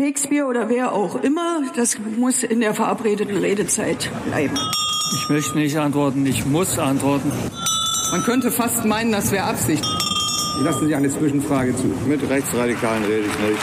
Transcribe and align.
Shakespeare 0.00 0.46
oder 0.46 0.70
wer 0.70 0.92
auch 0.92 1.16
immer, 1.16 1.62
das 1.76 1.98
muss 1.98 2.42
in 2.42 2.60
der 2.60 2.72
verabredeten 2.72 3.36
Redezeit 3.36 4.10
bleiben. 4.24 4.58
Ich 5.14 5.28
möchte 5.28 5.58
nicht 5.58 5.76
antworten, 5.76 6.24
ich 6.24 6.46
muss 6.46 6.78
antworten. 6.78 7.30
Man 8.10 8.22
könnte 8.22 8.50
fast 8.50 8.86
meinen, 8.86 9.12
das 9.12 9.30
wäre 9.30 9.44
Absicht. 9.44 9.84
Lassen 10.62 10.86
Sie 10.86 10.94
eine 10.94 11.10
Zwischenfrage 11.10 11.76
zu. 11.76 11.88
Mit 12.08 12.26
Rechtsradikalen 12.26 13.04
rede 13.04 13.26
ich 13.26 13.38
nicht. 13.46 13.60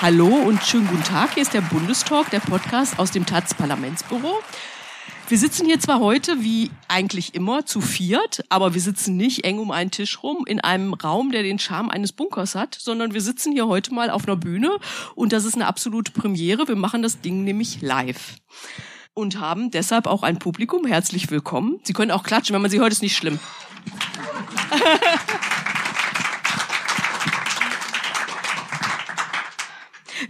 Hallo 0.00 0.28
und 0.28 0.62
schönen 0.64 0.86
guten 0.86 1.04
Tag. 1.04 1.34
Hier 1.34 1.42
ist 1.42 1.52
der 1.52 1.60
Bundestalk, 1.60 2.30
der 2.30 2.40
Podcast 2.40 2.98
aus 2.98 3.10
dem 3.10 3.26
taz 3.26 3.52
Parlamentsbüro. 3.52 4.40
Wir 5.32 5.38
sitzen 5.38 5.64
hier 5.64 5.80
zwar 5.80 6.00
heute 6.00 6.44
wie 6.44 6.70
eigentlich 6.88 7.34
immer 7.34 7.64
zu 7.64 7.80
viert, 7.80 8.44
aber 8.50 8.74
wir 8.74 8.82
sitzen 8.82 9.16
nicht 9.16 9.46
eng 9.46 9.60
um 9.60 9.70
einen 9.70 9.90
Tisch 9.90 10.22
rum 10.22 10.44
in 10.46 10.60
einem 10.60 10.92
Raum, 10.92 11.32
der 11.32 11.42
den 11.42 11.58
Charme 11.58 11.88
eines 11.88 12.12
Bunkers 12.12 12.54
hat, 12.54 12.74
sondern 12.74 13.14
wir 13.14 13.22
sitzen 13.22 13.50
hier 13.50 13.66
heute 13.66 13.94
mal 13.94 14.10
auf 14.10 14.28
einer 14.28 14.36
Bühne 14.36 14.76
und 15.14 15.32
das 15.32 15.46
ist 15.46 15.54
eine 15.54 15.66
absolute 15.66 16.12
Premiere. 16.12 16.68
Wir 16.68 16.76
machen 16.76 17.00
das 17.00 17.22
Ding 17.22 17.44
nämlich 17.44 17.80
live 17.80 18.34
und 19.14 19.40
haben 19.40 19.70
deshalb 19.70 20.06
auch 20.06 20.22
ein 20.22 20.38
Publikum. 20.38 20.84
Herzlich 20.84 21.30
willkommen. 21.30 21.80
Sie 21.82 21.94
können 21.94 22.10
auch 22.10 22.24
klatschen, 22.24 22.52
wenn 22.52 22.60
man 22.60 22.70
Sie 22.70 22.80
hört, 22.80 22.92
ist 22.92 23.00
nicht 23.00 23.16
schlimm. 23.16 23.38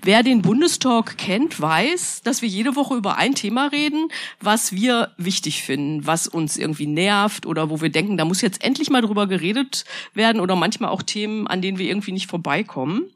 Wer 0.00 0.22
den 0.22 0.42
Bundestalk 0.42 1.18
kennt, 1.18 1.60
weiß, 1.60 2.22
dass 2.22 2.42
wir 2.42 2.48
jede 2.48 2.76
Woche 2.76 2.96
über 2.96 3.18
ein 3.18 3.34
Thema 3.34 3.66
reden, 3.66 4.08
was 4.40 4.72
wir 4.72 5.12
wichtig 5.18 5.62
finden, 5.62 6.06
was 6.06 6.26
uns 6.26 6.56
irgendwie 6.56 6.86
nervt 6.86 7.46
oder 7.46 7.70
wo 7.70 7.80
wir 7.80 7.90
denken, 7.90 8.16
da 8.16 8.24
muss 8.24 8.40
jetzt 8.40 8.64
endlich 8.64 8.90
mal 8.90 9.02
drüber 9.02 9.26
geredet 9.26 9.84
werden 10.14 10.40
oder 10.40 10.56
manchmal 10.56 10.90
auch 10.90 11.02
Themen, 11.02 11.46
an 11.46 11.62
denen 11.62 11.78
wir 11.78 11.86
irgendwie 11.86 12.12
nicht 12.12 12.28
vorbeikommen. 12.28 13.10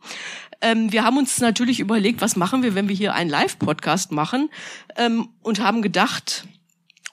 Ähm, 0.60 0.92
wir 0.92 1.04
haben 1.04 1.18
uns 1.18 1.40
natürlich 1.40 1.80
überlegt, 1.80 2.20
was 2.20 2.36
machen 2.36 2.62
wir, 2.62 2.74
wenn 2.74 2.88
wir 2.88 2.96
hier 2.96 3.14
einen 3.14 3.30
Live-Podcast 3.30 4.12
machen 4.12 4.50
ähm, 4.96 5.28
und 5.42 5.60
haben 5.60 5.82
gedacht, 5.82 6.46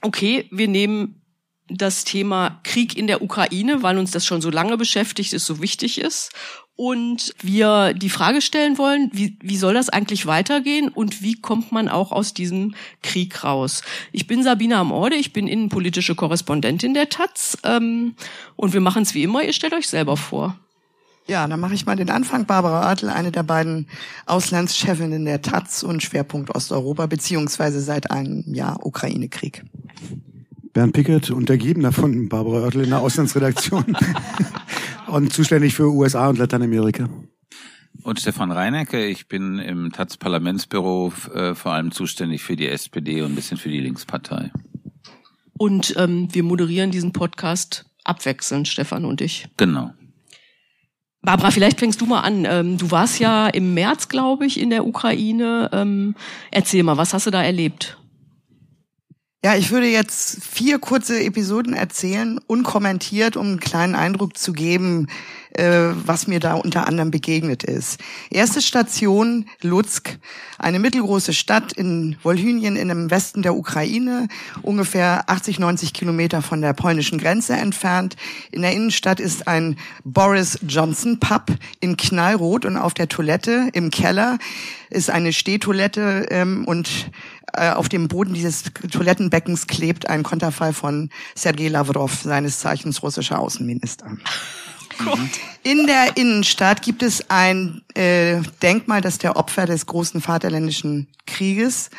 okay, 0.02 0.48
wir 0.52 0.68
nehmen 0.68 1.22
das 1.70 2.04
Thema 2.04 2.60
Krieg 2.64 2.98
in 2.98 3.08
der 3.08 3.22
Ukraine, 3.22 3.84
weil 3.84 3.98
uns 3.98 4.12
das 4.12 4.26
schon 4.26 4.42
so 4.42 4.50
lange 4.50 4.78
beschäftigt 4.78 5.34
ist, 5.34 5.46
so 5.46 5.62
wichtig 5.62 6.00
ist 6.00 6.32
und 6.76 7.34
wir 7.42 7.94
die 7.94 8.10
Frage 8.10 8.42
stellen 8.42 8.78
wollen, 8.78 9.10
wie, 9.14 9.38
wie 9.42 9.58
soll 9.58 9.74
das 9.74 9.90
eigentlich 9.90 10.26
weitergehen 10.26 10.90
und 10.90 11.22
wie 11.22 11.40
kommt 11.40 11.72
man 11.72 11.88
auch 11.88 12.12
aus 12.12 12.34
diesem 12.34 12.74
Krieg 13.02 13.44
raus? 13.44 13.84
Ich 14.12 14.28
bin 14.28 14.44
Sabina 14.44 14.82
Amorde, 14.82 15.16
ich 15.16 15.34
bin 15.34 15.48
innenpolitische 15.48 16.16
Korrespondentin 16.16 16.94
der 16.94 17.10
Taz 17.10 17.58
ähm, 17.64 18.16
und 18.56 18.74
wir 18.74 18.82
machen 18.82 19.04
es 19.04 19.14
wie 19.14 19.24
immer, 19.24 19.44
ihr 19.44 19.54
stellt 19.54 19.74
euch 19.74 19.88
selber 19.88 20.18
vor. 20.18 20.58
Ja, 21.26 21.48
dann 21.48 21.60
mache 21.60 21.74
ich 21.74 21.86
mal 21.86 21.96
den 21.96 22.10
Anfang. 22.10 22.46
Barbara 22.46 22.86
Oertel, 22.86 23.10
eine 23.10 23.32
der 23.32 23.44
beiden 23.44 23.88
Auslandschefinnen 24.26 25.24
der 25.24 25.42
Taz 25.42 25.82
und 25.82 26.04
Schwerpunkt 26.04 26.54
Osteuropa, 26.54 27.06
beziehungsweise 27.06 27.80
seit 27.80 28.12
einem 28.12 28.44
Jahr 28.54 28.86
Ukraine-Krieg. 28.86 29.64
Bernd 30.74 30.94
Pickett, 30.94 31.30
Untergebener 31.30 31.92
von 31.92 32.30
Barbara 32.30 32.64
Oertel 32.64 32.84
in 32.84 32.90
der 32.90 33.00
Auslandsredaktion. 33.00 33.96
und 35.08 35.32
zuständig 35.32 35.76
für 35.76 35.92
USA 35.92 36.30
und 36.30 36.40
Lateinamerika. 36.40 37.08
Und 38.02 38.20
Stefan 38.20 38.52
Reinecke, 38.52 39.06
ich 39.06 39.28
bin 39.28 39.60
im 39.60 39.92
taz 39.92 40.18
Parlamentsbüro 40.18 41.14
äh, 41.34 41.54
vor 41.54 41.74
allem 41.74 41.92
zuständig 41.92 42.42
für 42.42 42.56
die 42.56 42.68
SPD 42.68 43.22
und 43.22 43.34
ein 43.34 43.36
bisschen 43.36 43.58
für 43.58 43.70
die 43.70 43.80
Linkspartei. 43.80 44.52
Und 45.60 45.94
ähm, 45.98 46.28
wir 46.32 46.42
moderieren 46.42 46.90
diesen 46.90 47.14
Podcast 47.14 47.86
abwechselnd, 48.04 48.68
Stefan 48.68 49.06
und 49.06 49.22
ich. 49.22 49.48
Genau. 49.58 49.94
Barbara, 51.22 51.52
vielleicht 51.52 51.80
fängst 51.80 52.02
du 52.02 52.08
mal 52.08 52.22
an. 52.22 52.46
Ähm, 52.50 52.78
du 52.80 52.90
warst 52.90 53.20
ja 53.20 53.48
im 53.48 53.76
März, 53.76 54.10
glaube 54.10 54.48
ich, 54.48 54.60
in 54.60 54.72
der 54.72 54.86
Ukraine. 54.88 55.70
Ähm, 55.72 56.16
erzähl 56.50 56.82
mal, 56.82 56.98
was 56.98 57.14
hast 57.14 57.28
du 57.28 57.32
da 57.32 57.44
erlebt? 57.44 57.98
Ja, 59.46 59.56
ich 59.56 59.72
würde 59.72 59.88
jetzt 59.88 60.42
vier 60.42 60.80
kurze 60.80 61.22
Episoden 61.22 61.74
erzählen, 61.74 62.40
unkommentiert, 62.48 63.36
um 63.36 63.46
einen 63.46 63.60
kleinen 63.60 63.94
Eindruck 63.94 64.38
zu 64.38 64.54
geben, 64.54 65.08
äh, 65.52 65.90
was 65.94 66.28
mir 66.28 66.40
da 66.40 66.54
unter 66.54 66.88
anderem 66.88 67.12
begegnet 67.12 67.66
ist. 67.66 68.00
Erste 68.30 68.62
Station 68.62 69.46
Lutsk, 69.62 70.18
eine 70.58 70.80
mittelgroße 70.80 71.34
Stadt 71.34 71.74
in 71.74 72.16
Wolhynien 72.24 72.78
in 72.78 72.88
dem 72.88 73.12
Westen 73.12 73.42
der 73.42 73.56
Ukraine, 73.56 74.30
ungefähr 74.62 75.30
80, 75.30 75.60
90 75.60 75.92
Kilometer 75.92 76.42
von 76.42 76.62
der 76.62 76.72
polnischen 76.72 77.18
Grenze 77.18 77.52
entfernt. 77.54 78.16
In 78.52 78.62
der 78.62 78.72
Innenstadt 78.72 79.20
ist 79.20 79.46
ein 79.50 79.76
Boris 80.06 80.58
Johnson 80.66 81.20
Pub 81.20 81.52
in 81.82 81.98
Knallrot 81.98 82.64
und 82.64 82.78
auf 82.78 82.94
der 82.94 83.10
Toilette 83.10 83.68
im 83.74 83.92
Keller 83.92 84.40
ist 84.90 85.10
eine 85.10 85.34
Stehtoilette 85.34 86.28
ähm, 86.30 86.66
und 86.66 87.10
äh, 87.54 87.72
auf 87.72 87.90
dem 87.90 88.08
Boden 88.08 88.34
dieses 88.34 88.64
Toilettenbeckens 88.92 89.68
klebt 89.68 90.10
ein 90.10 90.24
Konterfei 90.24 90.74
von 90.74 91.10
Sergei 91.36 91.68
Lavrov, 91.68 92.22
seines 92.24 92.60
Zeichens 92.60 93.04
russischer 93.04 93.40
Außenminister. 93.40 94.18
In 95.64 95.88
der 95.88 96.18
Innenstadt 96.18 96.82
gibt 96.82 97.04
es 97.04 97.30
ein 97.30 97.82
äh, 97.96 98.42
Denkmal, 98.62 99.02
das 99.02 99.18
der 99.18 99.36
Opfer 99.38 99.66
des 99.66 99.86
großen 99.86 100.22
Vaterländischen 100.22 101.08
Krieges 101.26 101.90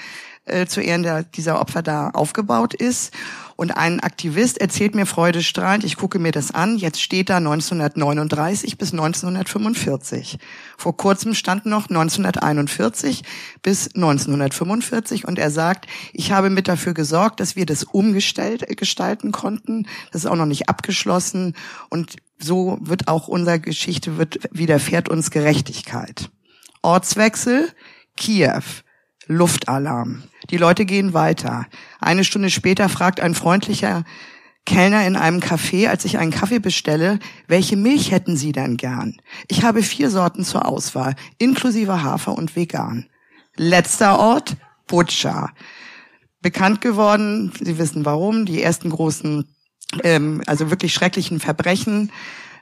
äh, 0.44 0.66
zu 0.66 0.80
Ehren 0.80 1.02
der, 1.02 1.22
dieser 1.22 1.60
Opfer 1.60 1.82
da 1.82 2.10
aufgebaut 2.10 2.74
ist. 2.74 3.12
Und 3.56 3.76
ein 3.76 4.00
Aktivist 4.00 4.58
erzählt 4.60 4.94
mir 4.94 5.06
freudestrahlend, 5.06 5.84
ich 5.84 5.96
gucke 5.96 6.18
mir 6.18 6.32
das 6.32 6.50
an, 6.50 6.76
jetzt 6.76 7.00
steht 7.00 7.30
da 7.30 7.36
1939 7.36 8.78
bis 8.78 8.92
1945. 8.92 10.38
Vor 10.76 10.96
kurzem 10.96 11.34
stand 11.34 11.66
noch 11.66 11.88
1941 11.88 13.22
bis 13.62 13.94
1945 13.94 15.26
und 15.26 15.38
er 15.38 15.50
sagt, 15.50 15.86
ich 16.12 16.32
habe 16.32 16.50
mit 16.50 16.66
dafür 16.66 16.94
gesorgt, 16.94 17.40
dass 17.40 17.54
wir 17.54 17.66
das 17.66 17.84
umgestellt 17.84 18.68
äh, 18.68 18.74
gestalten 18.74 19.30
konnten. 19.30 19.86
Das 20.10 20.24
ist 20.24 20.30
auch 20.30 20.36
noch 20.36 20.46
nicht 20.46 20.68
abgeschlossen 20.68 21.54
und 21.90 22.16
so 22.38 22.78
wird 22.80 23.08
auch 23.08 23.28
unsere 23.28 23.60
Geschichte 23.60 24.18
wird 24.18 24.40
widerfährt 24.50 25.08
uns 25.08 25.30
Gerechtigkeit. 25.30 26.30
Ortswechsel 26.82 27.70
Kiew. 28.16 28.62
Luftalarm. 29.26 30.22
Die 30.54 30.58
Leute 30.58 30.84
gehen 30.84 31.14
weiter. 31.14 31.66
Eine 31.98 32.22
Stunde 32.22 32.48
später 32.48 32.88
fragt 32.88 33.18
ein 33.18 33.34
freundlicher 33.34 34.04
Kellner 34.64 35.04
in 35.04 35.16
einem 35.16 35.40
Café, 35.40 35.88
als 35.88 36.04
ich 36.04 36.16
einen 36.18 36.30
Kaffee 36.30 36.60
bestelle, 36.60 37.18
welche 37.48 37.76
Milch 37.76 38.12
hätten 38.12 38.36
Sie 38.36 38.52
denn 38.52 38.76
gern? 38.76 39.16
Ich 39.48 39.64
habe 39.64 39.82
vier 39.82 40.10
Sorten 40.10 40.44
zur 40.44 40.68
Auswahl, 40.68 41.16
inklusive 41.38 42.04
Hafer 42.04 42.38
und 42.38 42.54
vegan. 42.54 43.08
Letzter 43.56 44.20
Ort, 44.20 44.56
Butscha. 44.86 45.50
Bekannt 46.40 46.80
geworden, 46.80 47.50
Sie 47.60 47.76
wissen 47.76 48.04
warum, 48.04 48.46
die 48.46 48.62
ersten 48.62 48.90
großen, 48.90 49.52
ähm, 50.04 50.40
also 50.46 50.70
wirklich 50.70 50.94
schrecklichen 50.94 51.40
Verbrechen, 51.40 52.12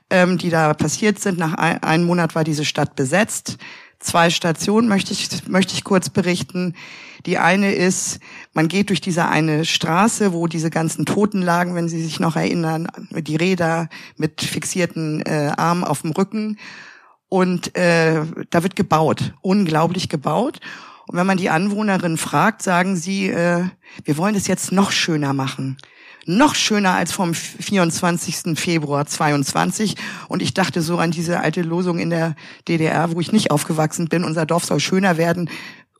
ähm, 0.09 0.39
die 0.39 0.49
da 0.49 0.73
passiert 0.73 1.19
sind. 1.19 1.37
Nach 1.37 1.53
ein, 1.53 1.83
einem 1.83 2.05
Monat 2.05 2.33
war 2.33 2.43
diese 2.43 2.65
Stadt 2.65 2.95
besetzt 2.95 3.59
zwei 4.03 4.29
Stationen 4.29 4.87
möchte 4.87 5.13
ich, 5.13 5.47
möchte 5.47 5.73
ich 5.73 5.83
kurz 5.83 6.09
berichten. 6.09 6.75
Die 7.25 7.37
eine 7.37 7.73
ist, 7.73 8.19
man 8.53 8.67
geht 8.67 8.89
durch 8.89 9.01
diese 9.01 9.27
eine 9.27 9.65
Straße, 9.65 10.33
wo 10.33 10.47
diese 10.47 10.69
ganzen 10.69 11.05
Toten 11.05 11.41
lagen, 11.41 11.75
wenn 11.75 11.89
Sie 11.89 12.03
sich 12.03 12.19
noch 12.19 12.35
erinnern, 12.35 12.87
die 13.11 13.35
Räder 13.35 13.89
mit 14.17 14.41
fixierten 14.41 15.21
äh, 15.21 15.51
Armen 15.55 15.83
auf 15.83 16.01
dem 16.01 16.11
Rücken. 16.11 16.57
Und 17.29 17.75
äh, 17.77 18.21
da 18.49 18.63
wird 18.63 18.75
gebaut, 18.75 19.33
unglaublich 19.41 20.09
gebaut. 20.09 20.59
Und 21.07 21.17
wenn 21.17 21.25
man 21.25 21.37
die 21.37 21.49
Anwohnerin 21.49 22.17
fragt, 22.17 22.61
sagen 22.61 22.95
sie, 22.95 23.29
äh, 23.29 23.65
wir 24.03 24.17
wollen 24.17 24.35
es 24.35 24.47
jetzt 24.47 24.71
noch 24.71 24.91
schöner 24.91 25.33
machen 25.33 25.77
noch 26.25 26.55
schöner 26.55 26.93
als 26.93 27.11
vom 27.11 27.33
24. 27.33 28.57
Februar 28.57 29.05
22. 29.05 29.95
Und 30.27 30.41
ich 30.41 30.53
dachte 30.53 30.81
so 30.81 30.97
an 30.97 31.11
diese 31.11 31.39
alte 31.39 31.61
Losung 31.61 31.99
in 31.99 32.09
der 32.09 32.35
DDR, 32.67 33.13
wo 33.13 33.19
ich 33.19 33.31
nicht 33.31 33.51
aufgewachsen 33.51 34.07
bin, 34.07 34.23
unser 34.23 34.45
Dorf 34.45 34.65
soll 34.65 34.79
schöner 34.79 35.17
werden. 35.17 35.49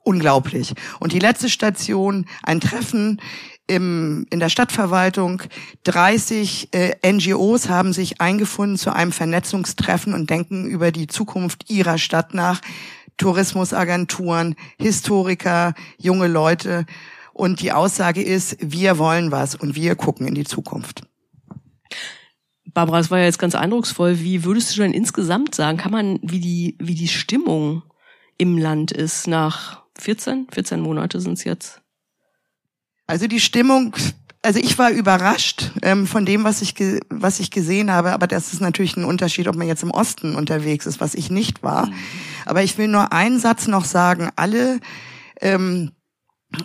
Unglaublich. 0.05 0.73
Und 0.99 1.13
die 1.13 1.19
letzte 1.19 1.49
Station, 1.49 2.25
ein 2.43 2.59
Treffen 2.59 3.21
im, 3.67 4.25
in 4.29 4.39
der 4.39 4.49
Stadtverwaltung. 4.49 5.41
30 5.85 6.69
äh, 6.73 7.11
NGOs 7.11 7.69
haben 7.69 7.93
sich 7.93 8.19
eingefunden 8.19 8.77
zu 8.77 8.93
einem 8.93 9.11
Vernetzungstreffen 9.11 10.13
und 10.13 10.29
denken 10.29 10.65
über 10.65 10.91
die 10.91 11.07
Zukunft 11.07 11.69
ihrer 11.69 11.97
Stadt 11.97 12.33
nach. 12.33 12.61
Tourismusagenturen, 13.17 14.55
Historiker, 14.79 15.73
junge 15.97 16.27
Leute. 16.27 16.85
Und 17.33 17.61
die 17.61 17.71
Aussage 17.71 18.21
ist, 18.21 18.57
wir 18.59 18.97
wollen 18.97 19.31
was 19.31 19.55
und 19.55 19.75
wir 19.75 19.95
gucken 19.95 20.27
in 20.27 20.35
die 20.35 20.43
Zukunft. 20.43 21.01
Barbara, 22.65 22.99
das 22.99 23.11
war 23.11 23.19
ja 23.19 23.25
jetzt 23.25 23.39
ganz 23.39 23.55
eindrucksvoll. 23.55 24.19
Wie 24.19 24.43
würdest 24.43 24.75
du 24.75 24.81
denn 24.81 24.93
insgesamt 24.93 25.53
sagen, 25.55 25.77
kann 25.77 25.91
man, 25.91 26.19
wie 26.21 26.39
die, 26.39 26.77
wie 26.79 26.95
die 26.95 27.07
Stimmung 27.07 27.83
im 28.37 28.57
Land 28.57 28.91
ist 28.91 29.27
nach 29.27 29.83
14, 29.99 30.47
14 30.51 30.79
Monate 30.79 31.19
sind 31.19 31.33
es 31.33 31.43
jetzt? 31.43 31.81
Also 33.05 33.27
die 33.27 33.39
Stimmung 33.39 33.95
also 34.45 34.59
ich 34.59 34.77
war 34.77 34.91
überrascht 34.91 35.71
ähm, 35.81 36.05
von 36.05 36.25
dem, 36.25 36.43
was 36.43 36.61
ich 36.61 36.75
was 37.09 37.39
ich 37.39 37.49
gesehen 37.49 37.89
habe, 37.91 38.11
aber 38.11 38.27
das 38.27 38.53
ist 38.53 38.59
natürlich 38.59 38.97
ein 38.97 39.05
Unterschied, 39.05 39.47
ob 39.47 39.55
man 39.55 39.67
jetzt 39.67 39.83
im 39.83 39.91
Osten 39.91 40.35
unterwegs 40.35 40.85
ist, 40.85 40.99
was 40.99 41.15
ich 41.15 41.31
nicht 41.31 41.63
war. 41.63 41.87
Mhm. 41.87 41.93
Aber 42.45 42.61
ich 42.61 42.77
will 42.77 42.89
nur 42.89 43.13
einen 43.13 43.39
Satz 43.39 43.67
noch 43.67 43.85
sagen: 43.85 44.29
Alle 44.35 44.81
ähm, 45.39 45.91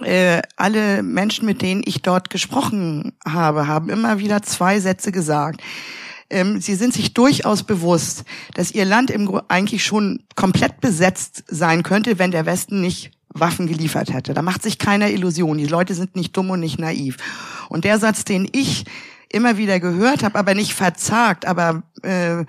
äh, 0.03 0.43
alle 0.57 1.03
Menschen, 1.03 1.47
mit 1.47 1.63
denen 1.63 1.83
ich 1.85 2.03
dort 2.03 2.31
gesprochen 2.31 3.13
habe, 3.25 3.67
haben 3.67 3.89
immer 3.89 4.19
wieder 4.19 4.43
zwei 4.43 4.81
Sätze 4.81 5.13
gesagt. 5.13 5.63
Ähm, 6.31 6.61
sie 6.61 6.75
sind 6.75 6.93
sich 6.93 7.15
durchaus 7.15 7.63
bewusst, 7.63 8.25
dass 8.55 8.73
ihr 8.73 8.85
Land 8.85 9.11
im, 9.11 9.41
eigentlich 9.49 9.85
schon 9.85 10.25
komplett 10.35 10.81
besetzt 10.81 11.45
sein 11.49 11.83
könnte, 11.83 12.19
wenn 12.19 12.31
der 12.31 12.47
Westen 12.47 12.81
nicht 12.81 13.13
Waffen 13.31 13.67
geliefert 13.67 14.13
hätte. 14.13 14.35
Da 14.35 14.43
macht 14.43 14.63
sich 14.63 14.79
keiner 14.79 15.11
Illusion. 15.11 15.59
Die 15.59 15.67
Leute 15.67 15.95
sind 15.95 16.17
nicht 16.17 16.37
dumm 16.37 16.51
und 16.51 16.61
nicht 16.61 16.79
naiv. 16.79 17.17
Und 17.69 17.85
der 17.85 17.99
Satz, 17.99 18.25
den 18.25 18.49
ich 18.53 18.85
immer 19.31 19.59
wieder 19.59 19.81
gehört 19.81 20.23
habe, 20.23 20.39
aber 20.39 20.55
nicht 20.55 20.75
verzagt, 20.75 21.47
aber 21.47 21.83
äh, 22.03 22.45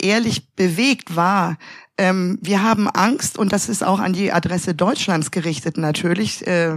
ehrlich 0.00 0.54
bewegt 0.54 1.16
war, 1.16 1.56
ähm, 1.96 2.38
wir 2.40 2.62
haben 2.62 2.88
Angst, 2.88 3.38
und 3.38 3.52
das 3.52 3.68
ist 3.68 3.84
auch 3.84 4.00
an 4.00 4.12
die 4.12 4.32
Adresse 4.32 4.74
Deutschlands 4.74 5.30
gerichtet 5.30 5.76
natürlich, 5.76 6.46
äh, 6.46 6.76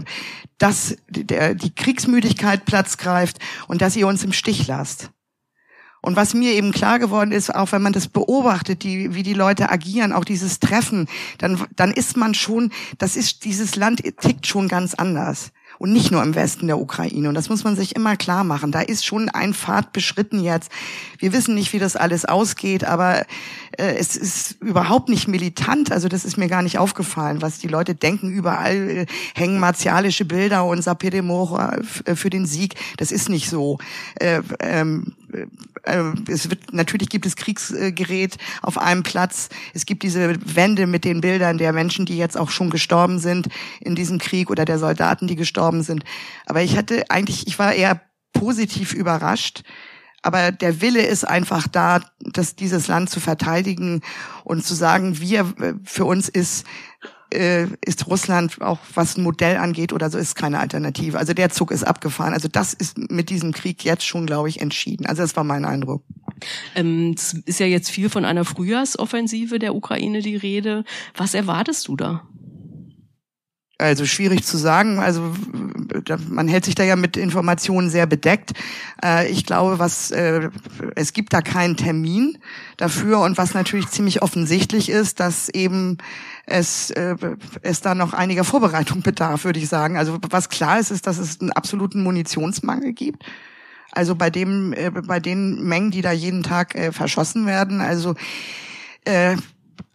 dass 0.58 0.98
der, 1.10 1.56
die 1.56 1.74
Kriegsmüdigkeit 1.74 2.66
Platz 2.66 2.98
greift 2.98 3.38
und 3.68 3.82
dass 3.82 3.96
ihr 3.96 4.08
uns 4.08 4.24
im 4.24 4.34
Stich 4.34 4.68
lasst. 4.68 5.12
Und 6.02 6.16
was 6.16 6.34
mir 6.34 6.54
eben 6.54 6.72
klar 6.72 7.00
geworden 7.00 7.32
ist, 7.32 7.54
auch 7.54 7.72
wenn 7.72 7.82
man 7.82 7.94
das 7.94 8.08
beobachtet, 8.08 8.84
die, 8.84 9.16
wie 9.16 9.24
die 9.24 9.34
Leute 9.34 9.72
agieren, 9.72 10.14
auch 10.14 10.24
dieses 10.24 10.60
Treffen, 10.60 11.08
dann, 11.40 11.66
dann 11.76 11.92
ist 11.92 12.16
man 12.16 12.34
schon, 12.34 12.72
das 13.00 13.16
ist, 13.16 13.44
dieses 13.44 13.76
Land 13.76 14.04
tickt 14.22 14.46
schon 14.46 14.68
ganz 14.68 14.94
anders. 14.94 15.52
Und 15.80 15.94
nicht 15.94 16.12
nur 16.12 16.24
im 16.24 16.36
Westen 16.36 16.68
der 16.68 16.80
Ukraine. 16.80 17.30
Und 17.30 17.36
das 17.36 17.50
muss 17.50 17.64
man 17.64 17.76
sich 17.76 17.96
immer 17.96 18.16
klar 18.16 18.44
machen. 18.44 18.72
Da 18.72 18.82
ist 18.82 19.06
schon 19.06 19.30
ein 19.30 19.54
Pfad 19.54 19.94
beschritten 19.94 20.40
jetzt. 20.40 20.72
Wir 21.20 21.34
wissen 21.34 21.56
nicht, 21.56 21.74
wie 21.74 21.80
das 21.80 21.96
alles 21.96 22.26
ausgeht, 22.26 22.84
aber 22.84 23.26
äh, 23.78 23.96
es 23.98 24.16
ist 24.16 24.62
überhaupt 24.62 25.10
nicht 25.10 25.28
militant. 25.28 25.92
Also 25.92 26.08
das 26.08 26.26
ist 26.26 26.38
mir 26.38 26.48
gar 26.48 26.62
nicht 26.62 26.78
aufgefallen, 26.78 27.42
was 27.42 27.60
die 27.60 27.68
Leute 27.68 27.96
denken. 27.96 28.30
Überall 28.32 28.90
äh, 28.90 29.06
hängen 29.36 29.60
martialische 29.60 30.26
Bilder 30.26 30.66
und 30.66 30.82
Sapedemora 30.82 31.78
äh, 32.06 32.16
für 32.16 32.30
den 32.30 32.46
Sieg. 32.46 32.76
Das 32.98 33.12
ist 33.12 33.30
nicht 33.30 33.50
so. 33.50 33.78
Äh, 34.16 34.42
ähm, 34.60 35.14
äh, 35.27 35.27
es 36.28 36.50
wird 36.50 36.74
natürlich 36.74 37.10
gibt 37.10 37.26
es 37.26 37.36
Kriegsgerät 37.36 38.38
auf 38.62 38.78
einem 38.78 39.04
Platz. 39.04 39.50
Es 39.74 39.86
gibt 39.86 40.04
diese 40.04 40.36
Wände 40.56 40.88
mit 40.88 41.04
den 41.04 41.22
Bildern 41.22 41.58
der 41.58 41.74
Menschen, 41.74 42.06
die 42.06 42.18
jetzt 42.18 42.38
auch 42.38 42.50
schon 42.50 42.70
gestorben 42.70 43.20
sind 43.20 43.48
in 43.80 43.96
diesem 43.96 44.20
Krieg 44.20 44.50
oder 44.50 44.66
der 44.66 44.80
Soldaten, 44.80 45.28
die 45.28 45.36
gestorben 45.36 45.84
sind. 45.84 46.04
Aber 46.46 46.62
ich 46.62 46.78
hatte 46.78 47.10
eigentlich, 47.10 47.48
ich 47.48 47.60
war 47.60 47.74
eher 47.74 48.02
positiv 48.34 48.94
überrascht. 48.94 49.64
Aber 50.24 50.52
der 50.52 50.82
Wille 50.82 51.06
ist 51.06 51.26
einfach 51.26 51.68
da, 51.68 52.02
dass 52.20 52.56
dieses 52.56 52.88
Land 52.88 53.10
zu 53.10 53.20
verteidigen 53.20 54.02
und 54.44 54.66
zu 54.66 54.74
sagen, 54.74 55.20
wir, 55.20 55.54
für 55.84 56.06
uns 56.06 56.28
ist 56.28 56.66
äh, 57.34 57.68
ist 57.86 58.08
Russland 58.08 58.62
auch 58.62 58.80
was 58.94 59.18
ein 59.18 59.24
Modell 59.24 59.58
angeht 59.58 59.94
oder 59.94 60.10
so 60.10 60.18
ist 60.18 60.36
keine 60.36 60.60
Alternative. 60.60 61.18
Also 61.18 61.34
der 61.34 61.50
Zug 61.50 61.72
ist 61.72 61.84
abgefahren. 61.84 62.34
Also 62.34 62.48
das 62.48 62.74
ist 62.74 62.98
mit 62.98 63.30
diesem 63.30 63.52
Krieg 63.52 63.84
jetzt 63.84 64.06
schon, 64.06 64.26
glaube 64.26 64.50
ich, 64.50 64.62
entschieden. 64.62 65.06
Also 65.06 65.22
das 65.22 65.36
war 65.36 65.44
mein 65.44 65.66
Eindruck. 65.66 66.04
Ähm, 66.76 67.14
es 67.18 67.34
ist 67.34 67.60
ja 67.60 67.66
jetzt 67.66 67.90
viel 67.90 68.10
von 68.10 68.26
einer 68.26 68.46
Frühjahrsoffensive 68.46 69.60
der 69.60 69.76
Ukraine 69.76 70.22
die 70.22 70.36
Rede. 70.36 70.84
Was 71.16 71.34
erwartest 71.34 71.88
du 71.88 71.96
da? 71.96 72.28
Also 73.80 74.08
schwierig 74.08 74.44
zu 74.44 74.58
sagen. 74.58 74.98
Also 74.98 75.36
man 76.30 76.48
hält 76.48 76.66
sich 76.66 76.74
da 76.74 76.84
ja 76.84 76.96
mit 76.96 77.16
Informationen 77.16 77.92
sehr 77.92 78.08
bedeckt. 78.08 78.54
Äh, 79.04 79.30
ich 79.30 79.46
glaube, 79.46 79.78
was 79.78 80.10
äh, 80.10 80.50
es 80.96 81.14
gibt 81.14 81.32
da 81.32 81.42
keinen 81.42 81.78
Termin 81.78 82.40
dafür 82.78 83.20
und 83.20 83.38
was 83.38 83.54
natürlich 83.54 83.90
ziemlich 83.90 84.24
offensichtlich 84.24 84.90
ist, 84.90 85.20
dass 85.20 85.50
eben 85.50 85.98
es 86.48 86.90
äh, 86.92 87.16
es 87.62 87.82
da 87.82 87.94
noch 87.94 88.14
einiger 88.14 88.44
Vorbereitung 88.44 89.02
bedarf, 89.04 89.44
würde 89.46 89.60
ich 89.60 89.70
sagen. 89.70 89.98
Also 89.98 90.18
was 90.30 90.50
klar 90.50 90.80
ist, 90.80 90.90
ist, 90.90 91.06
dass 91.06 91.20
es 91.20 91.40
einen 91.40 91.52
absoluten 91.52 92.02
Munitionsmangel 92.02 92.94
gibt. 92.94 93.24
Also 93.92 94.16
bei 94.16 94.30
dem 94.30 94.74
bei 95.06 95.20
den 95.20 95.64
Mengen, 95.64 95.92
die 95.92 96.02
da 96.02 96.12
jeden 96.12 96.44
Tag 96.44 96.78
verschossen 96.92 97.46
werden. 97.46 97.82
Also 97.82 98.16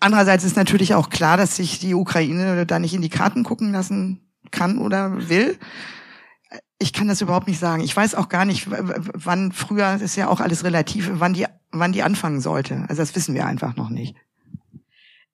Andererseits 0.01 0.43
ist 0.43 0.57
natürlich 0.57 0.95
auch 0.95 1.11
klar, 1.11 1.37
dass 1.37 1.57
sich 1.57 1.79
die 1.79 1.95
Ukraine 1.95 2.67
da 2.67 2.81
nicht 2.81 2.95
in 2.95 3.03
die 3.03 3.09
Karten 3.09 3.45
gucken 3.45 3.71
lassen 3.71 4.21
kann 4.51 4.79
oder 4.79 5.29
will. 5.29 5.59
Ich 6.81 6.93
kann 6.93 7.07
das 7.07 7.21
überhaupt 7.21 7.47
nicht 7.47 7.61
sagen. 7.61 7.85
Ich 7.85 7.97
weiß 7.97 8.17
auch 8.17 8.29
gar 8.29 8.45
nicht, 8.45 8.67
wann 8.69 9.53
früher, 9.53 10.01
ist 10.01 10.17
ja 10.17 10.27
auch 10.27 10.41
alles 10.41 10.65
relativ, 10.65 11.09
wann 11.15 11.35
die, 11.35 11.47
wann 11.71 11.93
die 11.93 12.03
anfangen 12.03 12.41
sollte. 12.41 12.85
Also 12.89 13.01
das 13.01 13.15
wissen 13.15 13.35
wir 13.35 13.47
einfach 13.47 13.77
noch 13.77 13.91
nicht. 13.91 14.17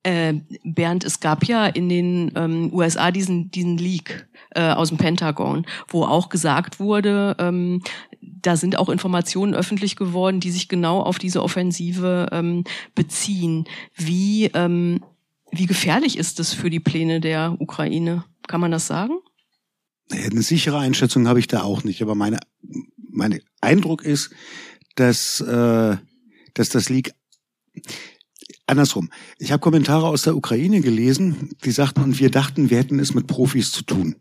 Äh, 0.04 0.34
Bernd, 0.64 1.04
es 1.04 1.20
gab 1.20 1.44
ja 1.44 1.66
in 1.66 1.88
den 1.88 2.32
ähm, 2.36 2.72
USA 2.72 3.10
diesen, 3.10 3.50
diesen 3.50 3.78
Leak 3.78 4.28
äh, 4.50 4.70
aus 4.70 4.88
dem 4.90 4.98
Pentagon, 4.98 5.66
wo 5.88 6.04
auch 6.04 6.28
gesagt 6.28 6.78
wurde, 6.78 7.36
ähm, 7.38 7.82
da 8.20 8.56
sind 8.56 8.78
auch 8.78 8.88
Informationen 8.88 9.54
öffentlich 9.54 9.96
geworden, 9.96 10.40
die 10.40 10.50
sich 10.50 10.68
genau 10.68 11.00
auf 11.00 11.18
diese 11.18 11.42
Offensive 11.42 12.28
ähm, 12.32 12.64
beziehen. 12.94 13.64
Wie, 13.94 14.46
ähm, 14.54 15.04
wie 15.50 15.66
gefährlich 15.66 16.16
ist 16.16 16.38
das 16.38 16.52
für 16.54 16.70
die 16.70 16.80
Pläne 16.80 17.20
der 17.20 17.56
Ukraine? 17.58 18.24
Kann 18.46 18.60
man 18.60 18.70
das 18.70 18.86
sagen? 18.86 19.18
Eine 20.10 20.42
sichere 20.42 20.78
Einschätzung 20.78 21.28
habe 21.28 21.38
ich 21.38 21.48
da 21.48 21.62
auch 21.62 21.84
nicht, 21.84 22.00
aber 22.02 22.14
meine, 22.14 22.38
mein 23.10 23.40
Eindruck 23.60 24.04
ist, 24.04 24.30
dass, 24.94 25.40
äh, 25.40 25.96
dass 26.54 26.68
das 26.70 26.88
Leak 26.88 27.12
andersrum. 28.69 29.11
Ich 29.38 29.53
habe 29.53 29.61
Kommentare 29.61 30.06
aus 30.06 30.23
der 30.23 30.37
Ukraine 30.37 30.81
gelesen, 30.81 31.50
die 31.65 31.70
sagten, 31.70 32.03
und 32.03 32.20
wir 32.20 32.31
dachten, 32.31 32.70
wir 32.70 32.79
hätten 32.79 32.99
es 32.99 33.15
mit 33.15 33.26
Profis 33.26 33.73
zu 33.73 33.82
tun 33.82 34.17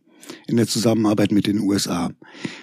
in 0.48 0.58
der 0.58 0.68
Zusammenarbeit 0.68 1.32
mit 1.32 1.48
den 1.48 1.60
USA. 1.60 2.12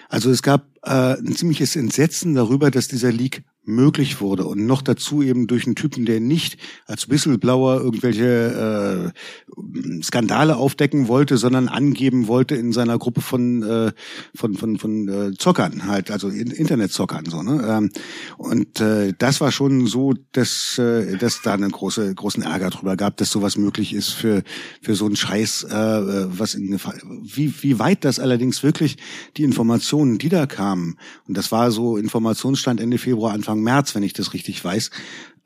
Also 0.09 0.31
es 0.31 0.43
gab 0.43 0.67
äh, 0.83 1.19
ein 1.19 1.35
ziemliches 1.35 1.77
Entsetzen 1.77 2.35
darüber, 2.35 2.71
dass 2.71 2.89
dieser 2.89 3.13
Leak 3.13 3.45
möglich 3.66 4.20
wurde. 4.20 4.44
Und 4.44 4.66
noch 4.66 4.82
dazu 4.82 5.22
eben 5.22 5.46
durch 5.46 5.66
einen 5.66 5.75
Typen, 5.75 6.05
der 6.05 6.20
nicht 6.20 6.58
als 6.87 7.08
Whistleblower 7.08 7.81
irgendwelche 7.81 9.12
äh, 9.14 10.02
Skandale 10.02 10.56
aufdecken 10.56 11.08
wollte, 11.08 11.37
sondern 11.37 11.69
angeben 11.69 12.28
wollte 12.28 12.55
in 12.55 12.72
seiner 12.72 12.99
Gruppe 12.99 13.20
von 13.20 13.62
äh, 13.62 13.93
von 14.34 14.55
von 14.55 14.78
von 14.78 15.08
äh, 15.08 15.32
Zockern 15.37 15.87
halt, 15.87 16.11
also 16.11 16.28
Internetzockern 16.28 17.25
so 17.26 17.43
ne? 17.43 17.64
Ähm, 17.66 17.90
und 18.37 18.81
äh, 18.81 19.12
das 19.19 19.40
war 19.40 19.52
schon 19.52 19.87
so, 19.87 20.14
dass 20.32 20.78
äh, 20.78 21.16
dass 21.16 21.42
da 21.42 21.54
einen 21.54 21.71
große 21.71 22.14
großen 22.14 22.42
Ärger 22.42 22.71
drüber 22.71 22.97
gab, 22.97 23.16
dass 23.16 23.30
sowas 23.30 23.56
möglich 23.56 23.94
ist 23.94 24.11
für 24.11 24.42
für 24.83 24.94
so 24.94 25.06
einen 25.06 25.16
Scheiß, 25.16 25.64
äh, 25.64 26.38
was 26.38 26.54
in 26.54 26.78
wie 27.23 27.54
wie 27.62 27.78
weit 27.78 28.04
das 28.04 28.18
allerdings 28.18 28.62
wirklich 28.62 28.97
die 29.37 29.44
Informationen, 29.44 30.18
die 30.18 30.28
da 30.28 30.47
kamen 30.47 30.99
und 31.26 31.37
das 31.37 31.52
war 31.52 31.71
so 31.71 31.97
Informationsstand 31.97 32.80
Ende 32.80 32.99
Februar 32.99 33.33
Anfang 33.33 33.53
Anfang 33.54 33.62
März, 33.62 33.94
wenn 33.94 34.02
ich 34.02 34.12
das 34.12 34.34
richtig 34.34 34.64
weiß. 34.64 34.90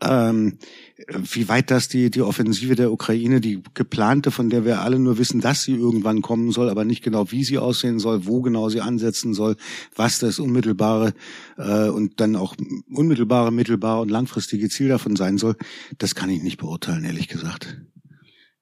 Ähm, 0.00 0.58
wie 1.08 1.48
weit 1.48 1.70
das 1.70 1.88
die, 1.88 2.10
die 2.10 2.22
Offensive 2.22 2.76
der 2.76 2.92
Ukraine, 2.92 3.40
die 3.40 3.62
geplante, 3.74 4.30
von 4.30 4.48
der 4.48 4.64
wir 4.64 4.80
alle 4.80 4.98
nur 4.98 5.18
wissen, 5.18 5.40
dass 5.40 5.64
sie 5.64 5.74
irgendwann 5.74 6.22
kommen 6.22 6.52
soll, 6.52 6.70
aber 6.70 6.84
nicht 6.84 7.02
genau, 7.02 7.32
wie 7.32 7.42
sie 7.42 7.58
aussehen 7.58 7.98
soll, 7.98 8.24
wo 8.24 8.40
genau 8.40 8.68
sie 8.68 8.80
ansetzen 8.80 9.34
soll, 9.34 9.56
was 9.96 10.20
das 10.20 10.38
unmittelbare 10.38 11.14
äh, 11.56 11.88
und 11.88 12.20
dann 12.20 12.36
auch 12.36 12.54
unmittelbare, 12.92 13.52
mittelbare 13.52 14.02
und 14.02 14.10
langfristige 14.10 14.68
Ziel 14.68 14.88
davon 14.88 15.16
sein 15.16 15.36
soll, 15.36 15.56
das 15.98 16.14
kann 16.14 16.30
ich 16.30 16.42
nicht 16.42 16.58
beurteilen, 16.58 17.04
ehrlich 17.04 17.26
gesagt. 17.26 17.76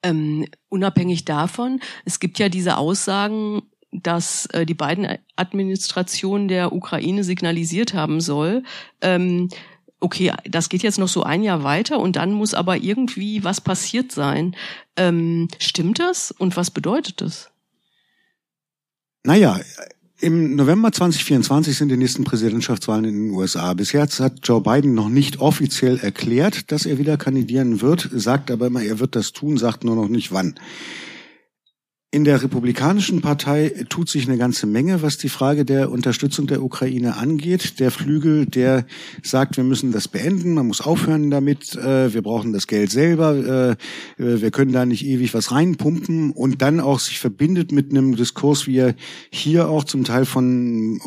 Ähm, 0.02 0.46
unabhängig 0.68 1.26
davon, 1.26 1.80
es 2.06 2.18
gibt 2.18 2.38
ja 2.38 2.48
diese 2.48 2.78
Aussagen 2.78 3.62
dass 3.93 4.47
äh, 4.47 4.66
die 4.66 4.75
beiden 4.75 5.07
Administrationen 5.37 6.49
der 6.49 6.73
Ukraine 6.73 7.25
signalisiert 7.25 7.95
haben 7.95 8.21
soll, 8.21 8.62
ähm, 9.00 9.49
okay, 10.00 10.33
das 10.45 10.69
geht 10.69 10.83
jetzt 10.83 10.99
noch 10.99 11.09
so 11.09 11.23
ein 11.23 11.43
Jahr 11.43 11.62
weiter 11.62 11.99
und 11.99 12.16
dann 12.16 12.33
muss 12.33 12.55
aber 12.55 12.76
irgendwie 12.76 13.45
was 13.45 13.61
passiert 13.61 14.12
sein. 14.12 14.55
Ähm, 14.97 15.49
stimmt 15.59 15.99
das 15.99 16.31
und 16.31 16.57
was 16.57 16.71
bedeutet 16.71 17.21
das? 17.21 17.50
Naja, 19.25 19.59
im 20.21 20.55
November 20.55 20.93
2024 20.93 21.76
sind 21.76 21.88
die 21.90 21.97
nächsten 21.97 22.25
Präsidentschaftswahlen 22.25 23.05
in 23.05 23.14
den 23.14 23.31
USA. 23.33 23.75
Bis 23.75 23.93
jetzt 23.93 24.21
hat 24.21 24.38
Joe 24.45 24.62
Biden 24.62 24.95
noch 24.95 25.09
nicht 25.09 25.40
offiziell 25.40 25.99
erklärt, 25.99 26.73
dass 26.73 26.87
er 26.87 26.99
wieder 26.99 27.16
kandidieren 27.16 27.81
wird, 27.83 28.09
sagt 28.12 28.50
aber 28.50 28.69
immer, 28.69 28.83
er 28.83 28.99
wird 28.99 29.14
das 29.14 29.33
tun, 29.33 29.59
sagt 29.59 29.85
nur 29.85 29.97
noch 29.97 30.09
nicht 30.09 30.33
wann. 30.33 30.55
In 32.12 32.25
der 32.25 32.40
Republikanischen 32.40 33.20
Partei 33.20 33.84
tut 33.88 34.08
sich 34.08 34.28
eine 34.28 34.38
ganze 34.38 34.68
Menge, 34.68 35.02
was 35.02 35.18
die 35.18 35.28
Frage 35.28 35.64
der 35.64 35.90
Unterstützung 35.90 36.46
der 36.46 36.62
Ukraine 36.62 37.16
angeht. 37.16 37.80
Der 37.80 37.90
Flügel, 37.90 38.46
der 38.46 38.86
sagt, 39.25 39.56
wir 39.56 39.64
müssen 39.64 39.90
das 39.90 40.06
beenden, 40.06 40.54
man 40.54 40.68
muss 40.68 40.80
aufhören 40.80 41.32
damit, 41.32 41.75
äh, 41.75 42.14
wir 42.14 42.22
brauchen 42.22 42.52
das 42.52 42.68
Geld 42.68 42.92
selber, 42.92 43.76
äh, 44.18 44.40
wir 44.40 44.50
können 44.52 44.72
da 44.72 44.86
nicht 44.86 45.04
ewig 45.04 45.34
was 45.34 45.50
reinpumpen 45.50 46.30
und 46.30 46.62
dann 46.62 46.78
auch 46.78 47.00
sich 47.00 47.18
verbindet 47.18 47.72
mit 47.72 47.90
einem 47.90 48.14
Diskurs, 48.14 48.68
wie 48.68 48.78
er 48.78 48.94
hier 49.30 49.68
auch 49.68 49.82
zum 49.82 50.04
Teil 50.04 50.26
von 50.26 51.00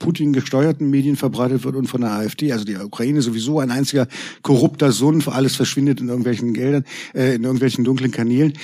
Putin 0.00 0.32
gesteuerten 0.32 0.90
Medien 0.90 1.14
verbreitet 1.14 1.62
wird 1.62 1.76
und 1.76 1.86
von 1.86 2.00
der 2.00 2.10
AfD. 2.10 2.52
Also 2.52 2.64
die 2.64 2.76
Ukraine 2.76 3.22
sowieso 3.22 3.60
ein 3.60 3.70
einziger 3.70 4.08
korrupter 4.42 4.90
Sumpf, 4.90 5.28
alles 5.28 5.54
verschwindet 5.54 6.00
in 6.00 6.08
irgendwelchen 6.08 6.52
Geldern, 6.52 6.84
äh, 7.14 7.36
in 7.36 7.44
irgendwelchen 7.44 7.84
dunklen 7.84 8.10
Kanälen. 8.10 8.54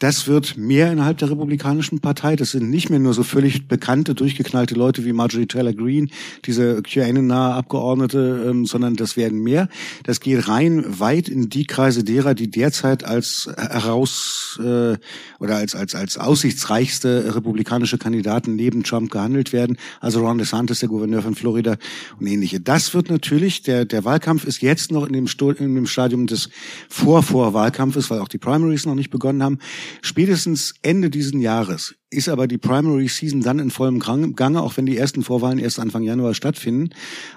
Das 0.00 0.26
wird 0.26 0.56
mehr 0.56 0.90
innerhalb 0.90 1.18
der 1.18 1.30
Republikanischen 1.30 2.00
Partei. 2.00 2.34
Das 2.34 2.52
sind 2.52 2.70
nicht 2.70 2.88
mehr 2.88 2.98
nur 2.98 3.12
so 3.12 3.22
völlig 3.22 3.68
bekannte, 3.68 4.14
durchgeknallte 4.14 4.74
Leute 4.74 5.04
wie 5.04 5.12
Marjorie 5.12 5.44
Taylor 5.44 5.74
Greene, 5.74 6.08
diese 6.46 6.80
QAnon-nahe 6.82 7.52
Abgeordnete, 7.52 8.46
ähm, 8.48 8.64
sondern 8.64 8.96
das 8.96 9.18
werden 9.18 9.42
mehr. 9.42 9.68
Das 10.04 10.20
geht 10.20 10.48
rein 10.48 10.86
weit 10.86 11.28
in 11.28 11.50
die 11.50 11.66
Kreise 11.66 12.02
derer, 12.02 12.32
die 12.32 12.50
derzeit 12.50 13.04
als 13.04 13.50
heraus 13.58 14.58
äh, 14.60 14.96
oder 15.38 15.56
als 15.56 15.74
als 15.74 15.94
als 15.94 16.16
aussichtsreichste 16.16 17.34
republikanische 17.36 17.98
Kandidaten 17.98 18.56
neben 18.56 18.84
Trump 18.84 19.10
gehandelt 19.10 19.52
werden. 19.52 19.76
Also 20.00 20.20
Ron 20.20 20.38
DeSantis, 20.38 20.80
der 20.80 20.88
Gouverneur 20.88 21.20
von 21.20 21.34
Florida 21.34 21.76
und 22.18 22.26
ähnliche. 22.26 22.58
Das 22.58 22.94
wird 22.94 23.10
natürlich 23.10 23.64
der 23.64 23.84
der 23.84 24.06
Wahlkampf 24.06 24.46
ist 24.46 24.62
jetzt 24.62 24.92
noch 24.92 25.06
in 25.06 25.12
dem, 25.12 25.26
Sto 25.26 25.50
in 25.50 25.74
dem 25.74 25.86
Stadium 25.86 26.26
des 26.26 26.48
Vorvorwahlkampfes, 26.88 28.08
weil 28.08 28.20
auch 28.20 28.28
die 28.28 28.38
Primaries 28.38 28.86
noch 28.86 28.94
nicht 28.94 29.10
begonnen 29.10 29.42
haben. 29.42 29.58
Spätestens 30.02 30.74
Ende 30.82 31.10
diesen 31.10 31.40
Jahres 31.40 31.94
ist 32.10 32.28
aber 32.28 32.48
die 32.48 32.58
Primary 32.58 33.06
Season 33.06 33.40
dann 33.40 33.60
in 33.60 33.70
vollem 33.70 34.00
Gange, 34.00 34.62
auch 34.62 34.76
wenn 34.76 34.84
die 34.84 34.96
ersten 34.96 35.22
Vorwahlen 35.22 35.60
erst 35.60 35.78
Anfang 35.78 36.02
Januar 36.02 36.34
stattfinden. 36.34 36.90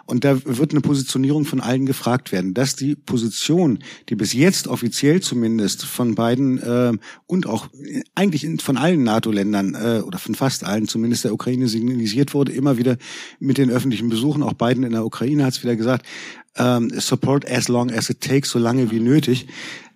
Und 0.06 0.24
da 0.24 0.44
wird 0.46 0.72
eine 0.72 0.82
Positionierung 0.82 1.46
von 1.46 1.62
allen 1.62 1.86
gefragt 1.86 2.32
werden, 2.32 2.56
dass 2.56 2.76
die 2.76 2.96
Position, 2.96 3.80
die 4.10 4.16
bis 4.16 4.34
jetzt 4.34 4.68
offiziell 4.68 5.22
zumindest 5.22 5.86
von 5.86 6.16
beiden 6.16 6.58
äh, 6.58 6.94
und 7.28 7.46
auch 7.46 7.70
eigentlich 8.16 8.48
von 8.64 8.78
allen 8.78 9.04
NATO-Ländern 9.04 9.76
äh, 9.76 10.02
oder 10.02 10.18
von 10.18 10.34
fast 10.34 10.64
allen 10.64 10.88
zumindest 10.88 11.26
der 11.26 11.34
Ukraine 11.34 11.68
signalisiert 11.68 12.34
wurde, 12.34 12.52
immer 12.52 12.78
wieder 12.78 12.98
mit 13.40 13.60
den 13.60 13.70
öffentlichen 13.70 14.10
Besuchen, 14.10 14.42
auch 14.42 14.54
Biden 14.54 14.84
in 14.84 14.94
der 14.94 15.06
Ukraine 15.06 15.46
hat 15.46 15.54
es 15.54 15.64
wieder 15.64 15.76
gesagt, 15.76 16.06
ähm, 16.58 16.92
support 17.00 17.50
as 17.50 17.68
long 17.68 17.92
as 17.92 18.10
it 18.10 18.22
takes, 18.22 18.50
so 18.50 18.60
lange 18.60 18.92
wie 18.92 19.00
nötig, 19.00 19.48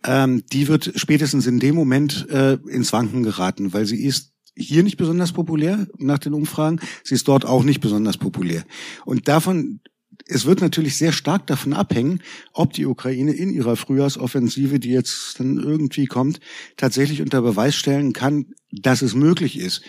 ähm, 0.04 0.44
die 0.52 0.68
wird 0.68 0.94
spätestens 0.96 1.48
in 1.48 1.60
dem 1.60 1.76
Moment 1.76 2.28
äh, 2.30 2.58
ins 2.70 2.94
Wanken 2.94 3.24
geraten, 3.24 3.74
weil 3.74 3.86
sie 3.86 4.04
ist 4.04 4.34
hier 4.56 4.84
nicht 4.84 4.98
besonders 4.98 5.34
populär 5.34 5.88
nach 5.98 6.18
den 6.18 6.34
Umfragen. 6.34 6.80
Sie 7.04 7.14
ist 7.14 7.28
dort 7.28 7.46
auch 7.46 7.64
nicht 7.64 7.80
besonders 7.80 8.18
populär. 8.18 8.64
Und 9.06 9.28
davon 9.28 9.82
es 10.30 10.46
wird 10.46 10.62
natürlich 10.62 10.98
sehr 10.98 11.12
stark 11.12 11.48
davon 11.48 11.74
abhängen, 11.74 12.22
ob 12.52 12.74
die 12.74 12.86
Ukraine 12.86 13.32
in 13.32 13.50
ihrer 13.50 13.76
Frühjahrsoffensive, 13.76 14.80
die 14.80 14.90
jetzt 14.90 15.40
dann 15.40 15.58
irgendwie 15.58 16.06
kommt, 16.06 16.40
tatsächlich 16.76 17.22
unter 17.22 17.42
Beweis 17.42 17.76
stellen 17.76 18.14
kann, 18.14 18.48
dass 18.72 19.02
es 19.02 19.16
möglich 19.16 19.58
ist, 19.58 19.84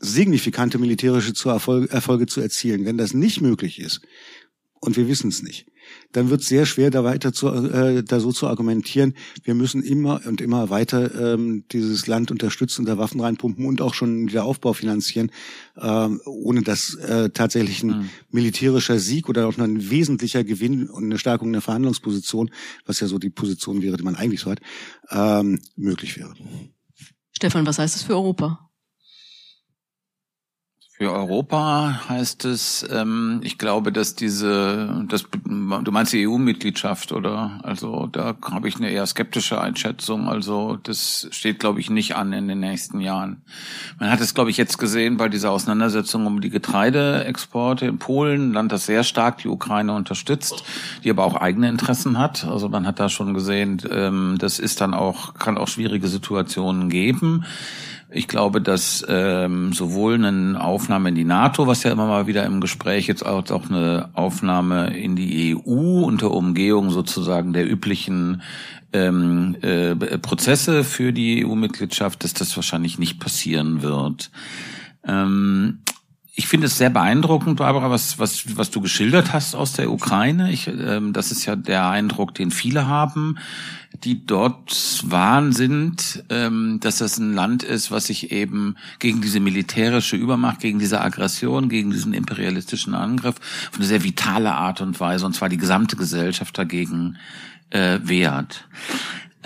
signifikante 0.00 0.78
militärische 0.78 1.32
Erfolge 1.48 2.26
zu 2.26 2.40
erzielen. 2.40 2.84
Wenn 2.84 2.98
das 2.98 3.14
nicht 3.14 3.40
möglich 3.40 3.78
ist, 3.78 4.00
und 4.80 4.96
wir 4.96 5.08
wissen 5.08 5.28
es 5.28 5.42
nicht, 5.42 5.66
dann 6.12 6.30
wird 6.30 6.42
es 6.42 6.48
sehr 6.48 6.64
schwer, 6.64 6.90
da 6.90 7.04
weiter 7.04 7.32
zu, 7.32 7.48
äh, 7.48 8.02
da 8.02 8.20
so 8.20 8.32
zu 8.32 8.46
argumentieren. 8.46 9.14
Wir 9.42 9.54
müssen 9.54 9.82
immer 9.82 10.20
und 10.26 10.40
immer 10.40 10.70
weiter 10.70 11.34
ähm, 11.34 11.64
dieses 11.72 12.06
Land 12.06 12.30
unterstützen, 12.30 12.84
da 12.84 12.98
Waffen 12.98 13.20
reinpumpen 13.20 13.66
und 13.66 13.80
auch 13.80 13.94
schon 13.94 14.28
wieder 14.28 14.44
Aufbau 14.44 14.72
finanzieren, 14.72 15.30
ähm, 15.76 16.20
ohne 16.24 16.62
dass 16.62 16.94
äh, 16.94 17.30
tatsächlich 17.30 17.82
ein 17.82 17.98
mhm. 17.98 18.10
militärischer 18.30 18.98
Sieg 18.98 19.28
oder 19.28 19.48
auch 19.48 19.58
ein 19.58 19.90
wesentlicher 19.90 20.44
Gewinn 20.44 20.88
und 20.88 21.04
eine 21.04 21.18
Stärkung 21.18 21.52
der 21.52 21.62
Verhandlungsposition, 21.62 22.50
was 22.86 23.00
ja 23.00 23.06
so 23.06 23.18
die 23.18 23.30
Position 23.30 23.82
wäre, 23.82 23.96
die 23.96 24.04
man 24.04 24.16
eigentlich 24.16 24.40
so 24.40 24.50
hat, 24.50 24.60
ähm, 25.10 25.60
möglich 25.76 26.16
wäre. 26.16 26.34
Stefan, 27.32 27.66
was 27.66 27.78
heißt 27.78 27.96
das 27.96 28.02
für 28.02 28.14
Europa? 28.14 28.70
Für 31.04 31.12
Europa 31.12 32.00
heißt 32.08 32.46
es, 32.46 32.88
ähm, 32.90 33.40
ich 33.42 33.58
glaube, 33.58 33.92
dass 33.92 34.14
diese, 34.14 35.04
das, 35.06 35.26
du 35.44 35.92
meinst 35.92 36.14
die 36.14 36.26
EU-Mitgliedschaft, 36.26 37.12
oder? 37.12 37.60
Also 37.62 38.08
da 38.10 38.34
habe 38.50 38.68
ich 38.68 38.76
eine 38.76 38.88
eher 38.88 39.04
skeptische 39.04 39.60
Einschätzung. 39.60 40.30
Also 40.30 40.78
das 40.82 41.28
steht, 41.30 41.58
glaube 41.58 41.80
ich, 41.80 41.90
nicht 41.90 42.16
an 42.16 42.32
in 42.32 42.48
den 42.48 42.60
nächsten 42.60 43.00
Jahren. 43.00 43.42
Man 44.00 44.10
hat 44.10 44.22
es, 44.22 44.32
glaube 44.32 44.48
ich, 44.48 44.56
jetzt 44.56 44.78
gesehen 44.78 45.18
bei 45.18 45.28
dieser 45.28 45.50
Auseinandersetzung 45.50 46.24
um 46.24 46.40
die 46.40 46.48
Getreideexporte 46.48 47.84
in 47.84 47.98
Polen, 47.98 48.48
ein 48.48 48.52
Land, 48.54 48.72
das 48.72 48.86
sehr 48.86 49.04
stark 49.04 49.36
die 49.36 49.48
Ukraine 49.48 49.92
unterstützt, 49.92 50.64
die 51.04 51.10
aber 51.10 51.26
auch 51.26 51.34
eigene 51.36 51.68
Interessen 51.68 52.16
hat. 52.16 52.46
Also 52.46 52.70
man 52.70 52.86
hat 52.86 52.98
da 52.98 53.10
schon 53.10 53.34
gesehen, 53.34 53.82
ähm, 53.90 54.36
das 54.38 54.58
ist 54.58 54.80
dann 54.80 54.94
auch, 54.94 55.34
kann 55.34 55.58
auch 55.58 55.68
schwierige 55.68 56.08
Situationen 56.08 56.88
geben. 56.88 57.44
Ich 58.14 58.28
glaube, 58.28 58.60
dass 58.60 59.04
ähm, 59.08 59.72
sowohl 59.72 60.14
eine 60.14 60.62
Aufnahme 60.62 61.08
in 61.08 61.16
die 61.16 61.24
NATO, 61.24 61.66
was 61.66 61.82
ja 61.82 61.90
immer 61.90 62.06
mal 62.06 62.28
wieder 62.28 62.44
im 62.44 62.60
Gespräch 62.60 63.08
jetzt 63.08 63.26
auch, 63.26 63.50
auch 63.50 63.68
eine 63.68 64.10
Aufnahme 64.12 64.96
in 64.96 65.16
die 65.16 65.56
EU 65.56 66.04
unter 66.04 66.30
Umgehung 66.30 66.90
sozusagen 66.90 67.52
der 67.52 67.68
üblichen 67.68 68.42
ähm, 68.92 69.56
äh, 69.62 69.96
Prozesse 70.18 70.84
für 70.84 71.12
die 71.12 71.44
EU-Mitgliedschaft, 71.44 72.22
dass 72.22 72.34
das 72.34 72.54
wahrscheinlich 72.54 73.00
nicht 73.00 73.18
passieren 73.18 73.82
wird. 73.82 74.30
Ähm, 75.04 75.80
ich 76.36 76.48
finde 76.48 76.66
es 76.66 76.76
sehr 76.76 76.90
beeindruckend, 76.90 77.58
Barbara, 77.58 77.90
was, 77.90 78.18
was, 78.18 78.56
was 78.56 78.70
du 78.72 78.80
geschildert 78.80 79.32
hast 79.32 79.54
aus 79.54 79.74
der 79.74 79.90
Ukraine. 79.90 80.50
Ich, 80.50 80.66
ähm, 80.66 81.12
das 81.12 81.30
ist 81.30 81.46
ja 81.46 81.54
der 81.54 81.88
Eindruck, 81.88 82.34
den 82.34 82.50
viele 82.50 82.88
haben, 82.88 83.38
die 84.02 84.26
dort 84.26 85.04
waren, 85.04 85.52
sind, 85.52 86.24
ähm, 86.30 86.80
dass 86.80 86.98
das 86.98 87.18
ein 87.18 87.34
Land 87.34 87.62
ist, 87.62 87.92
was 87.92 88.06
sich 88.06 88.32
eben 88.32 88.74
gegen 88.98 89.20
diese 89.20 89.38
militärische 89.38 90.16
Übermacht, 90.16 90.58
gegen 90.58 90.80
diese 90.80 91.00
Aggression, 91.00 91.68
gegen 91.68 91.92
diesen 91.92 92.12
imperialistischen 92.12 92.94
Angriff 92.94 93.36
auf 93.70 93.76
eine 93.76 93.86
sehr 93.86 94.02
vitale 94.02 94.54
Art 94.54 94.80
und 94.80 94.98
Weise, 94.98 95.26
und 95.26 95.34
zwar 95.34 95.48
die 95.48 95.56
gesamte 95.56 95.94
Gesellschaft 95.94 96.58
dagegen 96.58 97.16
äh, 97.70 98.00
wehrt. 98.02 98.66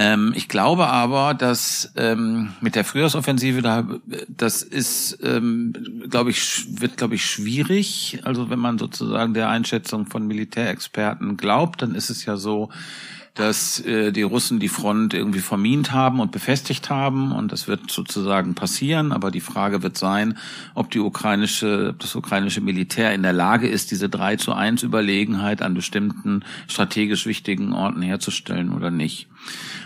Ähm, 0.00 0.32
ich 0.36 0.48
glaube 0.48 0.86
aber, 0.86 1.34
dass 1.34 1.92
ähm, 1.96 2.52
mit 2.60 2.76
der 2.76 2.84
Frühjahrsoffensive 2.84 3.62
da, 3.62 3.84
das 4.28 4.62
ist, 4.62 5.18
ähm, 5.24 5.72
glaube 6.08 6.30
ich, 6.30 6.80
wird, 6.80 6.96
glaube 6.96 7.16
ich, 7.16 7.26
schwierig. 7.26 8.20
Also 8.22 8.48
wenn 8.48 8.60
man 8.60 8.78
sozusagen 8.78 9.34
der 9.34 9.48
Einschätzung 9.48 10.06
von 10.06 10.24
Militärexperten 10.28 11.36
glaubt, 11.36 11.82
dann 11.82 11.96
ist 11.96 12.10
es 12.10 12.24
ja 12.24 12.36
so, 12.36 12.70
dass 13.38 13.78
äh, 13.80 14.11
die 14.11 14.23
Russen 14.23 14.59
die 14.59 14.68
Front 14.68 15.14
irgendwie 15.14 15.38
vermint 15.38 15.92
haben 15.92 16.18
und 16.18 16.33
befestigt 16.33 16.90
haben 16.90 17.30
und 17.30 17.52
das 17.52 17.68
wird 17.68 17.88
sozusagen 17.88 18.57
passieren, 18.57 19.12
aber 19.12 19.30
die 19.30 19.40
Frage 19.40 19.85
wird 19.85 19.97
sein, 19.97 20.37
ob 20.75 20.90
die 20.90 20.99
ukrainische, 20.99 21.95
das 22.00 22.16
ukrainische 22.16 22.61
Militär 22.61 23.14
in 23.14 23.23
der 23.23 23.33
Lage 23.33 23.68
ist, 23.68 23.92
diese 23.92 24.09
3 24.09 24.37
zu 24.37 24.54
1 24.54 24.83
Überlegenheit 24.83 25.62
an 25.62 25.75
bestimmten 25.75 26.45
strategisch 26.66 27.26
wichtigen 27.26 27.73
Orten 27.73 28.02
herzustellen 28.02 28.73
oder 28.73 28.90
nicht. 28.90 29.28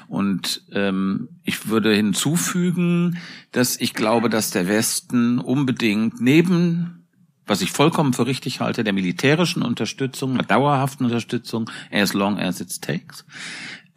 Und 0.08 0.62
ähm, 0.72 1.28
ich 1.44 1.68
würde 1.68 1.94
hinzufügen, 1.94 3.18
dass 3.50 3.78
ich 3.78 3.92
glaube, 3.92 4.30
dass 4.30 4.50
der 4.50 4.66
Westen 4.66 5.38
unbedingt 5.38 6.22
neben 6.22 7.01
was 7.46 7.60
ich 7.60 7.72
vollkommen 7.72 8.12
für 8.12 8.26
richtig 8.26 8.60
halte, 8.60 8.84
der 8.84 8.92
militärischen 8.92 9.62
Unterstützung, 9.62 10.34
der 10.34 10.46
dauerhaften 10.46 11.06
Unterstützung, 11.06 11.70
as 11.90 12.12
long 12.12 12.38
as 12.38 12.60
it 12.60 12.80
takes, 12.80 13.24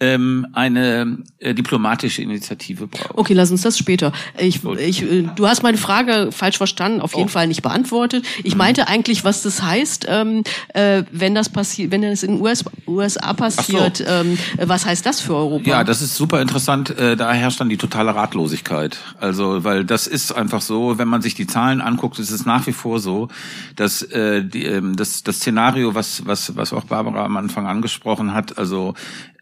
ähm, 0.02 0.48
eine 0.52 1.20
äh, 1.40 1.54
diplomatische 1.54 2.22
Initiative 2.22 2.88
braucht. 2.88 3.18
Okay, 3.18 3.34
lass 3.34 3.50
uns 3.52 3.62
das 3.62 3.78
später. 3.78 4.12
Ich, 4.38 4.64
ich, 4.66 5.04
äh, 5.04 5.30
du 5.36 5.48
hast 5.48 5.64
meine 5.64 5.78
Frage 5.78 6.32
falsch 6.32 6.58
verstanden, 6.58 7.00
auf 7.00 7.14
jeden 7.14 7.28
oh. 7.28 7.32
Fall 7.32 7.48
nicht 7.48 7.62
beantwortet. 7.62 8.26
Ich 8.44 8.54
mhm. 8.54 8.58
meinte 8.58 8.88
eigentlich, 8.90 9.24
was 9.24 9.42
das 9.42 9.62
heißt, 9.62 10.08
ähm, 10.10 10.44
äh, 10.74 11.04
wenn 11.12 11.34
das 11.34 11.48
passiert, 11.48 11.92
wenn 11.92 12.02
das 12.02 12.24
in 12.24 12.42
US, 12.42 12.66
USA 12.88 13.34
passiert. 13.34 13.98
So. 13.98 14.06
Ähm, 14.06 14.38
was 14.58 14.86
heißt 14.86 15.06
das 15.06 15.22
für 15.22 15.36
Europa? 15.36 15.70
Ja, 15.70 15.84
das 15.86 16.02
ist 16.02 16.16
super 16.16 16.42
interessant. 16.42 16.90
Äh, 16.90 17.16
da 17.16 17.32
herrscht 17.32 17.62
dann 17.62 17.70
die 17.70 17.78
totale 17.78 18.14
Ratlosigkeit. 18.14 18.98
Also, 19.20 19.64
weil 19.64 19.86
das 19.86 20.08
ist 20.08 20.34
einfach 20.34 20.62
so, 20.62 20.98
wenn 20.98 21.08
man 21.08 21.22
sich 21.22 21.36
die 21.36 21.48
Zahlen 21.48 21.80
anguckt, 21.80 22.20
ist 22.20 22.32
es 22.32 22.46
nach 22.46 22.68
wie 22.68 22.74
vor 22.74 23.00
so, 23.00 23.30
dass 23.78 24.02
äh, 24.02 24.44
die, 24.44 24.66
äh, 24.66 24.82
das, 24.96 25.24
das 25.24 25.38
Szenario, 25.38 25.96
was, 25.96 26.26
was, 26.26 26.58
was 26.58 26.74
auch 26.74 26.84
Barbara 26.84 27.24
am 27.24 27.38
Anfang 27.38 27.66
angesprochen 27.66 28.34
hat, 28.34 28.58
also 28.58 28.94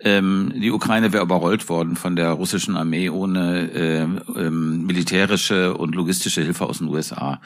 ähm, 0.03 0.51
die 0.55 0.71
Ukraine 0.71 1.13
wäre 1.13 1.23
überrollt 1.23 1.69
worden 1.69 1.95
von 1.95 2.15
der 2.15 2.31
russischen 2.31 2.75
Armee 2.75 3.09
ohne 3.09 3.71
äh, 3.71 4.01
ähm, 4.01 4.85
militärische 4.85 5.75
und 5.75 5.95
logistische 5.95 6.41
Hilfe 6.41 6.65
aus 6.65 6.79
den 6.79 6.89
USA. 6.89 7.39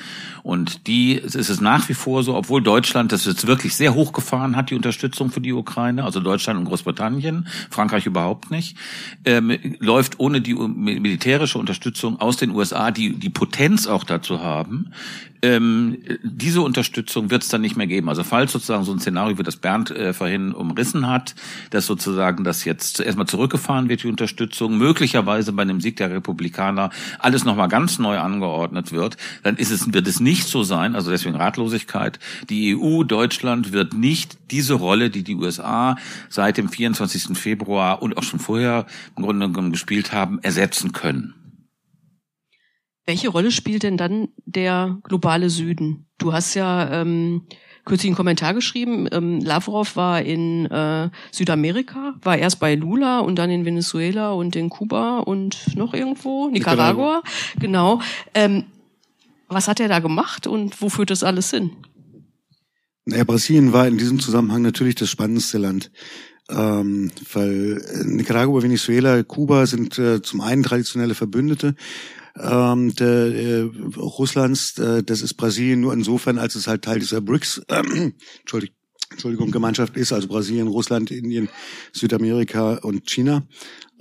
Und 0.44 0.88
die 0.88 1.14
ist 1.14 1.36
es 1.36 1.62
nach 1.62 1.88
wie 1.88 1.94
vor 1.94 2.24
so, 2.24 2.36
obwohl 2.36 2.64
Deutschland 2.64 3.12
das 3.12 3.26
jetzt 3.26 3.46
wirklich 3.46 3.76
sehr 3.76 3.94
hochgefahren 3.94 4.56
hat, 4.56 4.72
die 4.72 4.76
Unterstützung 4.76 5.30
für 5.30 5.42
die 5.42 5.54
Ukraine, 5.54 6.04
also 6.04 6.20
Deutschland 6.20 6.60
und 6.60 6.66
Großbritannien, 6.66 7.48
Frankreich 7.70 8.08
überhaupt 8.08 8.50
nicht, 8.50 8.78
ähm, 9.26 9.56
läuft 9.80 10.20
ohne 10.20 10.42
die 10.42 10.56
militärische 10.56 11.60
Unterstützung 11.60 12.20
aus 12.20 12.38
den 12.38 12.52
USA, 12.52 12.92
die 12.92 13.14
die 13.14 13.30
Potenz 13.30 13.86
auch 13.86 14.04
dazu 14.04 14.42
haben, 14.42 14.92
ähm, 15.42 15.98
diese 16.24 16.62
Unterstützung 16.62 17.30
wird 17.30 17.44
es 17.44 17.50
dann 17.50 17.62
nicht 17.62 17.78
mehr 17.78 17.88
geben. 17.88 18.10
Also 18.10 18.24
falls 18.24 18.52
sozusagen 18.52 18.84
so 18.84 18.92
ein 18.92 19.00
Szenario, 19.00 19.38
wie 19.38 19.44
das 19.44 19.58
Bernd 19.58 19.92
äh, 19.92 20.14
vorhin 20.14 20.54
umrissen 20.54 21.08
hat, 21.08 21.36
dass 21.70 21.86
sozusagen 21.86 22.44
das 22.44 22.66
jetzt 22.66 23.00
erstmal 23.00 23.28
zurückgefahren 23.28 23.90
wird, 23.90 24.04
die 24.04 24.08
Unterstützung, 24.08 24.78
möglicherweise 24.78 25.54
bei 25.54 25.62
einem 25.62 25.82
Sieg 25.82 25.98
der 25.98 26.12
Republikaner 26.12 26.90
alles 27.20 27.46
nochmal 27.46 27.68
ganz 27.68 28.00
neu 28.00 28.18
angeordnet 28.20 28.92
wird, 28.92 29.18
dann 29.44 29.58
ist 29.58 29.72
es, 29.72 29.94
wird 29.94 30.08
es 30.08 30.20
nicht 30.20 30.48
so 30.48 30.64
sein, 30.64 30.96
also 30.96 31.12
deswegen 31.12 31.36
Ratlosigkeit, 31.36 32.20
die 32.50 32.76
EU, 32.76 33.04
Deutschland 33.04 33.72
wird 33.72 33.94
nicht 33.94 34.38
diese 34.52 34.74
Rolle, 34.74 35.10
die 35.10 35.24
die 35.24 35.36
USA 35.36 35.98
seit 36.30 36.58
dem 36.58 36.70
24. 36.70 37.38
Februar 37.38 38.02
und 38.02 38.18
auch 38.18 38.24
schon 38.24 38.40
vorher 38.40 38.86
im 39.16 39.24
Grunde 39.24 39.48
genommen 39.48 39.72
gespielt 39.72 40.12
haben, 40.12 40.40
ersetzen 40.42 40.94
können. 40.94 41.37
Welche 43.08 43.30
Rolle 43.30 43.52
spielt 43.52 43.84
denn 43.84 43.96
dann 43.96 44.28
der 44.46 45.00
globale 45.04 45.50
Süden? 45.50 46.06
Du 46.18 46.34
hast 46.34 46.56
ja 46.56 46.92
ähm, 46.92 47.44
kürzlich 47.86 48.10
einen 48.10 48.18
Kommentar 48.18 48.54
geschrieben. 48.54 49.08
Ähm, 49.14 49.40
Lavrov 49.40 49.96
war 49.96 50.22
in 50.22 50.66
äh, 50.66 51.10
Südamerika, 51.32 52.16
war 52.22 52.38
erst 52.38 52.60
bei 52.60 52.76
Lula 52.76 53.20
und 53.20 53.38
dann 53.38 53.50
in 53.50 53.64
Venezuela 53.64 54.34
und 54.34 54.58
in 54.58 54.70
Kuba 54.70 55.20
und 55.20 55.74
noch 55.78 55.94
irgendwo, 55.94 56.50
Nicaragua. 56.50 57.22
Nicaragua. 57.22 57.24
Genau. 57.62 58.02
Ähm, 58.34 58.66
was 59.48 59.70
hat 59.70 59.80
er 59.80 59.88
da 59.88 60.00
gemacht 60.00 60.46
und 60.46 60.82
wo 60.82 60.90
führt 60.90 61.10
das 61.10 61.24
alles 61.24 61.50
hin? 61.52 61.72
Naja, 63.06 63.24
Brasilien 63.24 63.72
war 63.72 63.88
in 63.88 63.98
diesem 63.98 64.20
Zusammenhang 64.20 64.64
natürlich 64.64 64.96
das 64.96 65.10
spannendste 65.10 65.60
Land. 65.60 65.92
Ähm, 66.50 67.12
weil 67.34 67.82
Nicaragua, 68.04 68.64
Venezuela, 68.64 69.24
Kuba 69.24 69.66
sind 69.66 69.98
äh, 69.98 70.22
zum 70.22 70.42
einen 70.42 70.64
traditionelle 70.64 71.16
Verbündete 71.16 71.76
ähm, 72.40 72.94
der, 72.96 73.08
äh, 73.08 73.62
Russlands. 73.98 74.78
Äh, 74.78 75.04
das 75.04 75.22
ist 75.22 75.36
Brasilien 75.36 75.82
nur 75.82 75.94
insofern, 75.94 76.38
als 76.38 76.56
es 76.56 76.68
halt 76.68 76.84
Teil 76.84 77.00
dieser 77.00 77.22
BRICS, 77.22 77.62
äh, 77.68 78.12
Entschuldigung, 78.40 78.76
Entschuldigung, 79.10 79.52
Gemeinschaft 79.52 79.96
ist, 79.96 80.12
also 80.12 80.28
Brasilien, 80.28 80.68
Russland, 80.68 81.12
Indien, 81.12 81.50
Südamerika 81.94 82.76
und 82.76 83.10
China. 83.10 83.48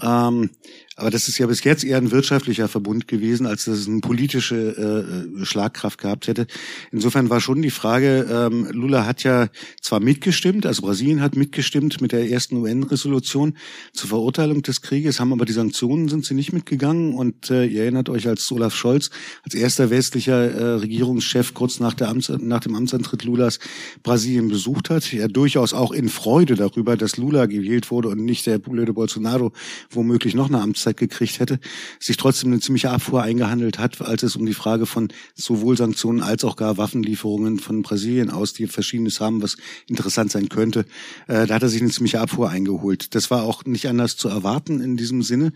Ähm, 0.01 0.51
aber 0.99 1.11
das 1.11 1.29
ist 1.29 1.37
ja 1.37 1.47
bis 1.47 1.63
jetzt 1.63 1.85
eher 1.85 1.99
ein 1.99 2.11
wirtschaftlicher 2.11 2.69
Verbund 2.69 3.07
gewesen, 3.07 3.47
als 3.47 3.67
dass 3.67 3.77
es 3.77 3.87
eine 3.87 4.01
politische 4.01 5.37
äh, 5.37 5.45
Schlagkraft 5.45 6.01
gehabt 6.01 6.27
hätte. 6.27 6.47
Insofern 6.91 7.29
war 7.29 7.43
schon 7.43 7.61
die 7.61 7.71
Frage, 7.71 8.27
ähm, 8.31 8.67
Lula 8.73 9.05
hat 9.05 9.23
ja 9.23 9.49
zwar 9.83 10.01
mitgestimmt, 10.01 10.65
also 10.65 10.81
Brasilien 10.81 11.21
hat 11.21 11.37
mitgestimmt 11.37 12.01
mit 12.01 12.13
der 12.13 12.31
ersten 12.31 12.57
UN-Resolution 12.57 13.59
zur 13.93 14.09
Verurteilung 14.09 14.63
des 14.63 14.81
Krieges, 14.81 15.21
haben 15.21 15.35
aber 15.35 15.45
die 15.45 15.53
Sanktionen 15.53 16.09
sind 16.09 16.25
sie 16.25 16.33
nicht 16.33 16.55
mitgegangen. 16.55 17.13
Und 17.13 17.51
äh, 17.51 17.67
ihr 17.67 17.83
erinnert 17.83 18.09
euch, 18.09 18.27
als 18.27 18.51
Olaf 18.51 18.75
Scholz 18.75 19.11
als 19.45 19.55
erster 19.55 19.91
westlicher 19.91 20.51
äh, 20.51 20.65
Regierungschef 20.77 21.53
kurz 21.53 21.79
nach, 21.79 21.93
der 21.93 22.09
Amts, 22.09 22.31
nach 22.31 22.61
dem 22.61 22.75
Amtsantritt 22.75 23.23
Lulas 23.23 23.59
Brasilien 24.03 24.49
besucht 24.49 24.89
hat, 24.89 25.13
ja 25.13 25.29
durchaus 25.29 25.75
auch 25.75 25.93
in 25.93 26.09
Freude 26.09 26.55
darüber, 26.55 26.97
dass 26.97 27.19
Lula 27.19 27.45
gewählt 27.45 27.91
wurde 27.91 28.09
und 28.09 28.25
nicht 28.25 28.47
der 28.47 28.59
blöde 28.59 28.95
Bolsonaro 28.95 29.53
womöglich 29.91 30.35
noch 30.35 30.49
eine 30.49 30.61
Amtszeit 30.61 30.97
gekriegt 30.97 31.41
hätte, 31.41 31.59
sich 32.01 32.17
trotzdem 32.17 32.53
eine 32.53 32.61
ziemliche 32.61 32.91
Abfuhr 32.91 33.23
eingehandelt 33.23 33.79
hat, 33.79 34.01
als 34.01 34.23
es 34.23 34.37
um 34.37 34.47
die 34.47 34.55
Frage 34.55 34.87
von 34.87 35.09
sowohl 35.35 35.77
Sanktionen 35.77 36.23
als 36.23 36.45
auch 36.45 36.57
gar 36.57 36.77
Waffenlieferungen 36.77 37.59
von 37.59 37.83
Brasilien 37.83 38.31
aus, 38.31 38.53
die 38.53 38.67
verschiedenes 38.67 39.21
haben, 39.21 39.43
was 39.43 39.57
interessant 39.87 40.31
sein 40.31 40.49
könnte, 40.49 40.87
äh, 41.29 41.47
da 41.47 41.55
hat 41.55 41.63
er 41.63 41.69
sich 41.69 41.83
eine 41.83 41.91
ziemliche 41.91 42.21
Abfuhr 42.21 42.51
eingeholt. 42.51 43.15
Das 43.15 43.31
war 43.31 43.43
auch 43.43 43.65
nicht 43.65 43.89
anders 43.89 44.17
zu 44.17 44.29
erwarten 44.29 44.81
in 44.81 44.97
diesem 44.97 45.23
Sinne 45.23 45.53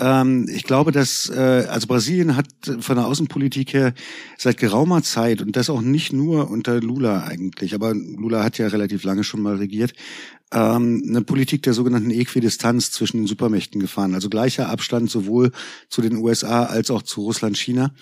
ähm, 0.00 0.46
ich 0.48 0.64
glaube, 0.64 0.92
dass 0.92 1.28
äh, 1.28 1.66
also 1.68 1.86
Brasilien 1.86 2.34
hat 2.34 2.46
von 2.80 2.96
der 2.96 3.06
Außenpolitik 3.06 3.74
her 3.74 3.92
seit 4.38 4.56
geraumer 4.56 5.02
Zeit 5.02 5.42
und 5.42 5.56
das 5.56 5.68
auch 5.68 5.82
nicht 5.82 6.12
nur 6.12 6.50
unter 6.50 6.80
Lula 6.80 7.24
eigentlich, 7.24 7.74
aber 7.74 7.94
Lula 7.94 8.42
hat 8.42 8.58
ja 8.58 8.68
relativ 8.68 9.04
lange 9.04 9.24
schon 9.24 9.42
mal 9.42 9.56
regiert, 9.56 9.92
ähm, 10.52 11.02
eine 11.08 11.22
Politik 11.22 11.62
der 11.62 11.74
sogenannten 11.74 12.10
Äquidistanz 12.10 12.90
zwischen 12.90 13.18
den 13.18 13.26
Supermächten 13.26 13.80
gefahren. 13.80 14.14
Also 14.14 14.28
gleicher 14.28 14.68
Abstand 14.68 15.10
sowohl 15.10 15.52
zu 15.88 16.02
den 16.02 16.16
USA 16.16 16.64
als 16.64 16.90
auch 16.90 17.02
zu 17.02 17.22
Russland, 17.22 17.56
China, 17.56 17.92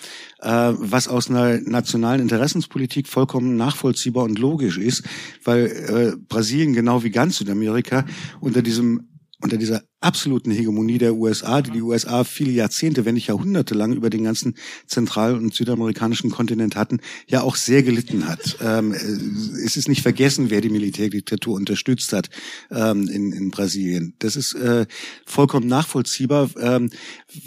äh, 0.41 0.49
was 0.49 1.09
aus 1.09 1.29
einer 1.29 1.61
nationalen 1.61 2.21
Interessenspolitik 2.21 3.09
vollkommen 3.09 3.57
nachvollziehbar 3.57 4.25
und 4.25 4.39
logisch 4.39 4.79
ist, 4.79 5.05
weil 5.45 5.67
äh, 5.67 6.17
Brasilien 6.29 6.73
genau 6.73 7.03
wie 7.03 7.11
ganz 7.11 7.39
Südamerika 7.39 8.05
unter 8.41 8.63
diesem 8.63 9.09
unter 9.41 9.57
dieser 9.57 9.83
absoluten 10.01 10.51
Hegemonie 10.51 10.99
der 10.99 11.15
USA, 11.15 11.63
die 11.63 11.71
die 11.71 11.83
USA 11.83 12.25
viele 12.25 12.51
Jahrzehnte, 12.51 13.05
wenn 13.05 13.15
nicht 13.15 13.29
Jahrhunderte 13.29 13.75
lang 13.75 13.93
über 13.93 14.11
den 14.11 14.25
ganzen 14.25 14.57
zentral- 14.87 15.37
und 15.37 15.55
südamerikanischen 15.55 16.31
Kontinent 16.31 16.75
hatten, 16.77 17.01
ja 17.27 17.43
auch 17.43 17.57
sehr 17.57 17.83
gelitten 17.83 18.27
hat. 18.27 18.57
Ähm, 18.69 18.93
es 18.93 19.77
ist 19.77 19.89
nicht 19.89 20.03
vergessen, 20.03 20.51
wer 20.51 20.61
die 20.61 20.69
Militärdiktatur 20.69 21.55
unterstützt 21.55 22.13
hat 22.13 22.29
ähm, 22.71 23.09
in, 23.09 23.33
in 23.33 23.51
Brasilien. 23.51 24.15
Das 24.19 24.37
ist 24.37 24.55
äh, 24.55 24.87
vollkommen 25.25 25.69
nachvollziehbar. 25.69 26.51
Ähm, 26.61 26.91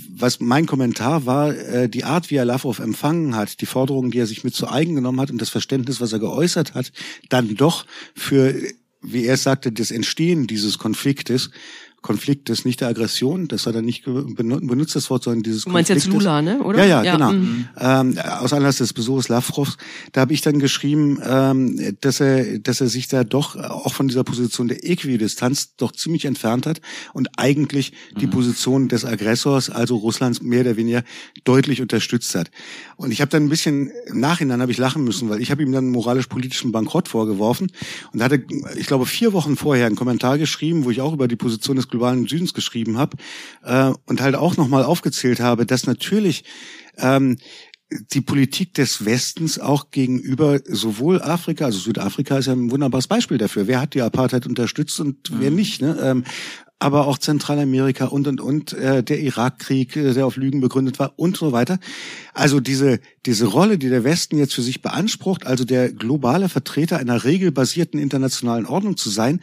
was 0.09 0.39
mein 0.39 0.65
Kommentar 0.65 1.25
war, 1.25 1.53
äh, 1.53 1.89
die 1.89 2.05
Art, 2.05 2.31
wie 2.31 2.35
er 2.35 2.45
Lavrov 2.45 2.79
empfangen 2.79 3.35
hat, 3.35 3.61
die 3.61 3.65
Forderungen, 3.65 4.09
die 4.09 4.19
er 4.19 4.25
sich 4.25 4.43
mit 4.43 4.55
zu 4.55 4.69
eigen 4.69 4.95
genommen 4.95 5.19
hat 5.19 5.31
und 5.31 5.41
das 5.41 5.49
Verständnis, 5.49 5.99
was 5.99 6.13
er 6.13 6.19
geäußert 6.19 6.73
hat, 6.73 6.91
dann 7.29 7.55
doch 7.55 7.85
für 8.15 8.55
wie 9.01 9.25
er 9.25 9.37
sagte, 9.37 9.71
das 9.71 9.91
Entstehen 9.91 10.47
dieses 10.47 10.77
Konfliktes 10.77 11.49
Konfliktes, 12.01 12.65
nicht 12.65 12.81
der 12.81 12.87
Aggression, 12.87 13.47
das 13.47 13.67
hat 13.67 13.75
er 13.75 13.83
nicht 13.83 14.05
benutzt, 14.05 14.95
das 14.95 15.09
Wort, 15.11 15.23
sondern 15.23 15.43
dieses 15.43 15.65
Du 15.65 15.69
meinst 15.69 15.89
Konfliktes. 15.89 16.13
jetzt 16.13 16.23
Lula, 16.23 16.41
ne? 16.41 16.63
oder? 16.63 16.79
Ja, 16.79 16.85
ja, 16.85 17.03
ja 17.03 17.13
genau. 17.13 17.31
Mhm. 17.31 17.67
Ähm, 17.79 18.17
aus 18.17 18.53
Anlass 18.53 18.77
des 18.77 18.93
Besuches 18.93 19.29
Lavrovs, 19.29 19.77
da 20.11 20.21
habe 20.21 20.33
ich 20.33 20.41
dann 20.41 20.57
geschrieben, 20.57 21.19
ähm, 21.23 21.95
dass 22.01 22.19
er, 22.19 22.57
dass 22.57 22.81
er 22.81 22.87
sich 22.87 23.07
da 23.07 23.23
doch 23.23 23.55
auch 23.55 23.93
von 23.93 24.07
dieser 24.07 24.23
Position 24.23 24.67
der 24.67 24.83
Äquidistanz 24.83 25.75
doch 25.75 25.91
ziemlich 25.91 26.25
entfernt 26.25 26.65
hat 26.65 26.81
und 27.13 27.29
eigentlich 27.37 27.91
mhm. 28.15 28.19
die 28.19 28.27
Position 28.27 28.87
des 28.87 29.05
Aggressors, 29.05 29.69
also 29.69 29.95
Russlands, 29.97 30.41
mehr 30.41 30.61
oder 30.61 30.77
weniger 30.77 31.03
deutlich 31.43 31.81
unterstützt 31.81 32.33
hat. 32.33 32.49
Und 32.95 33.11
ich 33.11 33.21
habe 33.21 33.29
dann 33.29 33.43
ein 33.43 33.49
bisschen 33.49 33.91
im 34.07 34.19
Nachhinein 34.19 34.59
habe 34.59 34.71
ich 34.71 34.79
lachen 34.79 35.03
müssen, 35.03 35.29
weil 35.29 35.39
ich 35.39 35.51
habe 35.51 35.61
ihm 35.61 35.71
dann 35.71 35.89
moralisch-politischen 35.89 36.71
Bankrott 36.71 37.07
vorgeworfen 37.07 37.71
und 38.11 38.19
da 38.19 38.25
hatte, 38.25 38.43
ich 38.75 38.87
glaube, 38.87 39.05
vier 39.05 39.33
Wochen 39.33 39.55
vorher 39.55 39.85
einen 39.85 39.95
Kommentar 39.95 40.39
geschrieben, 40.39 40.83
wo 40.83 40.89
ich 40.89 41.01
auch 41.01 41.13
über 41.13 41.27
die 41.27 41.35
Position 41.35 41.75
des 41.75 41.90
globalen 41.91 42.27
Südens 42.27 42.53
geschrieben 42.53 42.97
habe 42.97 43.17
äh, 43.63 43.91
und 44.05 44.21
halt 44.21 44.35
auch 44.35 44.57
nochmal 44.57 44.83
aufgezählt 44.83 45.39
habe, 45.39 45.65
dass 45.65 45.85
natürlich 45.85 46.43
ähm, 46.97 47.37
die 48.13 48.21
Politik 48.21 48.73
des 48.73 49.05
Westens 49.05 49.59
auch 49.59 49.91
gegenüber 49.91 50.59
sowohl 50.65 51.21
Afrika, 51.21 51.65
also 51.65 51.79
Südafrika 51.79 52.37
ist 52.37 52.45
ja 52.45 52.53
ein 52.53 52.71
wunderbares 52.71 53.07
Beispiel 53.07 53.37
dafür. 53.37 53.67
Wer 53.67 53.81
hat 53.81 53.93
die 53.93 54.01
Apartheid 54.01 54.47
unterstützt 54.47 54.99
und 54.99 55.29
wer 55.39 55.51
mhm. 55.51 55.57
nicht? 55.57 55.81
Ne? 55.81 55.97
Ähm, 56.01 56.23
aber 56.79 57.05
auch 57.05 57.19
Zentralamerika 57.19 58.05
und 58.05 58.27
und 58.27 58.41
und 58.41 58.73
äh, 58.73 59.03
der 59.03 59.19
Irakkrieg, 59.19 59.95
äh, 59.95 60.13
der 60.13 60.25
auf 60.25 60.35
Lügen 60.35 60.61
begründet 60.61 60.97
war 60.97 61.13
und 61.17 61.37
so 61.37 61.51
weiter. 61.51 61.79
Also 62.33 62.59
diese 62.59 62.99
diese 63.25 63.45
Rolle, 63.45 63.77
die 63.77 63.89
der 63.89 64.03
Westen 64.03 64.37
jetzt 64.37 64.55
für 64.55 64.63
sich 64.63 64.81
beansprucht, 64.81 65.45
also 65.45 65.63
der 65.63 65.91
globale 65.91 66.49
Vertreter 66.49 66.97
einer 66.97 67.23
regelbasierten 67.23 67.99
internationalen 67.99 68.65
Ordnung 68.65 68.97
zu 68.97 69.11
sein, 69.11 69.41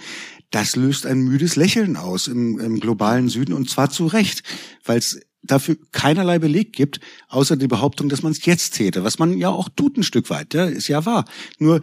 das 0.50 0.76
löst 0.76 1.06
ein 1.06 1.20
müdes 1.20 1.56
Lächeln 1.56 1.96
aus 1.96 2.26
im, 2.26 2.58
im 2.58 2.80
globalen 2.80 3.28
Süden 3.28 3.52
und 3.52 3.68
zwar 3.68 3.90
zu 3.90 4.06
Recht, 4.06 4.42
weil 4.84 4.98
es 4.98 5.20
dafür 5.42 5.76
keinerlei 5.92 6.38
Beleg 6.38 6.72
gibt, 6.72 7.00
außer 7.28 7.56
die 7.56 7.68
Behauptung, 7.68 8.08
dass 8.08 8.22
man 8.22 8.32
es 8.32 8.44
jetzt 8.44 8.72
täte, 8.72 9.04
was 9.04 9.18
man 9.18 9.37
ja 9.38 9.48
auch 9.48 9.68
tut 9.68 9.96
ein 9.96 10.02
Stück 10.02 10.30
weit, 10.30 10.54
ja, 10.54 10.64
ist 10.64 10.88
ja 10.88 11.04
wahr. 11.06 11.24
Nur 11.58 11.80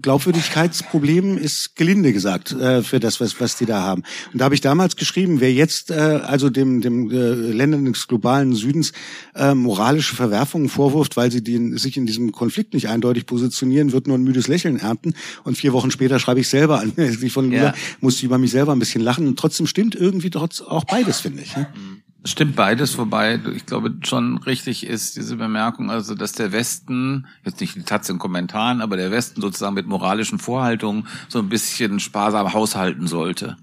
Glaubwürdigkeitsproblem 0.00 1.38
ist 1.38 1.76
gelinde 1.76 2.12
gesagt 2.12 2.52
äh, 2.52 2.82
für 2.82 2.98
das, 2.98 3.20
was, 3.20 3.40
was 3.40 3.56
die 3.56 3.66
da 3.66 3.82
haben. 3.82 4.02
Und 4.32 4.40
da 4.40 4.46
habe 4.46 4.54
ich 4.54 4.60
damals 4.60 4.96
geschrieben, 4.96 5.40
wer 5.40 5.52
jetzt 5.52 5.90
äh, 5.90 5.94
also 5.94 6.50
dem, 6.50 6.80
dem 6.80 7.10
äh, 7.10 7.14
Ländern 7.14 7.84
des 7.84 8.08
globalen 8.08 8.54
Südens 8.54 8.92
äh, 9.34 9.54
moralische 9.54 10.16
Verwerfungen 10.16 10.68
vorwirft, 10.68 11.16
weil 11.16 11.30
sie 11.30 11.42
den, 11.42 11.78
sich 11.78 11.96
in 11.96 12.06
diesem 12.06 12.32
Konflikt 12.32 12.74
nicht 12.74 12.88
eindeutig 12.88 13.26
positionieren, 13.26 13.92
wird 13.92 14.08
nur 14.08 14.18
ein 14.18 14.24
müdes 14.24 14.48
Lächeln 14.48 14.78
ernten. 14.78 15.14
Und 15.44 15.56
vier 15.56 15.72
Wochen 15.72 15.90
später 15.90 16.18
schreibe 16.18 16.40
ich 16.40 16.48
selber 16.48 16.80
an. 16.80 16.92
Ich 17.24 17.32
von 17.32 17.52
ja. 17.52 17.74
musste 18.00 18.26
über 18.26 18.38
mich 18.38 18.50
selber 18.50 18.72
ein 18.72 18.78
bisschen 18.78 19.02
lachen. 19.02 19.26
Und 19.26 19.38
trotzdem 19.38 19.66
stimmt 19.66 19.94
irgendwie 19.94 20.30
trotz 20.30 20.60
auch 20.60 20.84
beides, 20.84 21.20
finde 21.20 21.42
ich. 21.42 21.56
Ne? 21.56 21.68
Stimmt 22.26 22.56
beides, 22.56 22.96
wobei 22.96 23.38
ich 23.54 23.66
glaube 23.66 23.92
schon 24.02 24.38
richtig 24.38 24.86
ist 24.86 25.14
diese 25.16 25.36
Bemerkung, 25.36 25.90
also 25.90 26.14
dass 26.14 26.32
der 26.32 26.52
Westen, 26.52 27.26
jetzt 27.44 27.60
nicht 27.60 27.76
die 27.76 27.82
Taz 27.82 28.08
in 28.08 28.18
Kommentaren, 28.18 28.80
aber 28.80 28.96
der 28.96 29.10
Westen 29.10 29.42
sozusagen 29.42 29.74
mit 29.74 29.86
moralischen 29.86 30.38
Vorhaltungen 30.38 31.06
so 31.28 31.38
ein 31.40 31.50
bisschen 31.50 32.00
sparsam 32.00 32.54
haushalten 32.54 33.06
sollte. 33.08 33.58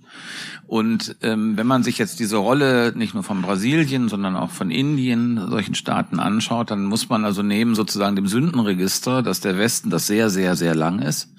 Und 0.68 1.16
ähm, 1.24 1.58
wenn 1.58 1.66
man 1.66 1.82
sich 1.82 1.98
jetzt 1.98 2.20
diese 2.20 2.38
Rolle 2.38 2.94
nicht 2.96 3.16
nur 3.16 3.24
von 3.24 3.42
Brasilien, 3.42 4.10
sondern 4.10 4.36
auch 4.36 4.52
von 4.52 4.70
Indien, 4.70 5.50
solchen 5.50 5.74
Staaten 5.74 6.20
anschaut, 6.20 6.70
dann 6.70 6.86
muss 6.86 7.10
man 7.10 7.26
also 7.26 7.42
neben 7.42 7.74
sozusagen 7.74 8.16
dem 8.16 8.28
Sündenregister, 8.28 9.24
dass 9.24 9.42
der 9.42 9.58
Westen 9.58 9.90
das 9.90 10.06
sehr, 10.06 10.30
sehr, 10.30 10.56
sehr 10.56 10.76
lang 10.76 11.00
ist, 11.00 11.34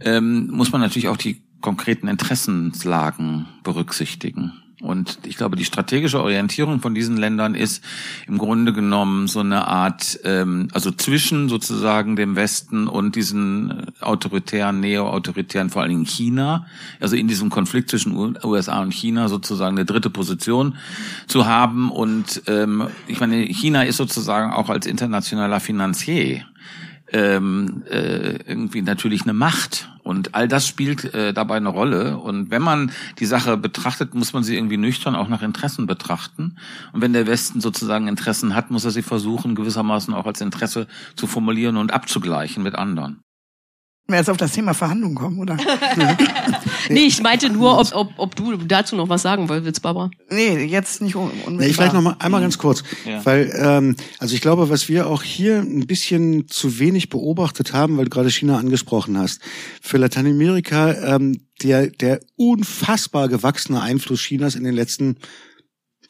ähm, 0.00 0.48
muss 0.50 0.72
man 0.72 0.80
natürlich 0.80 1.08
auch 1.08 1.18
die 1.18 1.42
konkreten 1.60 2.08
Interessenslagen 2.08 3.46
berücksichtigen. 3.64 4.54
Und 4.80 5.18
ich 5.26 5.36
glaube, 5.36 5.56
die 5.56 5.64
strategische 5.64 6.22
Orientierung 6.22 6.80
von 6.80 6.94
diesen 6.94 7.16
Ländern 7.16 7.56
ist 7.56 7.82
im 8.28 8.38
Grunde 8.38 8.72
genommen 8.72 9.26
so 9.26 9.40
eine 9.40 9.66
Art, 9.66 10.20
ähm, 10.22 10.68
also 10.72 10.92
zwischen 10.92 11.48
sozusagen 11.48 12.14
dem 12.14 12.36
Westen 12.36 12.86
und 12.86 13.16
diesen 13.16 13.86
autoritären, 14.00 14.78
neo-autoritären, 14.78 15.70
vor 15.70 15.82
allen 15.82 15.90
Dingen 15.90 16.06
China, 16.06 16.66
also 17.00 17.16
in 17.16 17.26
diesem 17.26 17.50
Konflikt 17.50 17.90
zwischen 17.90 18.16
USA 18.44 18.80
und 18.80 18.94
China 18.94 19.28
sozusagen 19.28 19.76
eine 19.76 19.84
dritte 19.84 20.10
Position 20.10 20.76
zu 21.26 21.46
haben. 21.46 21.90
Und 21.90 22.42
ähm, 22.46 22.86
ich 23.08 23.18
meine, 23.18 23.42
China 23.46 23.82
ist 23.82 23.96
sozusagen 23.96 24.52
auch 24.52 24.70
als 24.70 24.86
internationaler 24.86 25.58
Finanzier 25.58 26.44
ähm, 27.12 27.82
äh, 27.90 28.36
irgendwie 28.46 28.82
natürlich 28.82 29.22
eine 29.22 29.32
Macht. 29.32 29.90
Und 30.02 30.34
all 30.34 30.48
das 30.48 30.66
spielt 30.66 31.12
äh, 31.14 31.32
dabei 31.32 31.56
eine 31.56 31.68
Rolle. 31.68 32.18
Und 32.18 32.50
wenn 32.50 32.62
man 32.62 32.92
die 33.18 33.26
Sache 33.26 33.56
betrachtet, 33.56 34.14
muss 34.14 34.32
man 34.32 34.42
sie 34.42 34.56
irgendwie 34.56 34.76
nüchtern 34.76 35.14
auch 35.14 35.28
nach 35.28 35.42
Interessen 35.42 35.86
betrachten. 35.86 36.56
Und 36.92 37.02
wenn 37.02 37.12
der 37.12 37.26
Westen 37.26 37.60
sozusagen 37.60 38.08
Interessen 38.08 38.54
hat, 38.54 38.70
muss 38.70 38.84
er 38.84 38.90
sie 38.90 39.02
versuchen, 39.02 39.54
gewissermaßen 39.54 40.14
auch 40.14 40.26
als 40.26 40.40
Interesse 40.40 40.86
zu 41.14 41.26
formulieren 41.26 41.76
und 41.76 41.92
abzugleichen 41.92 42.62
mit 42.62 42.74
anderen 42.74 43.22
wir 44.08 44.16
jetzt 44.16 44.30
auf 44.30 44.38
das 44.38 44.52
Thema 44.52 44.72
Verhandlungen 44.72 45.14
kommen, 45.14 45.38
oder? 45.38 45.58
nee, 46.88 47.00
ich 47.00 47.22
meinte 47.22 47.50
nur, 47.50 47.78
ob, 47.78 47.94
ob, 47.94 48.12
ob 48.16 48.34
du 48.34 48.56
dazu 48.56 48.96
noch 48.96 49.10
was 49.10 49.20
sagen 49.20 49.50
wolltest, 49.50 49.82
Barbara. 49.82 50.10
Nee, 50.30 50.64
jetzt 50.64 51.02
nicht 51.02 51.14
unmittelbar. 51.14 51.52
Nee, 51.52 51.72
vielleicht 51.74 51.92
noch 51.92 52.00
mal 52.00 52.16
einmal 52.18 52.40
ganz 52.40 52.56
kurz, 52.56 52.82
ja. 53.04 53.24
weil 53.26 53.52
ähm, 53.54 53.96
also 54.18 54.34
ich 54.34 54.40
glaube, 54.40 54.70
was 54.70 54.88
wir 54.88 55.08
auch 55.08 55.22
hier 55.22 55.58
ein 55.58 55.86
bisschen 55.86 56.48
zu 56.48 56.78
wenig 56.78 57.10
beobachtet 57.10 57.74
haben, 57.74 57.98
weil 57.98 58.04
du 58.04 58.10
gerade 58.10 58.30
China 58.30 58.56
angesprochen 58.56 59.18
hast, 59.18 59.42
für 59.82 59.98
Lateinamerika 59.98 61.16
ähm, 61.16 61.40
der 61.62 61.88
der 61.88 62.20
unfassbar 62.36 63.28
gewachsene 63.28 63.82
Einfluss 63.82 64.20
Chinas 64.20 64.54
in 64.54 64.64
den 64.64 64.74
letzten 64.74 65.16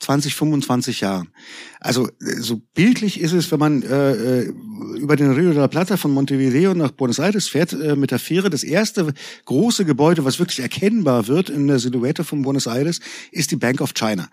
20, 0.00 0.34
25 0.34 1.00
Jahren. 1.00 1.28
Also 1.80 2.08
so 2.20 2.61
bildlich 2.74 3.20
ist 3.20 3.32
es, 3.32 3.50
wenn 3.50 3.58
man 3.58 3.82
äh, 3.82 4.42
äh, 4.42 4.52
über 4.96 5.16
den 5.16 5.32
Rio 5.32 5.50
de 5.50 5.58
la 5.58 5.68
Plata 5.68 5.96
von 5.96 6.12
Montevideo 6.12 6.74
nach 6.74 6.92
Buenos 6.92 7.18
Aires 7.18 7.48
fährt 7.48 7.72
äh, 7.72 7.96
mit 7.96 8.11
der 8.11 8.18
Fähre. 8.18 8.50
Das 8.50 8.62
erste 8.62 9.12
große 9.44 9.84
Gebäude, 9.84 10.24
was 10.24 10.38
wirklich 10.38 10.61
erkennbar 10.61 11.26
wird 11.26 11.50
in 11.50 11.66
der 11.66 11.78
Silhouette 11.78 12.24
von 12.24 12.42
Buenos 12.42 12.66
Aires, 12.66 13.00
ist 13.32 13.50
die 13.50 13.56
Bank 13.56 13.80
of 13.80 13.94
China. 13.94 14.28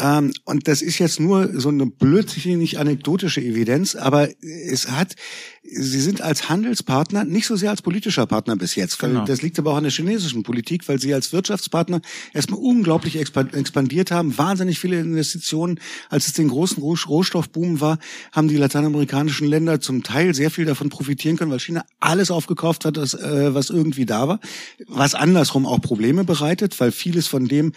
Ähm, 0.00 0.32
und 0.44 0.68
das 0.68 0.82
ist 0.82 0.98
jetzt 0.98 1.20
nur 1.20 1.60
so 1.60 1.68
eine 1.68 1.86
blödsinnig 1.86 2.78
anekdotische 2.78 3.40
Evidenz, 3.40 3.94
aber 3.94 4.28
es 4.40 4.90
hat, 4.90 5.14
sie 5.62 6.00
sind 6.00 6.20
als 6.20 6.48
Handelspartner 6.48 7.24
nicht 7.24 7.46
so 7.46 7.56
sehr 7.56 7.70
als 7.70 7.82
politischer 7.82 8.26
Partner 8.26 8.56
bis 8.56 8.74
jetzt. 8.74 8.98
Genau. 8.98 9.24
Das 9.24 9.42
liegt 9.42 9.58
aber 9.58 9.72
auch 9.72 9.76
an 9.76 9.84
der 9.84 9.92
chinesischen 9.92 10.42
Politik, 10.42 10.88
weil 10.88 11.00
sie 11.00 11.12
als 11.12 11.32
Wirtschaftspartner 11.32 12.00
erstmal 12.32 12.60
unglaublich 12.60 13.16
expandiert 13.16 14.10
haben, 14.10 14.36
wahnsinnig 14.38 14.78
viele 14.78 15.00
Investitionen. 15.00 15.80
Als 16.10 16.26
es 16.26 16.32
den 16.34 16.48
großen 16.48 16.82
Rohstoffboom 16.82 17.80
war, 17.80 17.98
haben 18.32 18.48
die 18.48 18.56
lateinamerikanischen 18.56 19.48
Länder 19.48 19.80
zum 19.80 20.02
Teil 20.02 20.34
sehr 20.34 20.50
viel 20.50 20.64
davon 20.64 20.88
profitieren 20.88 21.36
können, 21.36 21.50
weil 21.50 21.60
China 21.60 21.84
alles 22.00 22.30
aufgekauft 22.30 22.84
hat, 22.84 22.96
was, 22.96 23.14
äh, 23.14 23.54
was 23.54 23.70
irgendwie 23.70 24.06
da 24.06 24.28
war. 24.28 24.40
Was 24.86 25.14
andersrum 25.14 25.66
auch 25.66 25.80
Probleme 25.80 26.24
bereitet, 26.24 26.78
weil 26.80 26.92
vieles 26.92 27.26
von 27.26 27.46
dem 27.46 27.72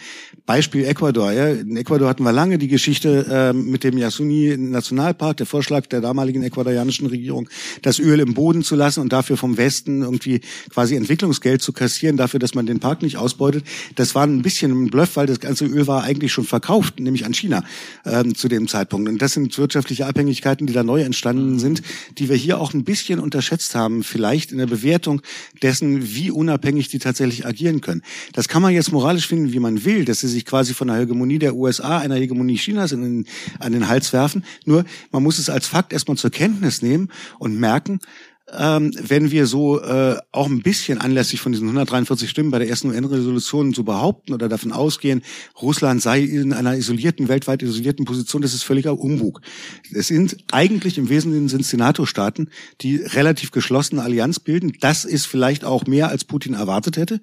Beispiel 0.46 0.84
Ecuador, 0.84 1.32
ja, 1.32 1.48
in 1.48 1.76
Ecuador 1.76 2.11
hatten 2.12 2.24
wir 2.24 2.32
lange 2.32 2.58
die 2.58 2.68
Geschichte 2.68 3.24
äh, 3.30 3.52
mit 3.54 3.84
dem 3.84 3.96
Yasuni 3.96 4.54
Nationalpark, 4.58 5.38
der 5.38 5.46
Vorschlag 5.46 5.86
der 5.86 6.02
damaligen 6.02 6.42
ecuadorianischen 6.42 7.06
Regierung, 7.06 7.48
das 7.80 7.98
Öl 7.98 8.20
im 8.20 8.34
Boden 8.34 8.62
zu 8.62 8.76
lassen 8.76 9.00
und 9.00 9.14
dafür 9.14 9.38
vom 9.38 9.56
Westen 9.56 10.02
irgendwie 10.02 10.42
quasi 10.68 10.94
Entwicklungsgeld 10.94 11.62
zu 11.62 11.72
kassieren, 11.72 12.18
dafür, 12.18 12.38
dass 12.38 12.54
man 12.54 12.66
den 12.66 12.80
Park 12.80 13.00
nicht 13.00 13.16
ausbeutet. 13.16 13.64
Das 13.94 14.14
war 14.14 14.26
ein 14.26 14.42
bisschen 14.42 14.72
ein 14.72 14.90
Bluff, 14.90 15.16
weil 15.16 15.26
das 15.26 15.40
ganze 15.40 15.64
Öl 15.64 15.86
war 15.86 16.04
eigentlich 16.04 16.34
schon 16.34 16.44
verkauft, 16.44 17.00
nämlich 17.00 17.24
an 17.24 17.32
China 17.32 17.64
ähm, 18.04 18.34
zu 18.34 18.48
dem 18.48 18.68
Zeitpunkt. 18.68 19.08
Und 19.08 19.22
das 19.22 19.32
sind 19.32 19.56
wirtschaftliche 19.56 20.04
Abhängigkeiten, 20.04 20.66
die 20.66 20.74
da 20.74 20.82
neu 20.82 21.00
entstanden 21.00 21.58
sind, 21.58 21.80
die 22.18 22.28
wir 22.28 22.36
hier 22.36 22.60
auch 22.60 22.74
ein 22.74 22.84
bisschen 22.84 23.20
unterschätzt 23.20 23.74
haben, 23.74 24.02
vielleicht 24.02 24.52
in 24.52 24.58
der 24.58 24.66
Bewertung 24.66 25.22
dessen, 25.62 26.14
wie 26.14 26.30
unabhängig 26.30 26.88
die 26.88 26.98
tatsächlich 26.98 27.46
agieren 27.46 27.80
können. 27.80 28.02
Das 28.34 28.48
kann 28.48 28.60
man 28.60 28.74
jetzt 28.74 28.92
moralisch 28.92 29.26
finden, 29.26 29.54
wie 29.54 29.60
man 29.60 29.86
will, 29.86 30.04
dass 30.04 30.20
sie 30.20 30.28
sich 30.28 30.44
quasi 30.44 30.74
von 30.74 30.88
der 30.88 30.98
Hegemonie 30.98 31.38
der 31.38 31.56
USA 31.56 32.01
einer 32.02 32.16
Hegemonie 32.16 32.56
Chinas 32.56 32.92
in 32.92 33.26
an 33.58 33.72
den 33.72 33.88
Hals 33.88 34.12
werfen. 34.12 34.44
Nur 34.64 34.84
man 35.10 35.22
muss 35.22 35.38
es 35.38 35.48
als 35.48 35.66
Fakt 35.66 35.92
erstmal 35.92 36.16
zur 36.16 36.30
Kenntnis 36.30 36.82
nehmen 36.82 37.08
und 37.38 37.58
merken, 37.58 38.00
ähm, 38.56 38.92
wenn 39.00 39.30
wir 39.30 39.46
so 39.46 39.80
äh, 39.80 40.16
auch 40.30 40.46
ein 40.46 40.62
bisschen 40.62 40.98
anlässlich 40.98 41.40
von 41.40 41.52
diesen 41.52 41.66
143 41.68 42.28
Stimmen 42.28 42.50
bei 42.50 42.58
der 42.58 42.68
ersten 42.68 42.88
UN-Resolution 42.88 43.72
so 43.72 43.82
behaupten 43.84 44.32
oder 44.34 44.48
davon 44.48 44.72
ausgehen, 44.72 45.22
Russland 45.60 46.02
sei 46.02 46.20
in 46.20 46.52
einer 46.52 46.76
isolierten, 46.76 47.28
weltweit 47.28 47.62
isolierten 47.62 48.04
Position, 48.04 48.42
das 48.42 48.54
ist 48.54 48.62
völliger 48.62 48.98
Umbug. 48.98 49.40
Es 49.92 50.08
sind 50.08 50.36
eigentlich 50.52 50.98
im 50.98 51.08
Wesentlichen 51.08 51.48
sind 51.48 51.62
es 51.62 51.72
NATO-Staaten, 51.72 52.50
die 52.80 52.96
relativ 52.96 53.50
geschlossene 53.50 54.02
Allianz 54.02 54.38
bilden. 54.38 54.72
Das 54.80 55.04
ist 55.04 55.26
vielleicht 55.26 55.64
auch 55.64 55.86
mehr, 55.86 56.08
als 56.08 56.24
Putin 56.24 56.54
erwartet 56.54 56.96
hätte, 56.96 57.20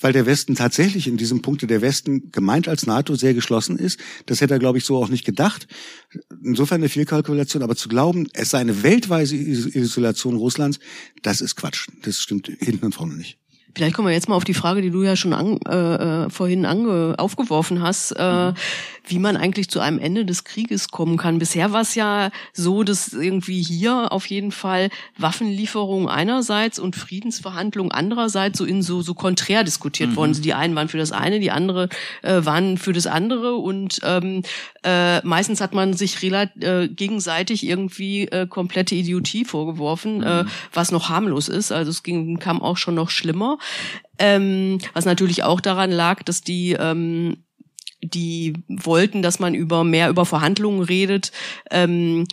weil 0.00 0.12
der 0.12 0.26
Westen 0.26 0.54
tatsächlich 0.54 1.06
in 1.08 1.16
diesem 1.16 1.42
Punkte 1.42 1.66
der 1.66 1.82
Westen 1.82 2.30
gemeint 2.30 2.68
als 2.68 2.86
NATO 2.86 3.14
sehr 3.14 3.34
geschlossen 3.34 3.78
ist. 3.78 3.98
Das 4.26 4.40
hätte 4.40 4.54
er, 4.54 4.60
glaube 4.60 4.78
ich, 4.78 4.84
so 4.84 4.96
auch 4.96 5.08
nicht 5.08 5.24
gedacht. 5.24 5.66
Insofern 6.42 6.80
eine 6.80 6.88
Fehlkalkulation, 6.88 7.62
aber 7.62 7.76
zu 7.76 7.88
glauben, 7.88 8.28
es 8.32 8.50
sei 8.50 8.58
eine 8.58 8.82
weltweite 8.82 9.34
Isolation 9.34 10.36
Russlands, 10.36 10.48
Russlands, 10.58 10.78
das 11.22 11.40
ist 11.40 11.56
Quatsch. 11.56 11.88
Das 12.02 12.20
stimmt 12.20 12.50
hinten 12.60 12.86
und 12.86 12.94
vorne 12.94 13.14
nicht. 13.14 13.38
Vielleicht 13.74 13.94
kommen 13.94 14.08
wir 14.08 14.14
jetzt 14.14 14.28
mal 14.28 14.34
auf 14.34 14.44
die 14.44 14.54
Frage, 14.54 14.82
die 14.82 14.90
du 14.90 15.02
ja 15.02 15.14
schon 15.14 15.32
an, 15.32 15.58
äh, 15.68 16.24
äh 16.24 16.30
vorhin 16.30 16.64
ange, 16.64 17.14
aufgeworfen 17.18 17.82
hast. 17.82 18.12
Äh, 18.12 18.50
mhm 18.50 18.54
wie 19.08 19.18
man 19.18 19.36
eigentlich 19.36 19.68
zu 19.68 19.80
einem 19.80 19.98
Ende 19.98 20.24
des 20.24 20.44
Krieges 20.44 20.88
kommen 20.88 21.16
kann. 21.16 21.38
Bisher 21.38 21.72
war 21.72 21.82
es 21.82 21.94
ja 21.94 22.30
so, 22.52 22.82
dass 22.82 23.12
irgendwie 23.12 23.62
hier 23.62 24.12
auf 24.12 24.26
jeden 24.26 24.52
Fall 24.52 24.90
Waffenlieferungen 25.16 26.08
einerseits 26.08 26.78
und 26.78 26.96
Friedensverhandlungen 26.96 27.92
andererseits 27.92 28.58
so 28.58 28.64
in 28.64 28.82
so 28.82 29.02
so 29.02 29.14
konträr 29.14 29.64
diskutiert 29.64 30.10
mhm. 30.10 30.16
worden 30.16 30.34
sind. 30.34 30.44
Die 30.44 30.54
einen 30.54 30.74
waren 30.74 30.88
für 30.88 30.98
das 30.98 31.12
eine, 31.12 31.40
die 31.40 31.50
andere 31.50 31.88
äh, 32.22 32.44
waren 32.44 32.78
für 32.78 32.92
das 32.92 33.06
andere 33.06 33.54
und 33.54 34.00
ähm, 34.02 34.42
äh, 34.84 35.24
meistens 35.26 35.60
hat 35.60 35.74
man 35.74 35.94
sich 35.94 36.22
äh, 36.22 36.88
gegenseitig 36.88 37.66
irgendwie 37.66 38.24
äh, 38.28 38.46
komplette 38.46 38.94
Idiotie 38.94 39.44
vorgeworfen, 39.44 40.22
äh, 40.22 40.42
mhm. 40.42 40.48
äh, 40.48 40.50
was 40.72 40.92
noch 40.92 41.08
harmlos 41.08 41.48
ist. 41.48 41.72
Also 41.72 41.90
es 41.90 42.02
ging 42.02 42.38
kam 42.38 42.60
auch 42.62 42.76
schon 42.76 42.94
noch 42.94 43.10
schlimmer. 43.10 43.58
Ähm, 44.18 44.78
was 44.94 45.04
natürlich 45.04 45.44
auch 45.44 45.60
daran 45.60 45.92
lag, 45.92 46.22
dass 46.24 46.42
die 46.42 46.72
ähm, 46.72 47.44
die 48.02 48.54
wollten, 48.68 49.22
dass 49.22 49.38
man 49.38 49.54
über 49.54 49.84
mehr 49.84 50.08
über 50.08 50.24
Verhandlungen 50.24 50.82
redet, 50.82 51.32
ähm, 51.70 52.26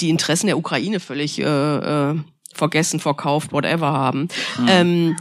die 0.00 0.10
Interessen 0.10 0.46
der 0.46 0.58
Ukraine 0.58 1.00
völlig 1.00 1.38
äh, 1.38 1.44
äh, 1.44 2.16
vergessen, 2.54 3.00
verkauft, 3.00 3.52
whatever 3.52 3.92
haben. 3.92 4.28
Mhm. 4.58 4.66
Ähm, 4.68 5.16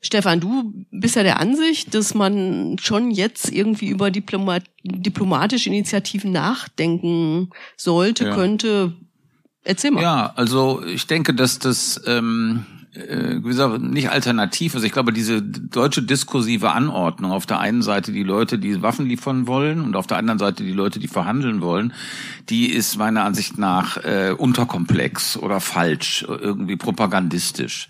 Stefan, 0.00 0.40
du 0.40 0.74
bist 0.90 1.16
ja 1.16 1.22
der 1.22 1.40
Ansicht, 1.40 1.94
dass 1.94 2.14
man 2.14 2.76
schon 2.78 3.10
jetzt 3.10 3.50
irgendwie 3.50 3.88
über 3.88 4.10
Diplomat 4.10 4.64
diplomatische 4.82 5.70
Initiativen 5.70 6.30
nachdenken 6.30 7.48
sollte, 7.76 8.26
ja. 8.26 8.34
könnte. 8.34 8.92
Erzähl 9.64 9.92
mal. 9.92 10.02
Ja, 10.02 10.32
also 10.36 10.84
ich 10.84 11.06
denke, 11.06 11.32
dass 11.32 11.58
das 11.58 12.02
ähm, 12.06 12.66
äh, 12.94 13.40
gewisser 13.40 13.78
nicht 13.78 14.10
alternativ. 14.10 14.74
Also 14.74 14.86
ich 14.86 14.92
glaube, 14.92 15.12
diese 15.12 15.42
deutsche 15.42 16.02
diskursive 16.02 16.72
Anordnung, 16.72 17.32
auf 17.32 17.46
der 17.46 17.58
einen 17.58 17.82
Seite 17.82 18.12
die 18.12 18.22
Leute, 18.22 18.58
die 18.58 18.82
Waffen 18.82 19.06
liefern 19.06 19.46
wollen 19.46 19.80
und 19.80 19.96
auf 19.96 20.06
der 20.06 20.16
anderen 20.16 20.38
Seite 20.38 20.62
die 20.62 20.72
Leute, 20.72 21.00
die 21.00 21.08
verhandeln 21.08 21.60
wollen, 21.60 21.92
die 22.48 22.70
ist 22.70 22.96
meiner 22.96 23.24
Ansicht 23.24 23.58
nach 23.58 23.96
äh, 23.98 24.34
unterkomplex 24.36 25.36
oder 25.36 25.60
falsch, 25.60 26.24
irgendwie 26.28 26.76
propagandistisch 26.76 27.88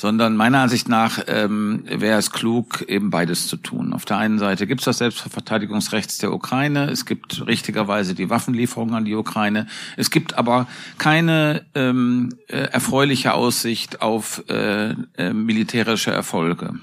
sondern 0.00 0.34
meiner 0.34 0.60
Ansicht 0.60 0.88
nach 0.88 1.18
ähm, 1.26 1.84
wäre 1.86 2.18
es 2.18 2.30
klug, 2.30 2.80
eben 2.88 3.10
beides 3.10 3.48
zu 3.48 3.58
tun. 3.58 3.92
Auf 3.92 4.06
der 4.06 4.16
einen 4.16 4.38
Seite 4.38 4.66
gibt 4.66 4.80
es 4.80 4.86
das 4.86 4.96
Selbstverteidigungsrecht 4.96 6.22
der 6.22 6.32
Ukraine, 6.32 6.88
es 6.90 7.04
gibt 7.04 7.46
richtigerweise 7.46 8.14
die 8.14 8.30
Waffenlieferungen 8.30 8.94
an 8.94 9.04
die 9.04 9.14
Ukraine, 9.14 9.66
es 9.98 10.10
gibt 10.10 10.38
aber 10.38 10.66
keine 10.96 11.66
ähm, 11.74 12.30
äh, 12.48 12.56
erfreuliche 12.56 13.34
Aussicht 13.34 14.00
auf 14.00 14.42
äh, 14.48 14.94
äh, 15.18 15.34
militärische 15.34 16.12
Erfolge. 16.12 16.80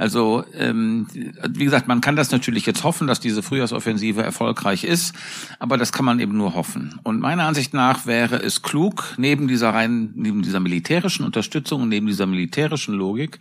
Also 0.00 0.44
ähm, 0.58 1.06
wie 1.12 1.66
gesagt, 1.66 1.86
man 1.86 2.00
kann 2.00 2.16
das 2.16 2.30
natürlich 2.30 2.64
jetzt 2.64 2.84
hoffen, 2.84 3.06
dass 3.06 3.20
diese 3.20 3.42
Frühjahrsoffensive 3.42 4.22
erfolgreich 4.22 4.82
ist, 4.82 5.14
aber 5.58 5.76
das 5.76 5.92
kann 5.92 6.06
man 6.06 6.20
eben 6.20 6.38
nur 6.38 6.54
hoffen. 6.54 6.98
Und 7.02 7.20
meiner 7.20 7.44
Ansicht 7.44 7.74
nach 7.74 8.06
wäre 8.06 8.36
es 8.36 8.62
klug, 8.62 9.12
neben 9.18 9.46
dieser 9.46 9.74
rein, 9.74 10.12
neben 10.14 10.40
dieser 10.40 10.58
militärischen 10.58 11.26
Unterstützung 11.26 11.82
und 11.82 11.90
neben 11.90 12.06
dieser 12.06 12.24
militärischen 12.24 12.94
Logik 12.94 13.40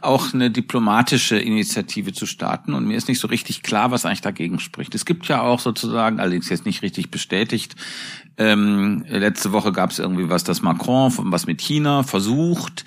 auch 0.00 0.34
eine 0.34 0.50
diplomatische 0.50 1.38
Initiative 1.38 2.12
zu 2.12 2.26
starten. 2.26 2.74
Und 2.74 2.88
mir 2.88 2.96
ist 2.96 3.06
nicht 3.06 3.20
so 3.20 3.28
richtig 3.28 3.62
klar, 3.62 3.92
was 3.92 4.04
eigentlich 4.04 4.20
dagegen 4.20 4.58
spricht. 4.58 4.96
Es 4.96 5.04
gibt 5.04 5.28
ja 5.28 5.42
auch 5.42 5.60
sozusagen, 5.60 6.18
allerdings 6.18 6.48
jetzt 6.48 6.66
nicht 6.66 6.82
richtig 6.82 7.12
bestätigt, 7.12 7.76
ähm, 8.40 9.04
letzte 9.06 9.52
Woche 9.52 9.70
gab 9.70 9.90
es 9.90 9.98
irgendwie 9.98 10.30
was, 10.30 10.44
dass 10.44 10.62
Macron 10.62 11.12
was 11.30 11.46
mit 11.46 11.60
China 11.60 12.04
versucht. 12.04 12.86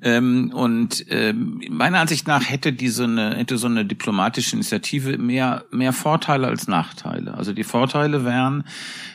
Ähm, 0.00 0.50
und 0.54 1.04
ähm, 1.10 1.60
meiner 1.68 2.00
Ansicht 2.00 2.26
nach 2.26 2.48
hätte 2.48 2.72
diese 2.72 3.04
eine, 3.04 3.36
hätte 3.36 3.58
so 3.58 3.66
eine 3.66 3.84
diplomatische 3.84 4.56
Initiative 4.56 5.18
mehr 5.18 5.64
mehr 5.70 5.92
Vorteile 5.92 6.46
als 6.46 6.68
Nachteile. 6.68 7.34
Also 7.34 7.52
die 7.52 7.64
Vorteile 7.64 8.24
wären 8.24 8.64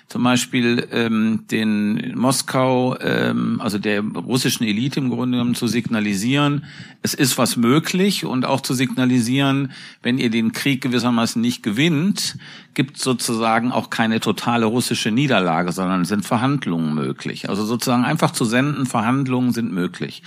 zum 0.09 0.23
Beispiel 0.23 0.87
ähm, 0.91 1.45
den 1.51 2.17
Moskau, 2.17 2.97
ähm, 2.99 3.61
also 3.61 3.77
der 3.77 4.01
russischen 4.01 4.65
Elite 4.65 4.99
im 4.99 5.09
Grunde 5.09 5.37
genommen 5.37 5.53
zu 5.53 5.67
signalisieren, 5.67 6.65
es 7.03 7.13
ist 7.13 7.37
was 7.37 7.57
möglich 7.57 8.25
und 8.25 8.43
auch 8.43 8.61
zu 8.61 8.73
signalisieren, 8.73 9.71
wenn 10.01 10.17
ihr 10.17 10.31
den 10.31 10.51
Krieg 10.51 10.81
gewissermaßen 10.81 11.39
nicht 11.39 11.61
gewinnt, 11.61 12.37
gibt 12.73 12.97
sozusagen 12.97 13.71
auch 13.71 13.89
keine 13.89 14.19
totale 14.19 14.65
russische 14.65 15.11
Niederlage, 15.11 15.71
sondern 15.71 16.05
sind 16.05 16.25
Verhandlungen 16.25 16.95
möglich. 16.95 17.47
Also 17.47 17.63
sozusagen 17.63 18.03
einfach 18.03 18.31
zu 18.31 18.45
senden, 18.45 18.87
Verhandlungen 18.87 19.51
sind 19.51 19.71
möglich. 19.71 20.23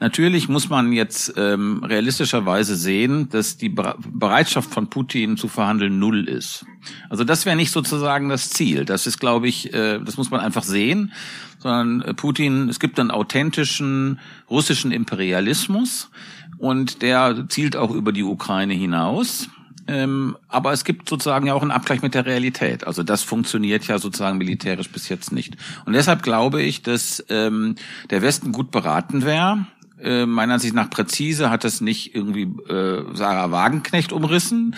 Natürlich 0.00 0.48
muss 0.48 0.68
man 0.68 0.92
jetzt 0.92 1.34
ähm, 1.36 1.82
realistischerweise 1.84 2.76
sehen, 2.76 3.28
dass 3.30 3.56
die 3.56 3.70
Bereitschaft 3.70 4.70
von 4.70 4.88
Putin 4.88 5.36
zu 5.36 5.48
verhandeln 5.48 5.98
null 5.98 6.28
ist. 6.28 6.66
Also 7.08 7.22
das 7.24 7.46
wäre 7.46 7.56
nicht 7.56 7.70
sozusagen 7.70 8.28
das 8.28 8.50
Ziel. 8.50 8.84
Das 8.84 9.06
ist, 9.06 9.21
glaube 9.22 9.46
ich, 9.46 9.72
äh, 9.72 10.00
das 10.00 10.16
muss 10.16 10.30
man 10.30 10.40
einfach 10.40 10.64
sehen. 10.64 11.12
Sondern 11.60 12.02
äh, 12.02 12.12
Putin, 12.12 12.68
es 12.68 12.80
gibt 12.80 12.98
einen 12.98 13.12
authentischen 13.12 14.18
russischen 14.50 14.90
Imperialismus 14.90 16.10
und 16.58 17.02
der 17.02 17.46
zielt 17.48 17.76
auch 17.76 17.92
über 17.92 18.12
die 18.12 18.24
Ukraine 18.24 18.74
hinaus. 18.74 19.48
Ähm, 19.86 20.36
aber 20.48 20.72
es 20.72 20.84
gibt 20.84 21.08
sozusagen 21.08 21.46
ja 21.46 21.54
auch 21.54 21.62
einen 21.62 21.70
Abgleich 21.70 22.02
mit 22.02 22.14
der 22.14 22.26
Realität. 22.26 22.86
Also 22.86 23.02
das 23.04 23.22
funktioniert 23.22 23.86
ja 23.86 23.98
sozusagen 23.98 24.38
militärisch 24.38 24.88
bis 24.90 25.08
jetzt 25.08 25.32
nicht. 25.32 25.56
Und 25.86 25.92
deshalb 25.92 26.22
glaube 26.22 26.62
ich, 26.62 26.82
dass 26.82 27.24
ähm, 27.28 27.76
der 28.10 28.22
Westen 28.22 28.52
gut 28.52 28.70
beraten 28.72 29.24
wäre, 29.24 29.66
äh, 30.02 30.26
meiner 30.26 30.54
Ansicht 30.54 30.74
nach 30.74 30.90
präzise 30.90 31.50
hat 31.50 31.64
das 31.64 31.80
nicht 31.80 32.14
irgendwie 32.14 32.42
äh, 32.42 33.04
Sarah 33.14 33.50
Wagenknecht 33.50 34.12
umrissen. 34.12 34.76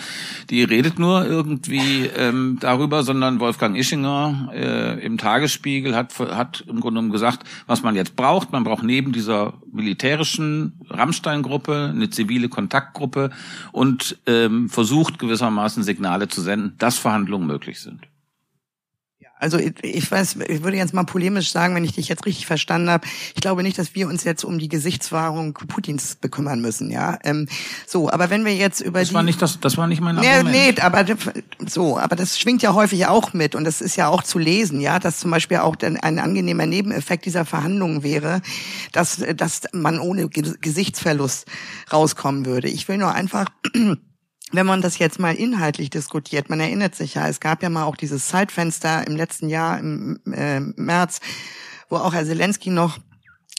Die 0.49 0.63
redet 0.63 0.99
nur 0.99 1.25
irgendwie 1.25 2.09
ähm, 2.17 2.57
darüber, 2.59 3.03
sondern 3.03 3.39
Wolfgang 3.39 3.77
Ischinger 3.77 4.49
äh, 4.53 5.05
im 5.05 5.17
Tagesspiegel 5.17 5.95
hat, 5.95 6.17
hat 6.19 6.61
im 6.61 6.79
Grunde 6.79 6.99
genommen 6.99 7.11
gesagt, 7.11 7.47
was 7.67 7.83
man 7.83 7.95
jetzt 7.95 8.15
braucht. 8.15 8.51
Man 8.51 8.63
braucht 8.63 8.83
neben 8.83 9.11
dieser 9.11 9.53
militärischen 9.71 10.79
Rammstein-Gruppe 10.89 11.91
eine 11.93 12.09
zivile 12.09 12.49
Kontaktgruppe 12.49 13.31
und 13.71 14.17
ähm, 14.27 14.69
versucht 14.69 15.19
gewissermaßen 15.19 15.83
Signale 15.83 16.27
zu 16.27 16.41
senden, 16.41 16.73
dass 16.77 16.97
Verhandlungen 16.97 17.47
möglich 17.47 17.79
sind. 17.79 18.01
Also 19.37 19.59
ich 19.59 20.09
weiß, 20.09 20.37
ich 20.47 20.63
würde 20.63 20.77
jetzt 20.77 20.93
mal 20.93 21.03
polemisch 21.03 21.51
sagen, 21.51 21.75
wenn 21.75 21.83
ich 21.83 21.91
dich 21.91 22.07
jetzt 22.07 22.25
richtig 22.25 22.45
verstanden 22.45 22.89
habe, 22.89 23.05
ich 23.35 23.41
glaube 23.41 23.63
nicht, 23.63 23.77
dass 23.77 23.93
wir 23.93 24.07
uns 24.07 24.23
jetzt 24.23 24.45
um 24.45 24.59
die 24.59 24.69
Gesichtswahrung 24.69 25.53
Putins 25.53 26.15
bekümmern 26.15 26.61
müssen, 26.61 26.89
ja. 26.89 27.19
Ähm, 27.23 27.49
so, 27.85 28.09
aber 28.09 28.29
wenn 28.29 28.45
wir 28.45 28.55
jetzt 28.55 28.79
über 28.79 28.99
das 28.99 29.09
die, 29.09 29.13
war 29.13 29.23
nicht 29.23 29.41
das, 29.41 29.59
das 29.59 29.77
war 29.77 29.87
nicht 29.87 29.99
mein 29.99 30.17
Argument. 30.17 30.51
Nee, 30.51 30.71
nee, 30.71 30.81
aber 30.81 31.05
so, 31.67 31.99
aber 31.99 32.15
das 32.15 32.39
schwingt 32.39 32.61
ja 32.61 32.73
häufig 32.73 33.07
auch 33.07 33.33
mit 33.33 33.55
und 33.55 33.65
das 33.65 33.81
ist 33.81 33.97
ja 33.97 34.07
auch 34.07 34.23
zu 34.23 34.39
lesen, 34.39 34.79
ja, 34.79 34.99
dass 34.99 35.19
zum 35.19 35.31
Beispiel 35.31 35.57
auch 35.57 35.75
ein 35.81 36.19
angenehmer 36.19 36.65
Nebeneffekt 36.65 37.25
dieser 37.25 37.43
Verhandlungen 37.43 38.03
wäre, 38.03 38.41
dass 38.93 39.21
dass 39.35 39.63
man 39.73 39.99
ohne 39.99 40.29
Gesichtsverlust 40.29 41.45
rauskommen 41.91 42.45
würde. 42.45 42.69
Ich 42.69 42.87
will 42.87 42.97
nur 42.97 43.13
einfach 43.13 43.47
wenn 44.51 44.65
man 44.65 44.81
das 44.81 44.99
jetzt 44.99 45.19
mal 45.19 45.35
inhaltlich 45.35 45.89
diskutiert, 45.89 46.49
man 46.49 46.59
erinnert 46.59 46.95
sich 46.95 47.15
ja, 47.15 47.27
es 47.27 47.39
gab 47.39 47.63
ja 47.63 47.69
mal 47.69 47.83
auch 47.85 47.95
dieses 47.95 48.27
Zeitfenster 48.27 49.05
im 49.07 49.15
letzten 49.15 49.49
Jahr 49.49 49.79
im 49.79 50.19
äh, 50.31 50.59
März, 50.59 51.19
wo 51.89 51.97
auch 51.97 52.13
Herr 52.13 52.25
Zelensky 52.25 52.69
noch 52.69 52.99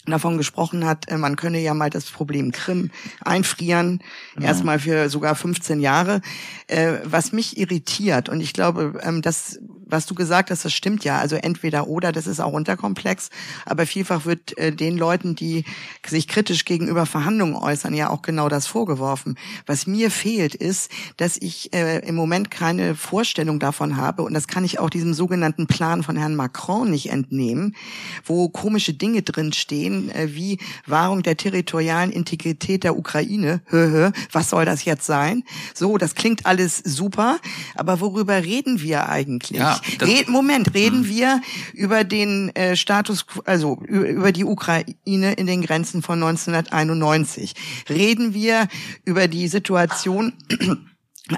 davon 0.07 0.39
gesprochen 0.39 0.85
hat, 0.87 1.09
äh, 1.09 1.19
man 1.19 1.37
könne 1.37 1.61
ja 1.61 1.75
mal 1.75 1.91
das 1.91 2.07
Problem 2.07 2.53
Krim 2.53 2.91
einfrieren, 3.25 4.03
ja. 4.39 4.47
erstmal 4.47 4.79
für 4.79 5.09
sogar 5.11 5.35
15 5.35 5.81
Jahre. 5.81 6.21
Äh, 6.69 6.95
was 7.05 7.33
mich 7.33 7.59
irritiert, 7.59 8.29
und 8.29 8.41
ich 8.41 8.53
glaube, 8.53 9.01
ähm, 9.03 9.23
das 9.23 9.59
was 9.87 10.07
du 10.07 10.15
gesagt 10.15 10.51
hast, 10.51 10.65
das 10.65 10.73
stimmt 10.73 11.05
ja. 11.05 11.19
Also 11.19 11.37
entweder 11.37 11.87
oder, 11.87 12.13
das 12.13 12.27
ist 12.27 12.41
auch 12.41 12.53
unterkomplex. 12.53 13.31
Aber 13.65 13.87
vielfach 13.87 14.27
wird 14.27 14.59
äh, 14.59 14.73
den 14.73 14.99
Leuten, 14.99 15.37
die 15.37 15.65
sich 16.07 16.29
kritisch 16.29 16.65
gegenüber 16.65 17.07
Verhandlungen 17.07 17.55
äußern, 17.55 17.95
ja 17.95 18.11
auch 18.11 18.23
genau 18.23 18.49
das 18.49 18.67
vorgeworfen. 18.67 19.39
Was 19.65 19.87
mir 19.87 20.11
fehlt, 20.11 20.55
ist, 20.55 20.91
dass 21.17 21.37
ich 21.37 21.73
äh, 21.73 22.01
im 22.01 22.17
Moment 22.17 22.51
keine 22.51 22.95
Vorstellung 22.95 23.61
davon 23.61 23.97
habe, 23.97 24.23
und 24.23 24.35
das 24.35 24.49
kann 24.49 24.65
ich 24.65 24.79
auch 24.79 24.91
diesem 24.91 25.15
sogenannten 25.15 25.67
Plan 25.67 26.03
von 26.03 26.17
Herrn 26.17 26.35
Macron 26.35 26.91
nicht 26.91 27.11
entnehmen, 27.11 27.77
wo 28.25 28.49
komische 28.49 28.93
Dinge 28.93 29.23
drinstehen, 29.23 30.11
äh, 30.11 30.35
wie 30.35 30.59
Wahrung 30.87 31.23
der 31.23 31.37
territorialen 31.37 32.11
Integrität 32.11 32.83
der 32.83 32.99
Ukraine. 32.99 33.61
Hö, 33.67 33.91
hö, 33.91 34.11
was 34.33 34.51
soll 34.51 34.65
das 34.65 34.85
jetzt 34.85 35.07
sein? 35.07 35.45
So, 35.75 35.97
das 35.97 36.15
klingt 36.15 36.45
alles 36.45 36.79
super, 36.79 37.39
aber 37.77 38.01
worüber 38.01 38.43
reden 38.43 38.81
wir 38.81 39.09
eigentlich? 39.09 39.61
Ja. 39.61 39.76
Red, 40.01 40.29
Moment, 40.29 40.75
reden 40.75 41.01
hm. 41.01 41.09
wir 41.09 41.41
über 41.73 42.05
den 42.05 42.55
äh, 42.55 42.77
Status, 42.77 43.27
also 43.45 43.81
über 43.87 44.31
die 44.33 44.45
Ukraine 44.45 44.95
in 45.07 45.47
den 45.47 45.63
Grenzen 45.63 46.03
von 46.03 46.23
1991. 46.23 47.55
Reden 47.89 48.35
wir 48.35 48.69
über 49.05 49.29
die 49.29 49.49
Situation 49.49 50.35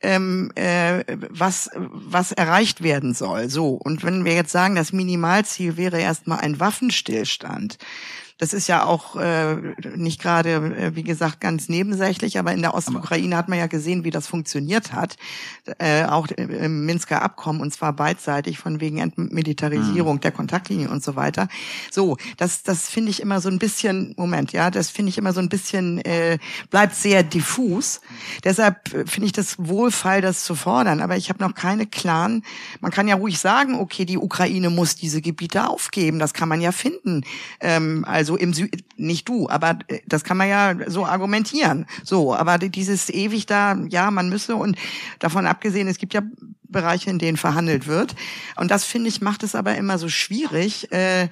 ähm, 0.01 0.53
äh, 0.55 1.05
was, 1.31 1.71
was 1.75 2.33
erreicht 2.33 2.83
werden 2.83 3.15
soll. 3.15 3.49
So. 3.49 3.71
Und 3.71 4.05
wenn 4.05 4.25
wir 4.25 4.35
jetzt 4.35 4.53
sagen, 4.53 4.75
das 4.75 4.93
Minimalziel 4.93 5.77
wäre 5.77 6.01
erstmal 6.01 6.41
ein 6.41 6.61
Waffenstillstand, 6.61 7.79
das 8.39 8.53
ist 8.53 8.67
ja 8.67 8.85
auch 8.85 9.15
äh, 9.15 9.57
nicht 9.95 10.21
gerade, 10.21 10.55
äh, 10.55 10.97
wie 10.97 11.05
gesagt, 11.05 11.41
ganz 11.41 11.69
nebensächlich, 11.69 12.37
aber 12.39 12.53
in 12.53 12.63
der 12.63 12.75
Ostukraine 12.75 13.37
hat 13.37 13.49
man 13.49 13.59
ja 13.59 13.69
gesehen, 13.69 14.03
wie 14.03 14.11
das 14.11 14.27
funktioniert 14.27 14.93
hat. 14.93 15.17
Äh, 15.79 16.05
auch 16.05 16.27
im 16.27 16.85
Minsker 16.85 17.23
Abkommen, 17.23 17.61
und 17.61 17.73
zwar 17.73 17.93
beidseitig 17.93 18.59
von 18.59 18.81
wegen 18.81 18.99
Entmilitarisierung 18.99 20.17
mhm. 20.17 20.21
der 20.21 20.33
Kontaktlinien 20.33 20.91
und 20.91 21.05
so 21.05 21.15
weiter. 21.15 21.49
So, 21.93 22.17
das, 22.37 22.65
das 22.65 22.89
finde 22.89 23.11
ich 23.11 23.23
immer 23.23 23.41
so 23.41 23.49
ein 23.49 23.61
bisschen, 23.61 24.15
Moment, 24.17 24.51
ja, 24.51 24.71
das 24.71 24.91
finde 24.91 25.11
ich 25.11 25.19
immer 25.19 25.33
so 25.33 25.41
ein 25.41 25.49
bisschen, 25.49 25.99
äh, 26.05 26.39
bleibt 26.71 26.97
sehr 26.97 27.23
diffus. 27.23 28.01
Deshalb 28.43 28.89
finde 28.89 29.27
ich 29.27 29.33
das 29.33 29.57
wohlfall, 29.59 30.21
das 30.23 30.43
zu 30.43 30.57
fordern. 30.57 31.01
Aber 31.01 31.17
ich 31.17 31.29
habe 31.29 31.43
noch 31.43 31.55
keine 31.55 31.87
klaren, 31.87 32.43
man 32.81 32.91
kann 32.91 33.07
ja 33.07 33.15
ruhig 33.15 33.39
sagen, 33.39 33.79
okay, 33.79 34.05
die 34.05 34.19
Ukraine 34.19 34.71
muss 34.71 34.97
diese 34.97 35.23
Gebiete 35.23 35.69
aufgeben. 35.69 36.19
Das 36.19 36.35
kann 36.35 36.49
man 36.49 36.61
ja 36.61 36.73
finden. 36.73 37.23
Ähm, 37.61 38.05
also 38.09 38.24
also 38.25 38.37
im 38.37 38.55
Sü 38.55 38.69
nicht 38.97 39.29
du, 39.29 39.51
aber 39.51 39.79
äh, 39.89 40.01
das 40.07 40.25
kann 40.25 40.39
man 40.39 40.49
ja 40.49 40.75
so 40.87 41.05
argumentieren. 41.05 41.85
So, 42.05 42.35
aber 42.35 42.57
dieses 42.57 43.11
ewig 43.11 43.45
da, 43.45 43.77
ja, 43.91 44.11
man 44.11 44.31
müsse 44.31 44.57
und 44.57 44.79
davon 45.19 45.47
abgesehen, 45.47 45.89
es 45.89 45.99
gibt 45.99 46.15
ja 46.15 46.23
Bereiche, 46.63 47.11
in 47.11 47.19
denen 47.19 47.37
verhandelt 47.37 47.87
wird. 47.87 48.17
Und 48.57 48.71
das 48.71 48.85
finde 48.85 49.09
ich 49.09 49.21
macht 49.21 49.43
es 49.43 49.55
aber 49.55 49.77
immer 49.77 49.99
so 49.99 50.09
schwierig. 50.09 50.91
Äh, 50.91 51.29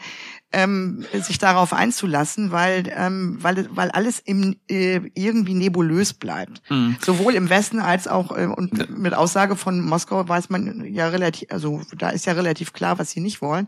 ähm, 0.55 1.07
sich 1.15 1.39
darauf 1.39 1.73
einzulassen, 1.73 2.53
weil 2.53 2.93
ähm, 2.95 3.39
weil 3.41 3.67
weil 3.75 3.91
alles 3.91 4.19
im, 4.19 4.57
äh, 4.69 5.01
irgendwie 5.15 5.55
nebulös 5.55 6.13
bleibt. 6.13 6.61
Mhm. 6.69 6.97
Sowohl 7.01 7.35
im 7.37 7.49
Westen 7.49 7.81
als 7.81 8.07
auch 8.07 8.37
äh, 8.37 8.45
und 8.45 8.99
mit 8.99 9.15
Aussage 9.15 9.57
von 9.57 9.81
Moskau 9.81 10.29
weiß 10.29 10.51
man 10.51 10.85
ja 10.93 11.09
relativ, 11.09 11.51
also 11.51 11.81
da 11.97 12.11
ist 12.11 12.27
ja 12.27 12.35
relativ 12.35 12.75
klar, 12.75 12.99
was 12.99 13.13
sie 13.13 13.21
nicht 13.21 13.41
wollen. 13.41 13.67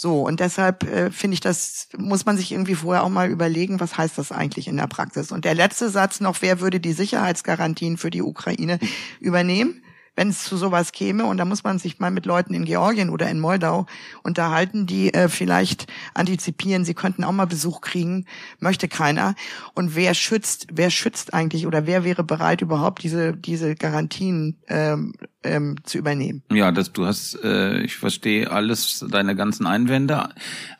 So, 0.00 0.22
und 0.22 0.38
deshalb 0.38 0.84
äh, 0.84 1.10
finde 1.10 1.34
ich, 1.34 1.40
das 1.40 1.88
muss 1.96 2.24
man 2.24 2.36
sich 2.36 2.52
irgendwie 2.52 2.76
vorher 2.76 3.02
auch 3.02 3.08
mal 3.08 3.28
überlegen, 3.28 3.80
was 3.80 3.98
heißt 3.98 4.16
das 4.16 4.30
eigentlich 4.30 4.68
in 4.68 4.76
der 4.76 4.86
Praxis. 4.86 5.32
Und 5.32 5.44
der 5.44 5.56
letzte 5.56 5.90
Satz 5.90 6.20
noch, 6.20 6.40
wer 6.40 6.60
würde 6.60 6.78
die 6.78 6.92
Sicherheitsgarantien 6.92 7.96
für 7.96 8.10
die 8.10 8.22
Ukraine 8.22 8.78
übernehmen? 9.18 9.82
Wenn 10.18 10.30
es 10.30 10.42
zu 10.42 10.56
sowas 10.56 10.90
käme. 10.90 11.26
Und 11.26 11.36
da 11.36 11.44
muss 11.44 11.62
man 11.62 11.78
sich 11.78 12.00
mal 12.00 12.10
mit 12.10 12.26
Leuten 12.26 12.52
in 12.52 12.64
Georgien 12.64 13.08
oder 13.08 13.30
in 13.30 13.38
Moldau 13.38 13.86
unterhalten, 14.24 14.84
die 14.84 15.14
äh, 15.14 15.28
vielleicht 15.28 15.86
antizipieren, 16.12 16.84
sie 16.84 16.94
könnten 16.94 17.22
auch 17.22 17.30
mal 17.30 17.46
Besuch 17.46 17.80
kriegen. 17.80 18.26
Möchte 18.58 18.88
keiner. 18.88 19.36
Und 19.74 19.94
wer 19.94 20.14
schützt, 20.14 20.66
wer 20.72 20.90
schützt 20.90 21.34
eigentlich 21.34 21.68
oder 21.68 21.86
wer 21.86 22.02
wäre 22.02 22.24
bereit, 22.24 22.62
überhaupt 22.62 23.04
diese, 23.04 23.32
diese 23.36 23.76
Garantien 23.76 24.58
ähm, 24.66 25.14
ähm, 25.44 25.76
zu 25.84 25.98
übernehmen? 25.98 26.42
Ja, 26.50 26.72
das, 26.72 26.92
du 26.92 27.06
hast, 27.06 27.38
äh, 27.44 27.80
ich 27.82 27.94
verstehe 27.94 28.50
alles, 28.50 29.06
deine 29.08 29.36
ganzen 29.36 29.68
Einwände. 29.68 30.30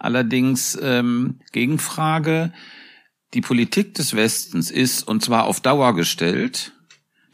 Allerdings 0.00 0.76
ähm, 0.82 1.38
Gegenfrage. 1.52 2.52
Die 3.34 3.40
Politik 3.40 3.94
des 3.94 4.16
Westens 4.16 4.72
ist, 4.72 5.06
und 5.06 5.22
zwar 5.22 5.44
auf 5.44 5.60
Dauer 5.60 5.94
gestellt, 5.94 6.72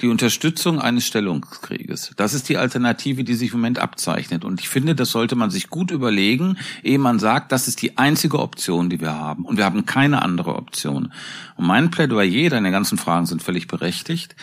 die 0.01 0.09
Unterstützung 0.09 0.81
eines 0.81 1.07
Stellungskrieges. 1.07 2.13
Das 2.17 2.35
ist 2.35 2.49
die 2.49 2.57
Alternative, 2.57 3.23
die 3.23 3.35
sich 3.35 3.53
im 3.53 3.61
Moment 3.61 3.79
abzeichnet. 3.79 4.45
Und 4.45 4.61
ich 4.61 4.69
finde, 4.69 4.95
das 4.95 5.11
sollte 5.11 5.37
man 5.37 5.51
sich 5.51 5.71
gut 5.71 5.91
überlegen, 5.91 6.59
ehe 6.83 6.99
man 6.99 7.19
sagt, 7.19 7.53
das 7.53 7.69
ist 7.69 7.81
die 7.81 7.97
einzige 7.97 8.41
Option, 8.41 8.91
die 8.91 9.01
wir 9.01 9.15
haben. 9.15 9.45
Und 9.45 9.57
wir 9.57 9.65
haben 9.65 9.87
keine 9.87 10.23
andere 10.23 10.57
Option. 10.57 11.13
Und 11.57 11.67
mein 11.67 11.91
Plädoyer, 11.91 12.51
deine 12.51 12.73
ganzen 12.73 12.99
Fragen 12.99 13.27
sind 13.27 13.43
völlig 13.43 13.69
berechtigt, 13.69 14.35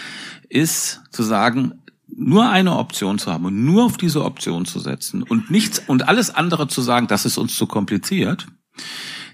ist 0.48 1.02
zu 1.12 1.24
sagen, 1.24 1.74
nur 2.08 2.50
eine 2.50 2.78
Option 2.78 3.20
zu 3.20 3.32
haben 3.32 3.46
und 3.46 3.66
nur 3.66 3.86
auf 3.86 3.98
diese 3.98 4.24
Option 4.24 4.66
zu 4.66 4.80
setzen 4.80 5.24
und 5.24 5.50
nichts 5.50 5.80
und 5.80 6.08
alles 6.08 6.30
andere 6.30 6.68
zu 6.68 6.82
sagen, 6.82 7.08
das 7.08 7.26
ist 7.26 7.38
uns 7.38 7.56
zu 7.56 7.68
kompliziert 7.68 8.48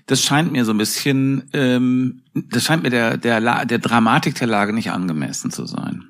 das 0.08 0.24
scheint 0.24 0.52
mir 0.54 0.66
so 0.66 0.72
ein 0.72 0.78
bisschen, 0.78 1.50
ähm, 1.54 2.24
das 2.34 2.64
scheint 2.64 2.84
mir 2.84 2.90
der, 2.90 3.18
der, 3.18 3.66
der 3.66 3.80
Dramatik 3.80 4.36
der 4.36 4.48
Lage 4.48 4.74
nicht 4.74 4.92
angemessen 4.92 5.52
zu 5.52 5.66
sein. 5.66 6.06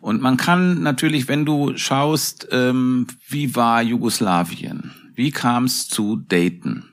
Und 0.00 0.20
man 0.20 0.36
kann 0.36 0.82
natürlich, 0.82 1.26
wenn 1.26 1.46
du 1.46 1.76
schaust, 1.76 2.48
ähm, 2.52 3.06
wie 3.28 3.56
war 3.56 3.82
Jugoslawien? 3.82 4.92
Wie 5.14 5.30
kam 5.30 5.64
es 5.64 5.88
zu 5.88 6.16
Dayton? 6.16 6.84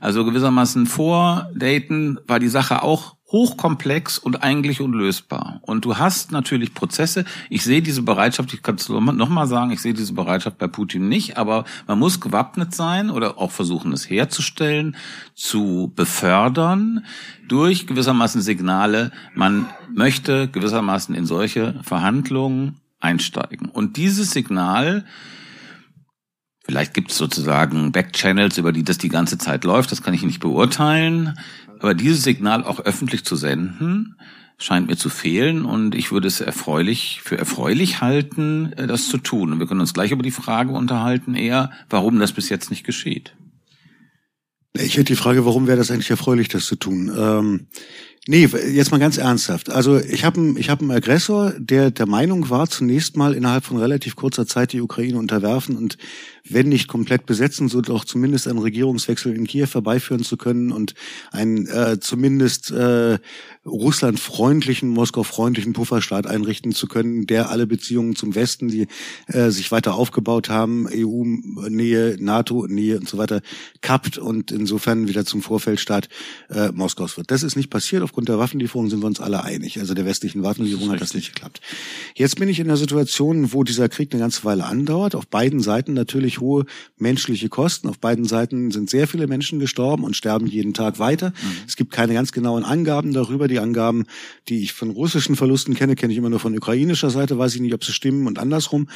Also 0.00 0.24
gewissermaßen 0.24 0.86
vor 0.86 1.50
Dayton 1.54 2.20
war 2.26 2.38
die 2.38 2.48
Sache 2.48 2.82
auch 2.82 3.15
hochkomplex 3.32 4.18
und 4.18 4.42
eigentlich 4.44 4.80
unlösbar. 4.80 5.60
Und 5.62 5.84
du 5.84 5.98
hast 5.98 6.30
natürlich 6.30 6.74
Prozesse. 6.74 7.24
Ich 7.50 7.64
sehe 7.64 7.82
diese 7.82 8.02
Bereitschaft, 8.02 8.54
ich 8.54 8.62
kann 8.62 8.76
es 8.76 8.88
nochmal 8.88 9.48
sagen, 9.48 9.72
ich 9.72 9.80
sehe 9.80 9.94
diese 9.94 10.12
Bereitschaft 10.12 10.58
bei 10.58 10.68
Putin 10.68 11.08
nicht, 11.08 11.36
aber 11.36 11.64
man 11.88 11.98
muss 11.98 12.20
gewappnet 12.20 12.74
sein 12.74 13.10
oder 13.10 13.38
auch 13.38 13.50
versuchen, 13.50 13.92
es 13.92 14.08
herzustellen, 14.08 14.96
zu 15.34 15.92
befördern 15.96 17.04
durch 17.48 17.86
gewissermaßen 17.86 18.42
Signale, 18.42 19.10
man 19.34 19.66
möchte 19.92 20.48
gewissermaßen 20.48 21.14
in 21.14 21.26
solche 21.26 21.80
Verhandlungen 21.82 22.80
einsteigen. 23.00 23.68
Und 23.68 23.96
dieses 23.96 24.30
Signal 24.30 25.04
Vielleicht 26.66 26.94
gibt 26.94 27.12
es 27.12 27.16
sozusagen 27.16 27.92
Backchannels, 27.92 28.58
über 28.58 28.72
die 28.72 28.82
das 28.82 28.98
die 28.98 29.08
ganze 29.08 29.38
Zeit 29.38 29.62
läuft, 29.62 29.92
das 29.92 30.02
kann 30.02 30.14
ich 30.14 30.24
nicht 30.24 30.40
beurteilen. 30.40 31.38
Aber 31.78 31.94
dieses 31.94 32.24
Signal 32.24 32.64
auch 32.64 32.80
öffentlich 32.80 33.24
zu 33.24 33.36
senden, 33.36 34.16
scheint 34.58 34.88
mir 34.88 34.96
zu 34.96 35.08
fehlen 35.08 35.64
und 35.64 35.94
ich 35.94 36.10
würde 36.10 36.26
es 36.26 36.40
erfreulich 36.40 37.20
für 37.22 37.38
erfreulich 37.38 38.00
halten, 38.00 38.72
äh, 38.72 38.88
das 38.88 39.08
zu 39.08 39.18
tun. 39.18 39.52
Und 39.52 39.60
wir 39.60 39.68
können 39.68 39.80
uns 39.80 39.94
gleich 39.94 40.10
über 40.10 40.24
die 40.24 40.32
Frage 40.32 40.72
unterhalten, 40.72 41.36
eher, 41.36 41.70
warum 41.88 42.18
das 42.18 42.32
bis 42.32 42.48
jetzt 42.48 42.70
nicht 42.70 42.84
geschieht. 42.84 43.36
Ich 44.74 44.94
hätte 44.94 45.04
die 45.04 45.16
Frage, 45.16 45.44
warum 45.46 45.66
wäre 45.68 45.78
das 45.78 45.90
eigentlich 45.90 46.10
erfreulich, 46.10 46.48
das 46.48 46.66
zu 46.66 46.76
tun? 46.76 47.12
Ähm, 47.16 47.66
nee, 48.26 48.46
jetzt 48.46 48.90
mal 48.90 48.98
ganz 48.98 49.18
ernsthaft. 49.18 49.70
Also 49.70 49.98
ich 49.98 50.24
habe 50.24 50.54
ich 50.58 50.68
hab 50.68 50.80
einen 50.80 50.90
Aggressor, 50.90 51.54
der 51.58 51.90
der 51.90 52.06
Meinung 52.06 52.50
war, 52.50 52.68
zunächst 52.68 53.16
mal 53.16 53.34
innerhalb 53.34 53.64
von 53.64 53.78
relativ 53.78 54.16
kurzer 54.16 54.46
Zeit 54.46 54.72
die 54.72 54.80
Ukraine 54.80 55.18
unterwerfen 55.18 55.76
und 55.76 55.96
wenn 56.48 56.68
nicht 56.68 56.88
komplett 56.88 57.26
besetzen, 57.26 57.68
so 57.68 57.80
doch 57.80 58.04
zumindest 58.04 58.48
einen 58.48 58.58
Regierungswechsel 58.58 59.34
in 59.34 59.46
Kiew 59.46 59.68
herbeiführen 59.72 60.22
zu 60.22 60.36
können 60.36 60.72
und 60.72 60.94
einen 61.30 61.66
äh, 61.66 61.98
zumindest 62.00 62.70
äh, 62.70 63.18
Russland-freundlichen, 63.66 64.88
Moskau-freundlichen 64.88 65.72
Pufferstaat 65.72 66.26
einrichten 66.26 66.72
zu 66.72 66.86
können, 66.86 67.26
der 67.26 67.50
alle 67.50 67.66
Beziehungen 67.66 68.14
zum 68.14 68.34
Westen, 68.34 68.68
die 68.68 68.86
äh, 69.26 69.50
sich 69.50 69.72
weiter 69.72 69.94
aufgebaut 69.94 70.48
haben, 70.48 70.86
EU-Nähe, 70.92 72.16
NATO-Nähe 72.18 72.98
und 72.98 73.08
so 73.08 73.18
weiter, 73.18 73.40
kappt 73.80 74.18
und 74.18 74.52
insofern 74.52 75.08
wieder 75.08 75.24
zum 75.24 75.42
Vorfeldstaat 75.42 76.08
äh, 76.50 76.70
Moskaus 76.72 77.16
wird. 77.16 77.30
Das 77.30 77.42
ist 77.42 77.56
nicht 77.56 77.70
passiert. 77.70 78.02
Aufgrund 78.02 78.28
der 78.28 78.38
Waffenlieferung 78.38 78.88
sind 78.88 79.00
wir 79.00 79.06
uns 79.06 79.20
alle 79.20 79.42
einig. 79.42 79.78
Also 79.80 79.94
der 79.94 80.06
westlichen 80.06 80.42
Waffenlieferung 80.42 80.90
hat 80.90 81.00
das 81.00 81.14
nicht 81.14 81.34
geklappt. 81.34 81.60
Jetzt 82.14 82.38
bin 82.38 82.48
ich 82.48 82.60
in 82.60 82.68
der 82.68 82.76
Situation, 82.76 83.52
wo 83.52 83.64
dieser 83.64 83.88
Krieg 83.88 84.12
eine 84.12 84.20
ganze 84.20 84.44
Weile 84.44 84.64
andauert. 84.64 85.14
Auf 85.14 85.26
beiden 85.26 85.60
Seiten 85.60 85.92
natürlich 85.92 86.35
hohe 86.38 86.66
menschliche 86.98 87.48
Kosten. 87.48 87.88
Auf 87.88 87.98
beiden 87.98 88.24
Seiten 88.24 88.70
sind 88.70 88.90
sehr 88.90 89.06
viele 89.06 89.26
Menschen 89.26 89.58
gestorben 89.58 90.04
und 90.04 90.16
sterben 90.16 90.46
jeden 90.46 90.74
Tag 90.74 90.98
weiter. 90.98 91.30
Mhm. 91.30 91.56
Es 91.66 91.76
gibt 91.76 91.92
keine 91.92 92.14
ganz 92.14 92.32
genauen 92.32 92.64
Angaben 92.64 93.12
darüber. 93.12 93.48
Die 93.48 93.58
Angaben, 93.58 94.04
die 94.48 94.62
ich 94.62 94.72
von 94.72 94.90
russischen 94.90 95.36
Verlusten 95.36 95.74
kenne, 95.74 95.96
kenne 95.96 96.12
ich 96.12 96.18
immer 96.18 96.30
nur 96.30 96.40
von 96.40 96.56
ukrainischer 96.56 97.10
Seite. 97.10 97.38
Weiß 97.38 97.54
ich 97.54 97.60
nicht, 97.60 97.74
ob 97.74 97.84
sie 97.84 97.92
stimmen 97.92 98.26
und 98.26 98.38
andersrum. 98.38 98.88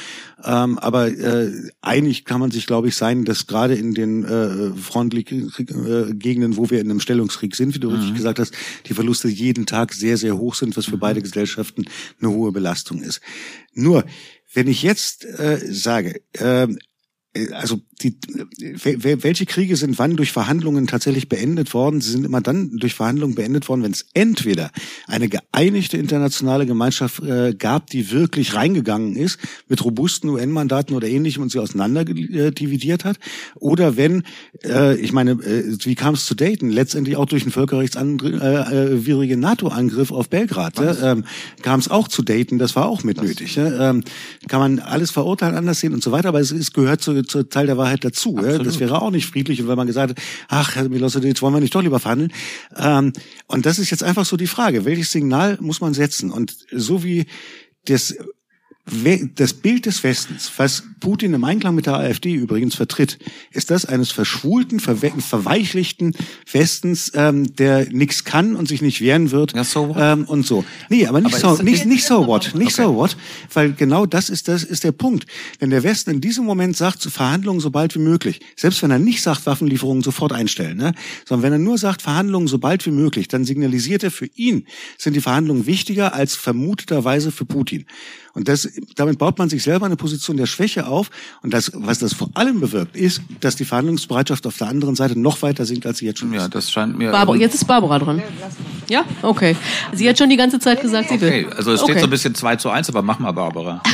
Ähm, 0.43 0.77
aber 0.77 1.07
äh, 1.07 1.51
einig 1.81 2.25
kann 2.25 2.39
man 2.39 2.51
sich, 2.51 2.67
glaube 2.67 2.89
ich, 2.89 2.95
sein, 2.95 3.25
dass 3.25 3.47
gerade 3.47 3.75
in 3.75 3.93
den 3.93 4.23
äh, 4.23 4.73
Frontgegenden, 4.75 6.57
wo 6.57 6.69
wir 6.69 6.79
in 6.79 6.89
einem 6.89 6.99
Stellungskrieg 6.99 7.55
sind, 7.55 7.75
wie 7.75 7.79
du 7.79 7.89
mhm. 7.89 7.95
richtig 7.95 8.15
gesagt 8.15 8.39
hast, 8.39 8.53
die 8.85 8.93
Verluste 8.93 9.27
jeden 9.27 9.65
Tag 9.65 9.93
sehr, 9.93 10.17
sehr 10.17 10.37
hoch 10.37 10.55
sind, 10.55 10.77
was 10.77 10.85
für 10.85 10.97
mhm. 10.97 11.01
beide 11.01 11.21
Gesellschaften 11.21 11.85
eine 12.19 12.31
hohe 12.31 12.51
Belastung 12.51 13.01
ist. 13.01 13.21
Nur, 13.73 14.05
wenn 14.53 14.67
ich 14.67 14.83
jetzt 14.83 15.25
äh, 15.25 15.59
sage, 15.69 16.21
äh, 16.33 16.51
äh, 16.51 16.67
also 17.35 17.81
die, 18.03 18.15
welche 18.59 19.45
Kriege 19.45 19.75
sind 19.75 19.99
wann 19.99 20.15
durch 20.15 20.31
Verhandlungen 20.31 20.87
tatsächlich 20.87 21.29
beendet 21.29 21.73
worden? 21.73 22.01
Sie 22.01 22.11
sind 22.11 22.25
immer 22.25 22.41
dann 22.41 22.77
durch 22.77 22.93
Verhandlungen 22.93 23.35
beendet 23.35 23.69
worden, 23.69 23.83
wenn 23.83 23.91
es 23.91 24.05
entweder 24.13 24.71
eine 25.07 25.29
geeinigte 25.29 25.97
internationale 25.97 26.65
Gemeinschaft 26.65 27.21
äh, 27.23 27.53
gab, 27.53 27.89
die 27.89 28.11
wirklich 28.11 28.55
reingegangen 28.55 29.15
ist 29.15 29.39
mit 29.67 29.83
robusten 29.83 30.29
UN-Mandaten 30.29 30.95
oder 30.95 31.07
ähnlichem 31.07 31.43
und 31.43 31.51
sie 31.51 31.59
auseinander 31.59 32.01
äh, 32.01 32.51
dividiert 32.51 33.05
hat, 33.05 33.17
oder 33.55 33.97
wenn, 33.97 34.23
äh, 34.63 34.95
ich 34.99 35.13
meine, 35.13 35.31
äh, 35.31 35.77
wie 35.83 35.95
kam 35.95 36.13
es 36.13 36.25
zu 36.25 36.35
Dayton? 36.35 36.69
Letztendlich 36.69 37.17
auch 37.17 37.25
durch 37.25 37.43
einen 37.43 37.51
völkerrechtswidrigen 37.51 39.39
äh, 39.39 39.41
NATO-Angriff 39.41 40.11
auf 40.11 40.29
Belgrad. 40.29 40.79
Ja? 40.79 41.11
Ähm, 41.11 41.25
kam 41.61 41.79
es 41.79 41.89
auch 41.89 42.07
zu 42.07 42.23
Dayton, 42.23 42.57
das 42.57 42.75
war 42.75 42.87
auch 42.87 43.03
mit 43.03 43.21
nötig. 43.21 43.55
Ja? 43.55 43.89
Ähm, 43.89 44.03
kann 44.47 44.59
man 44.59 44.79
alles 44.79 45.11
verurteilen, 45.11 45.55
anders 45.55 45.79
sehen 45.79 45.93
und 45.93 46.03
so 46.03 46.11
weiter, 46.11 46.29
aber 46.29 46.39
es, 46.39 46.51
es 46.51 46.73
gehört 46.73 47.01
zu, 47.01 47.21
zu 47.23 47.43
Teil 47.43 47.67
der 47.67 47.77
Wahrheit 47.77 47.90
dazu. 47.99 48.37
Ja? 48.41 48.57
Das 48.57 48.79
wäre 48.79 49.01
auch 49.01 49.11
nicht 49.11 49.25
friedlich. 49.25 49.61
Und 49.61 49.67
wenn 49.67 49.77
man 49.77 49.87
gesagt 49.87 50.11
hat, 50.11 50.25
ach, 50.47 50.75
Herr 50.75 50.89
Milosevic, 50.89 51.41
wollen 51.41 51.53
wir 51.53 51.61
nicht 51.61 51.75
doch 51.75 51.81
lieber 51.81 51.99
verhandeln? 51.99 52.31
Ähm, 52.75 53.13
und 53.47 53.65
das 53.65 53.79
ist 53.79 53.89
jetzt 53.89 54.03
einfach 54.03 54.25
so 54.25 54.37
die 54.37 54.47
Frage. 54.47 54.85
Welches 54.85 55.11
Signal 55.11 55.57
muss 55.61 55.81
man 55.81 55.93
setzen? 55.93 56.31
Und 56.31 56.55
so 56.71 57.03
wie 57.03 57.25
das 57.85 58.15
das 59.35 59.53
Bild 59.53 59.85
des 59.85 60.03
Westens, 60.03 60.51
was 60.57 60.83
Putin 60.99 61.33
im 61.33 61.43
Einklang 61.43 61.75
mit 61.75 61.85
der 61.85 61.95
AfD 61.95 62.33
übrigens 62.33 62.75
vertritt, 62.75 63.19
ist 63.51 63.69
das 63.69 63.85
eines 63.85 64.11
verschwulten, 64.11 64.79
verweichlichten 64.79 66.13
Westens, 66.51 67.11
ähm, 67.13 67.55
der 67.55 67.91
nichts 67.91 68.23
kann 68.23 68.55
und 68.55 68.67
sich 68.67 68.81
nicht 68.81 68.99
wehren 68.99 69.31
wird 69.31 69.53
ja, 69.53 69.63
so 69.63 69.95
ähm, 69.97 70.25
und 70.25 70.45
so. 70.45 70.65
Nee, 70.89 71.05
aber 71.05 71.21
nicht 71.21 71.43
aber 71.43 71.57
so, 71.57 71.63
nicht, 71.63 71.85
nicht 71.85 72.05
so 72.05 72.25
what, 72.25 72.53
nicht 72.55 72.73
okay. 72.73 72.83
so 72.87 72.95
what, 72.95 73.17
weil 73.53 73.73
genau 73.73 74.05
das 74.05 74.29
ist 74.29 74.47
das 74.47 74.63
ist 74.63 74.83
der 74.83 74.91
Punkt. 74.91 75.25
Wenn 75.59 75.69
der 75.69 75.83
Westen 75.83 76.09
in 76.09 76.21
diesem 76.21 76.45
Moment 76.45 76.75
sagt, 76.75 77.01
zu 77.01 77.11
Verhandlungen 77.11 77.59
so 77.59 77.69
bald 77.69 77.93
wie 77.95 77.99
möglich, 77.99 78.41
selbst 78.55 78.81
wenn 78.81 78.91
er 78.91 78.99
nicht 78.99 79.21
sagt, 79.21 79.45
Waffenlieferungen 79.45 80.03
sofort 80.03 80.33
einstellen, 80.33 80.77
ne, 80.77 80.93
sondern 81.25 81.43
wenn 81.43 81.53
er 81.53 81.59
nur 81.59 81.77
sagt, 81.77 82.01
Verhandlungen 82.01 82.47
so 82.47 82.57
bald 82.57 82.85
wie 82.85 82.91
möglich, 82.91 83.27
dann 83.27 83.45
signalisiert 83.45 84.03
er 84.03 84.11
für 84.11 84.27
ihn, 84.35 84.65
sind 84.97 85.15
die 85.15 85.21
Verhandlungen 85.21 85.65
wichtiger 85.67 86.13
als 86.13 86.35
vermuteterweise 86.35 87.31
für 87.31 87.45
Putin. 87.45 87.85
Und 88.33 88.47
das, 88.47 88.69
damit 88.95 89.19
baut 89.19 89.37
man 89.37 89.49
sich 89.49 89.61
selber 89.63 89.85
eine 89.85 89.97
Position 89.97 90.37
der 90.37 90.45
Schwäche 90.45 90.87
auf. 90.87 91.09
Und 91.43 91.53
das, 91.53 91.71
was 91.73 91.99
das 91.99 92.13
vor 92.13 92.29
allem 92.33 92.61
bewirkt, 92.61 92.95
ist, 92.95 93.21
dass 93.41 93.55
die 93.55 93.65
Verhandlungsbereitschaft 93.65 94.47
auf 94.47 94.57
der 94.57 94.67
anderen 94.67 94.95
Seite 94.95 95.19
noch 95.19 95.41
weiter 95.41 95.65
sinkt, 95.65 95.85
als 95.85 95.97
sie 95.97 96.05
jetzt 96.05 96.19
schon 96.19 96.33
ist. 96.33 96.41
Ja, 96.41 96.47
das 96.47 96.71
scheint 96.71 96.97
mir. 96.97 97.11
Barbara, 97.11 97.37
jetzt 97.37 97.55
ist 97.55 97.65
Barbara 97.65 97.99
dran. 97.99 98.21
Ja, 98.89 99.03
okay. 99.21 99.55
Sie 99.93 100.07
hat 100.07 100.17
schon 100.17 100.29
die 100.29 100.37
ganze 100.37 100.59
Zeit 100.59 100.81
gesagt, 100.81 101.09
sie 101.09 101.19
will. 101.19 101.27
Okay, 101.27 101.47
also 101.55 101.73
es 101.73 101.81
steht 101.81 101.91
okay. 101.91 101.99
so 101.99 102.07
ein 102.07 102.09
bisschen 102.09 102.33
2 102.35 102.55
zu 102.57 102.69
1, 102.69 102.89
aber 102.89 103.01
mach 103.01 103.19
mal 103.19 103.31
Barbara. 103.31 103.81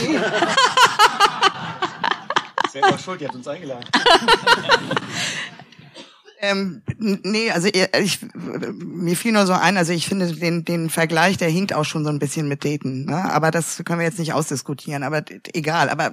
Selber 2.71 2.97
schuld, 2.99 3.21
die 3.21 3.27
hat 3.27 3.35
uns 3.35 3.47
eingeladen. 3.47 3.85
Ähm, 6.39 6.83
nee, 6.99 7.49
also 7.49 7.67
ich, 7.67 8.19
mir 8.79 9.15
fiel 9.15 9.31
nur 9.31 9.47
so 9.47 9.53
ein, 9.53 9.75
also 9.75 9.91
ich 9.91 10.07
finde 10.07 10.31
den, 10.33 10.65
den 10.65 10.91
Vergleich, 10.91 11.37
der 11.37 11.49
hinkt 11.49 11.73
auch 11.73 11.83
schon 11.83 12.03
so 12.03 12.11
ein 12.11 12.19
bisschen 12.19 12.47
mit 12.47 12.63
Daten, 12.63 13.05
ne? 13.05 13.31
aber 13.31 13.49
das 13.49 13.81
können 13.83 13.99
wir 13.99 14.05
jetzt 14.05 14.19
nicht 14.19 14.33
ausdiskutieren, 14.33 15.01
aber 15.01 15.23
egal, 15.53 15.89
aber 15.89 16.11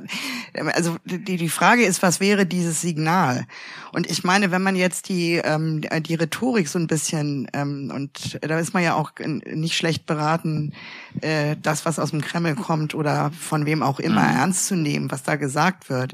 also 0.72 0.96
die, 1.04 1.37
die 1.37 1.48
Frage 1.50 1.84
ist, 1.84 2.02
was 2.02 2.20
wäre 2.20 2.46
dieses 2.46 2.80
Signal? 2.80 3.44
Und 3.92 4.10
ich 4.10 4.24
meine, 4.24 4.50
wenn 4.50 4.62
man 4.62 4.76
jetzt 4.76 5.08
die, 5.08 5.34
ähm, 5.44 5.82
die 6.00 6.14
Rhetorik 6.14 6.68
so 6.68 6.78
ein 6.78 6.88
bisschen, 6.88 7.48
ähm, 7.52 7.92
und 7.94 8.38
da 8.42 8.58
ist 8.58 8.74
man 8.74 8.82
ja 8.82 8.94
auch 8.94 9.12
nicht 9.20 9.76
schlecht 9.76 10.04
beraten, 10.06 10.72
äh, 11.20 11.54
das, 11.62 11.84
was 11.87 12.00
aus 12.00 12.10
dem 12.10 12.20
Kreml 12.20 12.56
kommt 12.56 12.94
oder 12.94 13.30
von 13.30 13.66
wem 13.66 13.82
auch 13.84 14.00
immer 14.00 14.22
mhm. 14.22 14.37
ernst 14.37 14.66
zu 14.66 14.74
nehmen, 14.74 15.12
was 15.12 15.22
da 15.22 15.37
gesagt 15.37 15.90
wird. 15.90 16.12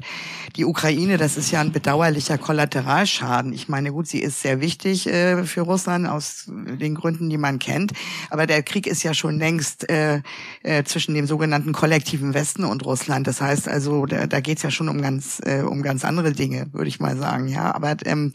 Die 0.57 0.65
Ukraine, 0.65 1.17
das 1.17 1.37
ist 1.37 1.49
ja 1.49 1.59
ein 1.61 1.71
bedauerlicher 1.71 2.37
Kollateralschaden. 2.37 3.51
Ich 3.51 3.67
meine, 3.67 3.91
gut, 3.91 4.00
sie 4.07 4.19
ist 4.19 4.41
sehr 4.41 4.61
wichtig 4.61 5.07
äh, 5.07 5.43
für 5.43 5.61
Russland 5.61 6.07
aus 6.07 6.45
den 6.47 6.95
Gründen, 6.95 7.29
die 7.29 7.37
man 7.37 7.59
kennt. 7.59 7.93
Aber 8.29 8.47
der 8.47 8.63
Krieg 8.63 8.87
ist 8.87 9.03
ja 9.03 9.13
schon 9.13 9.37
längst 9.37 9.89
äh, 9.89 10.21
äh, 10.63 10.83
zwischen 10.83 11.15
dem 11.15 11.27
sogenannten 11.27 11.73
kollektiven 11.73 12.33
Westen 12.33 12.63
und 12.63 12.85
Russland. 12.85 13.27
Das 13.27 13.41
heißt 13.41 13.67
also, 13.67 14.05
da, 14.05 14.27
da 14.27 14.39
geht 14.39 14.57
es 14.57 14.63
ja 14.63 14.71
schon 14.71 14.89
um 14.89 15.01
ganz 15.01 15.41
äh, 15.45 15.61
um 15.61 15.81
ganz 15.81 16.05
andere 16.05 16.31
Dinge, 16.31 16.67
würde 16.71 16.87
ich 16.87 16.99
mal 16.99 17.17
sagen. 17.17 17.47
Ja, 17.47 17.73
aber 17.73 17.95
ähm, 18.05 18.33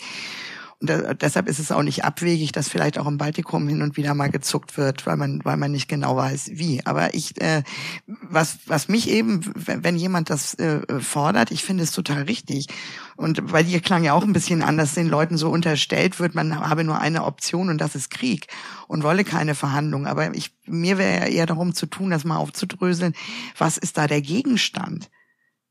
und 0.81 0.91
da, 0.91 1.15
deshalb 1.15 1.49
ist 1.49 1.59
es 1.59 1.73
auch 1.73 1.83
nicht 1.83 2.05
abwegig, 2.05 2.53
dass 2.53 2.69
vielleicht 2.69 2.99
auch 2.99 3.07
im 3.07 3.17
Baltikum 3.17 3.67
hin 3.67 3.81
und 3.81 3.97
wieder 3.97 4.13
mal 4.13 4.31
gezuckt 4.31 4.77
wird, 4.77 5.07
weil 5.07 5.17
man, 5.17 5.43
weil 5.43 5.57
man 5.57 5.73
nicht 5.73 5.89
genau 5.89 6.17
weiß, 6.17 6.51
wie. 6.53 6.85
Aber 6.85 7.15
ich, 7.15 7.41
äh, 7.41 7.63
was, 8.07 8.59
was 8.67 8.89
mich 8.89 9.09
eben, 9.09 9.41
wenn 9.55 9.97
jemand 9.97 10.29
das 10.29 10.53
äh, 10.55 10.83
fordert, 11.01 11.51
ich 11.51 11.65
finde 11.65 11.85
es 11.85 11.93
total 11.93 12.25
richtig. 12.25 12.67
Und 13.17 13.53
weil 13.53 13.65
dir 13.65 13.81
klang 13.81 14.05
ja 14.05 14.13
auch 14.13 14.23
ein 14.23 14.35
bisschen 14.35 14.63
anders, 14.63 14.93
den 14.93 15.09
Leuten 15.09 15.39
so 15.39 15.49
unterstellt 15.49 16.21
wird, 16.21 16.35
man 16.35 16.61
habe 16.69 16.85
nur 16.85 17.01
eine 17.01 17.25
Option 17.25 17.71
und 17.71 17.81
das 17.81 17.95
ist 17.95 18.11
Krieg 18.11 18.47
und 18.87 19.03
wolle 19.03 19.25
keine 19.25 19.55
Verhandlungen. 19.55 20.07
Aber 20.07 20.35
ich, 20.35 20.55
mir 20.67 20.99
wäre 20.99 21.21
ja 21.21 21.27
eher 21.27 21.47
darum 21.47 21.75
zu 21.75 21.87
tun, 21.87 22.11
das 22.11 22.25
mal 22.25 22.37
aufzudröseln, 22.37 23.15
was 23.57 23.79
ist 23.79 23.97
da 23.97 24.07
der 24.07 24.21
Gegenstand? 24.21 25.09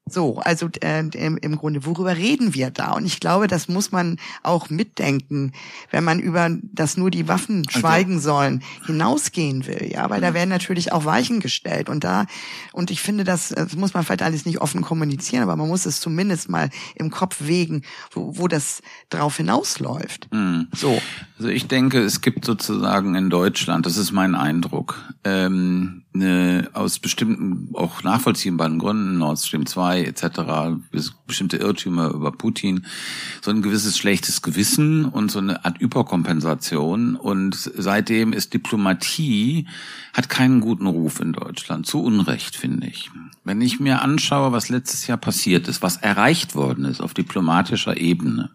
So, 0.08 0.38
also 0.38 0.70
äh, 0.82 1.00
im, 1.00 1.38
im 1.38 1.56
Grunde, 1.56 1.84
worüber 1.84 2.16
reden 2.16 2.54
wir 2.54 2.70
da? 2.70 2.92
Und 2.92 3.08
ich 3.08 3.20
glaube, 3.20 3.48
das 3.48 3.68
muss 3.68 3.92
man 3.92 4.18
auch 4.44 4.70
mitdenken, 4.70 5.52
wenn 5.90 6.04
man 6.04 6.20
über 6.20 6.48
das 6.62 6.96
nur 6.96 7.10
die 7.10 7.28
Waffen 7.28 7.64
also 7.66 7.80
schweigen 7.80 8.20
sollen 8.20 8.62
hinausgehen 8.86 9.66
will, 9.66 9.90
ja, 9.92 10.08
weil 10.12 10.22
da 10.22 10.30
mhm. 10.30 10.36
werden 10.36 10.50
natürlich 10.50 10.92
auch 10.92 11.06
Weichen 11.06 11.40
gestellt 11.40 11.90
und 11.90 12.04
da 12.04 12.28
und 12.72 12.92
ich 12.92 13.02
finde, 13.02 13.24
das, 13.24 13.50
das 13.50 13.76
muss 13.76 13.96
man 13.96 14.04
vielleicht 14.04 14.22
alles 14.22 14.46
nicht 14.46 14.62
offen 14.62 14.84
kommunizieren, 14.84 15.42
aber 15.42 15.56
man 15.56 15.68
muss 15.68 15.88
es 15.88 16.00
zumindest 16.00 16.50
mal 16.50 16.70
im 16.94 17.10
Kopf 17.10 17.38
wägen, 17.48 17.82
wo, 18.12 18.38
wo 18.38 18.48
das 18.48 18.84
drauf 19.10 19.38
hinausläuft. 19.38 20.32
Mhm. 20.32 20.68
So, 20.72 21.02
also 21.40 21.50
ich 21.50 21.68
denke, 21.68 22.00
es 22.02 22.22
gibt 22.22 22.46
sozusagen 22.46 23.16
in 23.16 23.32
Deutschland, 23.32 23.88
das 23.88 23.98
ist 23.98 24.12
mein 24.12 24.36
Eindruck, 24.36 25.02
ähm, 25.24 26.05
eine, 26.16 26.70
aus 26.74 27.00
bestimmten 27.00 27.70
auch 27.76 28.04
nachvollziehbaren 28.04 28.80
Gründen 28.80 29.18
Nord 29.18 29.40
Stream 29.40 29.66
2 29.66 30.04
etc., 30.04 30.40
bestimmte 31.28 31.58
Irrtümer 31.58 32.10
über 32.10 32.32
Putin, 32.32 32.86
so 33.42 33.52
ein 33.52 33.62
gewisses 33.62 33.98
schlechtes 33.98 34.42
Gewissen 34.42 35.06
und 35.06 35.30
so 35.30 35.40
eine 35.40 35.64
Art 35.66 35.80
Überkompensation. 35.80 37.16
Und 37.16 37.56
seitdem 37.56 38.34
ist 38.34 38.54
Diplomatie, 38.54 39.68
hat 40.14 40.30
keinen 40.30 40.62
guten 40.62 40.88
Ruf 40.88 41.20
in 41.20 41.34
Deutschland. 41.34 41.86
Zu 41.86 42.02
Unrecht, 42.02 42.56
finde 42.56 42.88
ich. 42.88 43.12
Wenn 43.44 43.62
ich 43.62 43.80
mir 43.80 44.02
anschaue, 44.02 44.52
was 44.52 44.70
letztes 44.70 45.08
Jahr 45.08 45.18
passiert 45.18 45.68
ist, 45.68 45.82
was 45.82 45.98
erreicht 45.98 46.56
worden 46.56 46.86
ist 46.86 47.02
auf 47.02 47.14
diplomatischer 47.14 47.98
Ebene, 47.98 48.52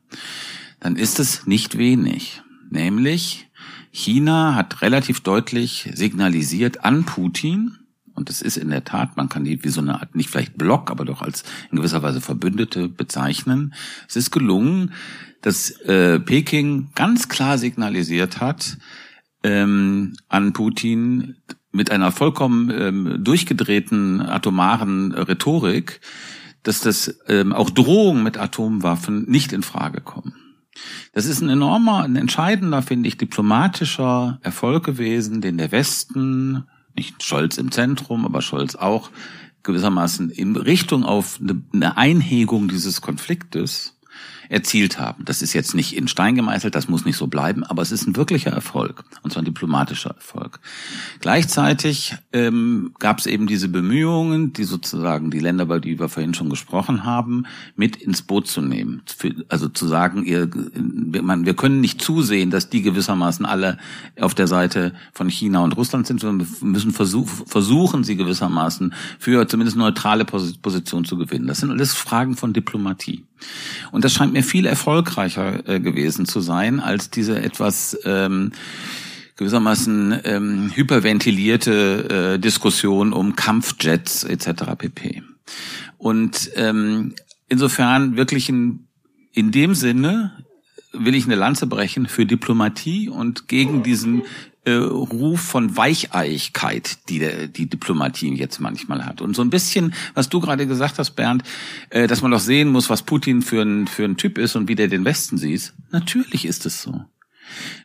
dann 0.80 0.96
ist 0.96 1.20
es 1.20 1.46
nicht 1.46 1.76
wenig. 1.78 2.42
Nämlich, 2.70 3.49
China 3.90 4.54
hat 4.54 4.82
relativ 4.82 5.20
deutlich 5.20 5.90
signalisiert 5.94 6.84
an 6.84 7.04
Putin, 7.04 7.76
und 8.14 8.28
es 8.28 8.42
ist 8.42 8.58
in 8.58 8.68
der 8.68 8.84
Tat, 8.84 9.16
man 9.16 9.28
kann 9.30 9.44
die 9.44 9.64
wie 9.64 9.70
so 9.70 9.80
eine 9.80 9.94
Art, 9.94 10.14
nicht 10.14 10.28
vielleicht 10.28 10.58
Block, 10.58 10.90
aber 10.90 11.04
doch 11.04 11.22
als 11.22 11.42
in 11.70 11.78
gewisser 11.78 12.02
Weise 12.02 12.20
Verbündete 12.20 12.88
bezeichnen. 12.88 13.72
Es 14.08 14.16
ist 14.16 14.30
gelungen, 14.30 14.92
dass 15.40 15.70
äh, 15.70 16.20
Peking 16.20 16.90
ganz 16.94 17.28
klar 17.28 17.56
signalisiert 17.56 18.40
hat 18.40 18.76
ähm, 19.42 20.16
an 20.28 20.52
Putin 20.52 21.36
mit 21.72 21.90
einer 21.90 22.12
vollkommen 22.12 22.70
ähm, 22.70 23.24
durchgedrehten 23.24 24.20
atomaren 24.20 25.12
Rhetorik, 25.12 26.00
dass 26.62 26.80
das 26.80 27.20
ähm, 27.28 27.52
auch 27.54 27.70
Drohungen 27.70 28.22
mit 28.22 28.36
Atomwaffen 28.36 29.30
nicht 29.30 29.52
in 29.52 29.62
Frage 29.62 30.00
kommen. 30.02 30.34
Das 31.12 31.26
ist 31.26 31.40
ein 31.40 31.48
enormer, 31.48 32.04
ein 32.04 32.16
entscheidender, 32.16 32.82
finde 32.82 33.08
ich, 33.08 33.16
diplomatischer 33.16 34.38
Erfolg 34.42 34.84
gewesen, 34.84 35.40
den 35.40 35.58
der 35.58 35.72
Westen 35.72 36.64
nicht 36.94 37.22
Scholz 37.22 37.58
im 37.58 37.70
Zentrum, 37.72 38.24
aber 38.24 38.42
Scholz 38.42 38.74
auch 38.74 39.10
gewissermaßen 39.62 40.30
in 40.30 40.56
Richtung 40.56 41.04
auf 41.04 41.40
eine 41.72 41.96
Einhegung 41.96 42.68
dieses 42.68 43.00
Konfliktes 43.00 43.98
erzielt 44.50 44.98
haben. 44.98 45.24
Das 45.24 45.42
ist 45.42 45.52
jetzt 45.52 45.74
nicht 45.74 45.96
in 45.96 46.08
Stein 46.08 46.34
gemeißelt, 46.34 46.74
das 46.74 46.88
muss 46.88 47.04
nicht 47.04 47.16
so 47.16 47.28
bleiben, 47.28 47.62
aber 47.62 47.82
es 47.82 47.92
ist 47.92 48.06
ein 48.06 48.16
wirklicher 48.16 48.50
Erfolg, 48.50 49.04
und 49.22 49.32
zwar 49.32 49.42
ein 49.42 49.46
diplomatischer 49.46 50.10
Erfolg. 50.10 50.58
Gleichzeitig 51.20 52.16
ähm, 52.32 52.92
gab 52.98 53.20
es 53.20 53.26
eben 53.26 53.46
diese 53.46 53.68
Bemühungen, 53.68 54.52
die 54.52 54.64
sozusagen 54.64 55.30
die 55.30 55.38
Länder, 55.38 55.64
über 55.64 55.78
die 55.78 56.00
wir 56.00 56.08
vorhin 56.08 56.34
schon 56.34 56.50
gesprochen 56.50 57.04
haben, 57.04 57.44
mit 57.76 57.96
ins 57.96 58.22
Boot 58.22 58.48
zu 58.48 58.60
nehmen. 58.60 59.02
Also 59.48 59.68
zu 59.68 59.86
sagen, 59.86 60.24
ihr, 60.24 60.50
wir 60.52 61.54
können 61.54 61.80
nicht 61.80 62.02
zusehen, 62.02 62.50
dass 62.50 62.68
die 62.68 62.82
gewissermaßen 62.82 63.46
alle 63.46 63.78
auf 64.20 64.34
der 64.34 64.48
Seite 64.48 64.94
von 65.12 65.28
China 65.28 65.60
und 65.60 65.76
Russland 65.76 66.08
sind, 66.08 66.20
sondern 66.20 66.48
wir 66.48 66.66
müssen 66.66 66.90
versuchen, 66.90 68.02
sie 68.02 68.16
gewissermaßen 68.16 68.94
für 69.20 69.46
zumindest 69.46 69.76
neutrale 69.76 70.24
Position 70.24 71.04
zu 71.04 71.16
gewinnen. 71.16 71.46
Das 71.46 71.58
sind 71.58 71.70
alles 71.70 71.94
Fragen 71.94 72.36
von 72.36 72.52
Diplomatie. 72.52 73.24
Und 73.90 74.04
das 74.04 74.12
scheint 74.12 74.32
mir 74.32 74.39
viel 74.42 74.66
erfolgreicher 74.66 75.68
äh, 75.68 75.80
gewesen 75.80 76.26
zu 76.26 76.40
sein 76.40 76.80
als 76.80 77.10
diese 77.10 77.40
etwas 77.40 77.98
ähm, 78.04 78.52
gewissermaßen 79.36 80.20
ähm, 80.24 80.70
hyperventilierte 80.74 82.34
äh, 82.34 82.38
Diskussion 82.38 83.12
um 83.12 83.36
Kampfjets 83.36 84.24
etc. 84.24 84.76
pp. 84.76 85.22
Und 85.96 86.50
ähm, 86.56 87.14
insofern 87.48 88.16
wirklich 88.16 88.48
in, 88.48 88.86
in 89.32 89.50
dem 89.50 89.74
Sinne 89.74 90.44
will 90.92 91.14
ich 91.14 91.24
eine 91.24 91.36
Lanze 91.36 91.66
brechen 91.66 92.06
für 92.06 92.26
Diplomatie 92.26 93.08
und 93.08 93.48
gegen 93.48 93.82
diesen 93.82 94.22
äh, 94.64 94.72
Ruf 94.72 95.40
von 95.40 95.76
Weicheigkeit, 95.76 96.98
die 97.08 97.18
der, 97.18 97.46
die 97.46 97.66
Diplomatie 97.66 98.34
jetzt 98.34 98.60
manchmal 98.60 99.06
hat. 99.06 99.20
Und 99.20 99.34
so 99.34 99.42
ein 99.42 99.50
bisschen, 99.50 99.94
was 100.14 100.28
du 100.28 100.40
gerade 100.40 100.66
gesagt 100.66 100.98
hast, 100.98 101.12
Bernd, 101.12 101.42
äh, 101.90 102.06
dass 102.06 102.22
man 102.22 102.30
doch 102.30 102.40
sehen 102.40 102.68
muss, 102.68 102.90
was 102.90 103.02
Putin 103.02 103.42
für 103.42 103.62
ein, 103.62 103.86
für 103.86 104.04
ein 104.04 104.16
Typ 104.16 104.38
ist 104.38 104.56
und 104.56 104.68
wie 104.68 104.74
der 104.74 104.88
den 104.88 105.04
Westen 105.04 105.38
sieht. 105.38 105.72
Natürlich 105.90 106.44
ist 106.44 106.66
es 106.66 106.82
so. 106.82 107.04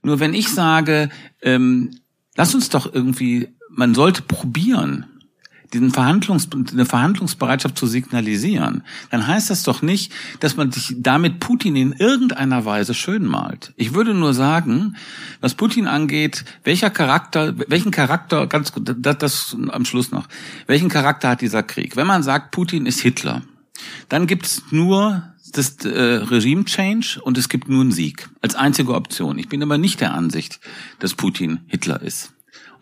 Nur 0.04 0.20
wenn 0.20 0.34
ich 0.34 0.50
sage, 0.50 1.10
ähm, 1.42 1.92
lass 2.36 2.54
uns 2.54 2.70
doch 2.70 2.94
irgendwie, 2.94 3.50
man 3.70 3.96
sollte 3.96 4.22
probieren, 4.22 5.06
diesen 5.76 5.92
Verhandlungs, 5.92 6.48
eine 6.72 6.86
Verhandlungsbereitschaft 6.86 7.78
zu 7.78 7.86
signalisieren, 7.86 8.84
dann 9.12 9.28
heißt 9.28 9.50
das 9.50 9.64
doch 9.64 9.82
nicht, 9.82 10.14
dass 10.40 10.56
man 10.56 10.72
sich 10.72 10.96
damit 10.98 11.42
Putin 11.42 11.76
in 11.76 11.92
irgendeiner 11.92 12.64
Weise 12.64 12.94
schön 12.94 13.26
malt. 13.26 13.74
Ich 13.76 13.94
würde 13.94 14.14
nur 14.14 14.34
sagen, 14.34 14.96
was 15.42 15.56
Putin 15.56 15.86
angeht, 15.86 16.46
welcher 16.64 16.90
Charakter, 16.90 17.54
welchen 17.68 17.92
Charakter, 17.92 18.48
ganz 18.48 18.72
gut, 18.72 18.96
das, 18.98 19.18
das 19.18 19.58
am 19.70 19.84
Schluss 19.84 20.12
noch, 20.12 20.28
welchen 20.66 20.88
Charakter 20.88 21.30
hat 21.30 21.42
dieser 21.42 21.62
Krieg? 21.64 21.98
Wenn 21.98 22.08
man 22.08 22.24
sagt, 22.24 22.52
Putin 22.52 22.86
ist 22.86 23.02
Hitler, 23.02 23.42
dann 24.08 24.28
gibt's 24.28 24.64
nur 24.72 25.24
das 25.52 25.76
äh, 25.84 25.90
Regime 25.90 26.64
Change 26.64 27.20
und 27.22 27.38
es 27.38 27.50
gibt 27.50 27.68
nur 27.68 27.82
einen 27.82 27.92
Sieg 27.92 28.30
als 28.42 28.56
einzige 28.56 28.94
Option. 28.94 29.38
Ich 29.38 29.50
bin 29.50 29.62
aber 29.62 29.78
nicht 29.78 30.00
der 30.00 30.14
Ansicht, 30.14 30.60
dass 31.00 31.14
Putin 31.14 31.60
Hitler 31.68 32.02
ist 32.02 32.35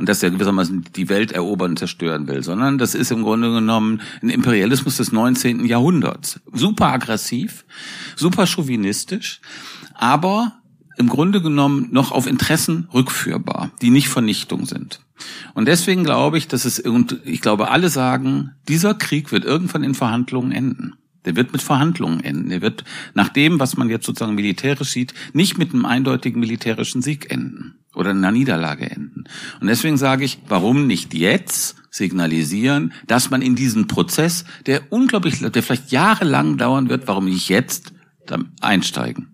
und 0.03 0.09
dass 0.09 0.21
er 0.21 0.31
gewissermaßen 0.31 0.83
die 0.97 1.07
Welt 1.07 1.31
erobern 1.31 1.71
und 1.71 1.79
zerstören 1.79 2.27
will, 2.27 2.43
sondern 2.43 2.77
das 2.77 2.93
ist 2.93 3.09
im 3.09 3.23
Grunde 3.23 3.53
genommen 3.53 4.01
ein 4.21 4.27
Imperialismus 4.27 4.97
des 4.97 5.13
19. 5.13 5.63
Jahrhunderts. 5.63 6.41
Super 6.51 6.87
aggressiv, 6.87 7.63
super 8.17 8.45
chauvinistisch, 8.45 9.39
aber 9.93 10.59
im 10.97 11.07
Grunde 11.07 11.41
genommen 11.41 11.87
noch 11.91 12.11
auf 12.11 12.27
Interessen 12.27 12.89
rückführbar, 12.93 13.71
die 13.81 13.91
nicht 13.91 14.09
Vernichtung 14.09 14.65
sind. 14.65 14.99
Und 15.53 15.69
deswegen 15.69 16.03
glaube 16.03 16.37
ich, 16.37 16.49
dass 16.49 16.65
es, 16.65 16.81
und 16.81 17.21
ich 17.23 17.39
glaube, 17.39 17.71
alle 17.71 17.87
sagen, 17.87 18.51
dieser 18.67 18.95
Krieg 18.95 19.31
wird 19.31 19.45
irgendwann 19.45 19.85
in 19.85 19.95
Verhandlungen 19.95 20.51
enden. 20.51 20.95
Der 21.25 21.35
wird 21.35 21.53
mit 21.53 21.61
Verhandlungen 21.61 22.23
enden. 22.23 22.49
Der 22.49 22.61
wird 22.61 22.83
nach 23.13 23.29
dem, 23.29 23.59
was 23.59 23.77
man 23.77 23.89
jetzt 23.89 24.05
sozusagen 24.05 24.35
militärisch 24.35 24.91
sieht, 24.91 25.13
nicht 25.33 25.57
mit 25.57 25.73
einem 25.73 25.85
eindeutigen 25.85 26.39
militärischen 26.39 27.01
Sieg 27.01 27.31
enden 27.31 27.75
oder 27.95 28.11
einer 28.11 28.31
Niederlage 28.31 28.89
enden. 28.89 29.25
Und 29.59 29.67
deswegen 29.67 29.97
sage 29.97 30.25
ich, 30.25 30.39
warum 30.47 30.87
nicht 30.87 31.13
jetzt 31.13 31.75
signalisieren, 31.91 32.93
dass 33.07 33.29
man 33.29 33.41
in 33.41 33.55
diesen 33.55 33.87
Prozess, 33.87 34.45
der 34.65 34.91
unglaublich, 34.91 35.39
der 35.39 35.63
vielleicht 35.63 35.91
jahrelang 35.91 36.57
dauern 36.57 36.89
wird, 36.89 37.07
warum 37.07 37.25
nicht 37.25 37.49
jetzt 37.49 37.93
einsteigen? 38.61 39.32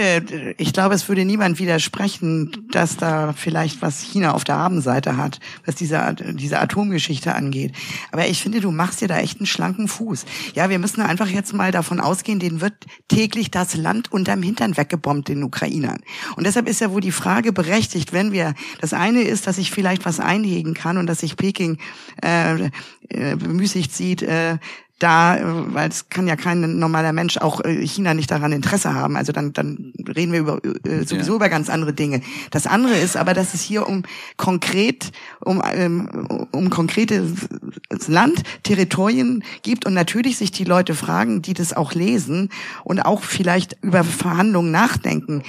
Äh, 0.00 0.54
ich 0.56 0.72
glaube, 0.72 0.94
es 0.94 1.08
würde 1.08 1.24
niemand 1.24 1.58
widersprechen, 1.58 2.66
dass 2.70 2.96
da 2.96 3.34
vielleicht 3.34 3.82
was 3.82 4.00
China 4.00 4.32
auf 4.32 4.44
der 4.44 4.56
Habenseite 4.56 5.16
hat, 5.16 5.40
was 5.66 5.74
diese, 5.74 6.16
diese 6.32 6.58
Atomgeschichte 6.58 7.34
angeht. 7.34 7.72
Aber 8.10 8.26
ich 8.26 8.42
finde, 8.42 8.60
du 8.60 8.70
machst 8.70 9.00
dir 9.00 9.08
da 9.08 9.18
echt 9.18 9.38
einen 9.38 9.46
schlanken 9.46 9.88
Fuß. 9.88 10.24
Ja, 10.54 10.70
wir 10.70 10.78
müssen 10.78 11.02
einfach 11.02 11.28
jetzt 11.28 11.52
mal 11.52 11.70
davon 11.70 12.00
ausgehen, 12.00 12.38
denen 12.38 12.60
wird 12.60 12.74
täglich 13.08 13.50
das 13.50 13.76
Land 13.76 14.10
unterm 14.10 14.42
Hintern 14.42 14.76
weggebombt, 14.76 15.28
den 15.28 15.42
Ukrainern. 15.42 16.00
Und 16.36 16.46
deshalb 16.46 16.68
ist 16.68 16.80
ja 16.80 16.90
wohl 16.92 17.02
die 17.02 17.12
Frage 17.12 17.52
berechtigt, 17.52 18.12
wenn 18.12 18.32
wir, 18.32 18.54
das 18.80 18.94
eine 18.94 19.22
ist, 19.22 19.46
dass 19.46 19.58
ich 19.58 19.70
vielleicht 19.70 20.06
was 20.06 20.20
einhegen 20.20 20.74
kann 20.74 20.96
und 20.96 21.06
dass 21.06 21.20
sich 21.20 21.36
Peking 21.36 21.78
äh, 22.22 22.70
äh, 23.08 23.36
bemüßigt 23.36 23.92
sieht, 23.92 24.22
äh, 24.22 24.58
da, 25.00 25.36
äh, 25.36 25.42
weil 25.74 25.88
es 25.88 26.08
kann 26.08 26.28
ja 26.28 26.36
kein 26.36 26.78
normaler 26.78 27.12
Mensch 27.12 27.38
auch 27.38 27.64
äh, 27.64 27.84
China 27.86 28.14
nicht 28.14 28.30
daran 28.30 28.52
Interesse 28.52 28.94
haben. 28.94 29.16
Also 29.16 29.32
dann, 29.32 29.52
dann 29.52 29.92
reden 30.06 30.32
wir 30.32 30.40
über, 30.40 30.60
äh, 30.64 31.04
sowieso 31.04 31.32
ja. 31.32 31.36
über 31.36 31.48
ganz 31.48 31.68
andere 31.68 31.92
Dinge. 31.92 32.20
Das 32.50 32.66
andere 32.66 32.96
ist 32.96 33.16
aber, 33.16 33.34
dass 33.34 33.54
es 33.54 33.62
hier 33.62 33.88
um 33.88 34.04
konkret, 34.36 35.10
um, 35.40 35.62
ähm, 35.74 36.46
um 36.52 36.70
konkrete 36.70 37.26
Land, 38.06 38.42
Territorien 38.62 39.42
gibt 39.62 39.86
und 39.86 39.94
natürlich 39.94 40.36
sich 40.36 40.52
die 40.52 40.64
Leute 40.64 40.94
fragen, 40.94 41.42
die 41.42 41.54
das 41.54 41.72
auch 41.72 41.94
lesen 41.94 42.50
und 42.84 43.00
auch 43.00 43.22
vielleicht 43.22 43.76
über 43.82 44.04
Verhandlungen 44.04 44.70
nachdenken. 44.70 45.42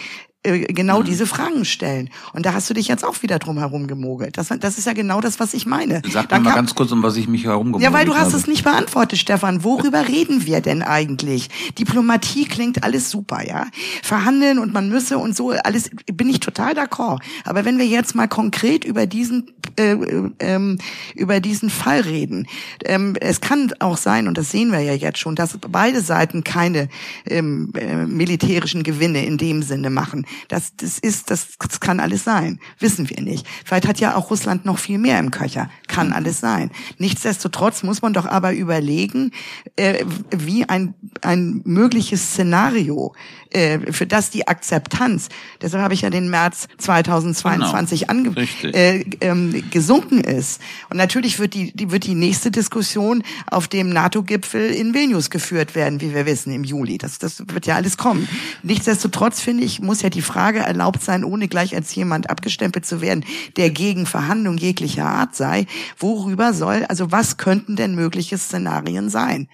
Äh, 0.44 0.62
genau 0.74 1.02
mhm. 1.02 1.04
diese 1.04 1.28
Fragen 1.28 1.66
stellen. 1.66 2.10
Und 2.34 2.48
da 2.48 2.54
hast 2.54 2.68
du 2.68 2.74
dich 2.74 2.88
jetzt 2.88 3.06
auch 3.06 3.22
wieder 3.22 3.38
drum 3.38 3.60
herum 3.60 3.86
gemogelt. 3.86 4.40
Das, 4.40 4.48
das 4.48 4.80
ist 4.80 4.86
ja 4.86 4.94
genau 4.94 5.22
das, 5.22 5.40
was 5.40 5.54
ich 5.54 5.68
meine. 5.68 6.02
Sag 6.10 6.32
mir 6.32 6.40
mal 6.40 6.56
ganz 6.56 6.74
kurz, 6.74 6.92
um 6.92 7.04
was 7.04 7.16
ich 7.16 7.28
mich 7.28 7.46
herumgemogelt 7.46 7.86
habe. 7.86 7.94
Ja, 7.94 8.00
weil 8.00 8.08
du 8.08 8.16
hast 8.16 8.30
habe. 8.30 8.38
es 8.38 8.48
nicht 8.48 8.64
beantwortet, 8.64 9.20
Stefan. 9.20 9.64
Worüber 9.64 10.08
reden 10.08 10.48
wir 10.48 10.62
denn 10.62 10.82
eigentlich? 10.82 11.50
Diplomatie 11.78 12.46
klingt 12.46 12.84
alles 12.84 13.12
super, 13.12 13.46
ja? 13.46 13.68
Verhandeln 14.02 14.58
und 14.58 14.74
man 14.74 14.90
müsse 14.90 15.20
und 15.20 15.36
so, 15.36 15.52
alles 15.52 15.92
bin 16.12 16.28
ich 16.28 16.40
total 16.40 16.74
d'accord. 16.74 17.20
Aber 17.46 17.64
wenn 17.64 17.78
wir 17.78 17.86
jetzt 17.86 18.16
mal 18.16 18.28
konkret 18.28 18.84
über 18.84 19.06
diesen 19.06 19.52
äh, 19.78 19.96
ähm, 20.40 20.78
über 21.16 21.40
diesen 21.40 21.70
Fall 21.70 22.02
reden, 22.02 22.48
ähm, 22.86 23.16
es 23.20 23.42
kann 23.42 23.72
auch 23.80 23.98
sein, 23.98 24.28
und 24.28 24.38
das 24.38 24.52
sehen 24.52 24.72
wir 24.72 24.80
ja 24.82 24.94
jetzt 24.94 25.20
schon, 25.20 25.36
dass 25.36 25.58
beide 25.70 26.02
Seiten 26.02 26.44
keine 26.44 26.90
ähm, 27.26 27.72
äh, 27.76 28.06
militärischen 28.06 28.84
Gewinne 28.84 29.26
in 29.26 29.38
dem 29.38 29.64
Sinne 29.64 29.90
machen. 29.90 30.26
Das, 30.48 30.76
das 30.76 31.00
ist, 31.00 31.32
das, 31.32 31.58
das 31.60 31.80
kann 31.80 32.00
alles 32.00 32.24
sein. 32.24 32.60
Wissen 32.80 33.10
wir 33.10 33.22
nicht. 33.22 33.48
Vielleicht 33.66 33.88
hat 33.88 34.00
ja 34.00 34.16
auch 34.16 34.30
Russland 34.30 34.66
noch 34.66 34.80
viel 34.80 34.98
mehr 34.98 35.20
im 35.20 35.32
Köcher. 35.32 35.70
Kann 35.88 36.08
mhm. 36.08 36.14
alles 36.14 36.40
sein. 36.40 36.72
Nichtsdestotrotz 36.98 37.84
muss 37.84 38.02
man 38.02 38.14
doch 38.14 38.26
aber 38.26 38.54
überlegen, 38.54 39.32
äh, 39.76 40.06
wie 40.32 40.68
ein, 40.68 40.94
ein 41.22 41.62
mögliches 41.66 42.32
Szenario, 42.32 43.14
äh, 43.52 43.92
für 43.92 44.08
das 44.08 44.30
die 44.30 44.48
Akzeptanz, 44.48 45.30
deshalb 45.62 45.84
habe 45.84 45.94
ich 45.94 46.02
ja 46.02 46.10
den 46.10 46.30
März 46.30 46.68
2022 46.78 48.08
genau. 48.08 48.12
ange 48.12 48.48
äh, 48.64 49.04
ähm, 49.22 49.64
gesunken 49.70 50.22
ist. 50.22 50.62
Und 50.90 50.98
natürlich 50.98 51.40
wird 51.40 51.54
die, 51.54 51.72
die, 51.72 51.92
wird 51.92 52.06
die 52.06 52.16
nächste 52.16 52.52
Diskussion 52.52 53.24
auf 53.48 53.68
dem 53.68 53.90
NATO-Gipfel 53.90 54.72
in 54.72 54.94
Vilnius 54.94 55.30
geführt 55.30 55.76
werden, 55.76 56.02
wie 56.02 56.14
wir 56.14 56.26
wissen, 56.26 56.54
im 56.54 56.64
Juli. 56.64 56.98
Das, 56.98 57.20
das 57.20 57.44
wird 57.48 57.66
ja 57.66 57.76
alles 57.76 57.98
kommen. 57.98 58.28
Nichtsdestotrotz 58.64 59.42
finde 59.42 59.64
ich, 59.64 59.82
muss 59.82 60.02
ja 60.02 60.10
die 60.10 60.22
Frage 60.22 60.60
erlaubt 60.60 61.04
sein, 61.04 61.24
ohne 61.24 61.48
gleich 61.48 61.76
als 61.76 61.94
jemand 61.94 62.30
abgestempelt 62.30 62.86
zu 62.86 63.02
werden, 63.02 63.26
der 63.58 63.70
gegen 63.70 64.06
Verhandlung 64.06 64.58
jeglicher 64.58 65.06
Art 65.06 65.36
sei. 65.36 65.66
Worüber 65.98 66.54
soll, 66.54 66.86
also 66.86 67.12
was 67.12 67.38
könnten 67.38 67.76
denn 67.76 67.96
mögliche 67.96 68.38
Szenarien 68.38 69.10
sein? 69.10 69.48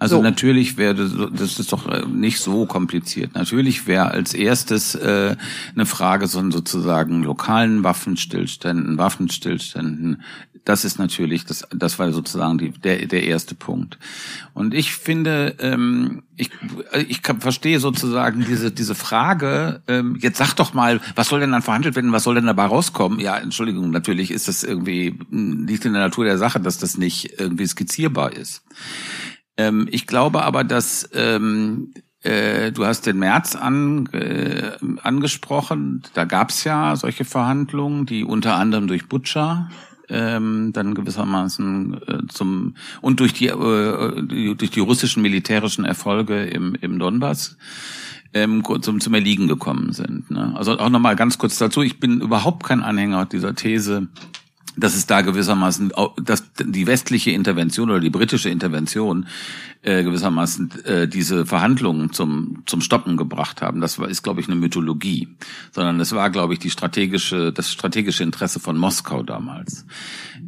Also 0.00 0.16
so. 0.16 0.22
natürlich 0.22 0.78
wäre 0.78 0.94
das 0.94 1.58
ist 1.58 1.72
doch 1.72 1.86
äh, 1.86 2.06
nicht 2.06 2.40
so 2.40 2.64
kompliziert. 2.64 3.34
Natürlich 3.34 3.86
wäre 3.86 4.10
als 4.10 4.32
erstes 4.32 4.94
äh, 4.94 5.36
eine 5.74 5.86
Frage 5.86 6.26
von 6.26 6.50
sozusagen 6.50 7.22
lokalen 7.22 7.84
Waffenstillständen, 7.84 8.96
Waffenstillständen 8.96 10.22
das 10.64 10.84
ist 10.84 10.98
natürlich, 10.98 11.44
das, 11.44 11.66
das 11.74 11.98
war 11.98 12.12
sozusagen 12.12 12.58
die, 12.58 12.70
der, 12.70 13.06
der 13.06 13.24
erste 13.24 13.54
Punkt. 13.54 13.98
Und 14.54 14.74
ich 14.74 14.92
finde, 14.92 15.56
ähm, 15.58 16.22
ich, 16.36 16.50
ich 17.08 17.22
kann, 17.22 17.40
verstehe 17.40 17.80
sozusagen 17.80 18.44
diese, 18.46 18.70
diese 18.70 18.94
Frage, 18.94 19.82
ähm, 19.88 20.16
jetzt 20.20 20.38
sag 20.38 20.54
doch 20.54 20.74
mal, 20.74 21.00
was 21.14 21.28
soll 21.28 21.40
denn 21.40 21.52
dann 21.52 21.62
verhandelt 21.62 21.96
werden, 21.96 22.12
was 22.12 22.24
soll 22.24 22.34
denn 22.34 22.46
dabei 22.46 22.66
rauskommen? 22.66 23.20
Ja, 23.20 23.38
Entschuldigung, 23.38 23.90
natürlich 23.90 24.30
ist 24.30 24.48
das 24.48 24.62
irgendwie, 24.62 25.18
liegt 25.30 25.84
in 25.84 25.92
der 25.92 26.02
Natur 26.02 26.24
der 26.24 26.38
Sache, 26.38 26.60
dass 26.60 26.78
das 26.78 26.98
nicht 26.98 27.40
irgendwie 27.40 27.66
skizzierbar 27.66 28.32
ist. 28.32 28.62
Ähm, 29.60 29.88
ich 29.90 30.06
glaube 30.06 30.42
aber, 30.42 30.64
dass 30.64 31.08
ähm, 31.12 31.92
äh, 32.22 32.72
Du 32.72 32.84
hast 32.86 33.06
den 33.06 33.18
März 33.18 33.56
an, 33.56 34.06
äh, 34.12 34.72
angesprochen. 35.02 36.02
Da 36.14 36.24
gab 36.24 36.50
es 36.50 36.64
ja 36.64 36.96
solche 36.96 37.24
Verhandlungen, 37.24 38.06
die 38.06 38.24
unter 38.24 38.56
anderem 38.56 38.88
durch 38.88 39.08
Butcher 39.08 39.70
ähm, 40.08 40.72
dann 40.72 40.94
gewissermaßen 40.94 42.02
äh, 42.06 42.26
zum 42.28 42.74
und 43.00 43.20
durch 43.20 43.32
die, 43.32 43.46
äh, 43.48 44.54
durch 44.54 44.70
die 44.70 44.80
russischen 44.80 45.22
militärischen 45.22 45.84
Erfolge 45.84 46.44
im, 46.44 46.74
im 46.74 46.98
Donbass 46.98 47.56
ähm, 48.34 48.62
zum, 48.82 49.00
zum 49.00 49.14
Erliegen 49.14 49.46
gekommen 49.46 49.92
sind. 49.92 50.30
Ne? 50.30 50.52
Also 50.56 50.78
auch 50.78 50.90
nochmal 50.90 51.16
ganz 51.16 51.38
kurz 51.38 51.58
dazu, 51.58 51.82
ich 51.82 52.00
bin 52.00 52.20
überhaupt 52.20 52.64
kein 52.64 52.82
Anhänger 52.82 53.26
dieser 53.26 53.54
These, 53.54 54.08
dass 54.80 54.96
es 54.96 55.06
da 55.06 55.20
gewissermaßen, 55.20 55.92
dass 56.22 56.52
die 56.58 56.86
westliche 56.86 57.30
Intervention 57.30 57.90
oder 57.90 58.00
die 58.00 58.10
britische 58.10 58.48
Intervention 58.48 59.26
äh, 59.82 60.02
gewissermaßen 60.02 60.84
äh, 60.84 61.08
diese 61.08 61.46
Verhandlungen 61.46 62.12
zum 62.12 62.62
zum 62.66 62.80
Stoppen 62.80 63.16
gebracht 63.16 63.62
haben. 63.62 63.80
Das 63.80 63.98
war, 63.98 64.08
ist, 64.08 64.22
glaube 64.22 64.40
ich, 64.40 64.48
eine 64.48 64.56
Mythologie, 64.56 65.28
sondern 65.72 66.00
es 66.00 66.12
war, 66.12 66.30
glaube 66.30 66.54
ich, 66.54 66.58
die 66.58 66.70
strategische 66.70 67.52
das 67.52 67.70
strategische 67.70 68.22
Interesse 68.22 68.60
von 68.60 68.76
Moskau 68.76 69.22
damals. 69.22 69.86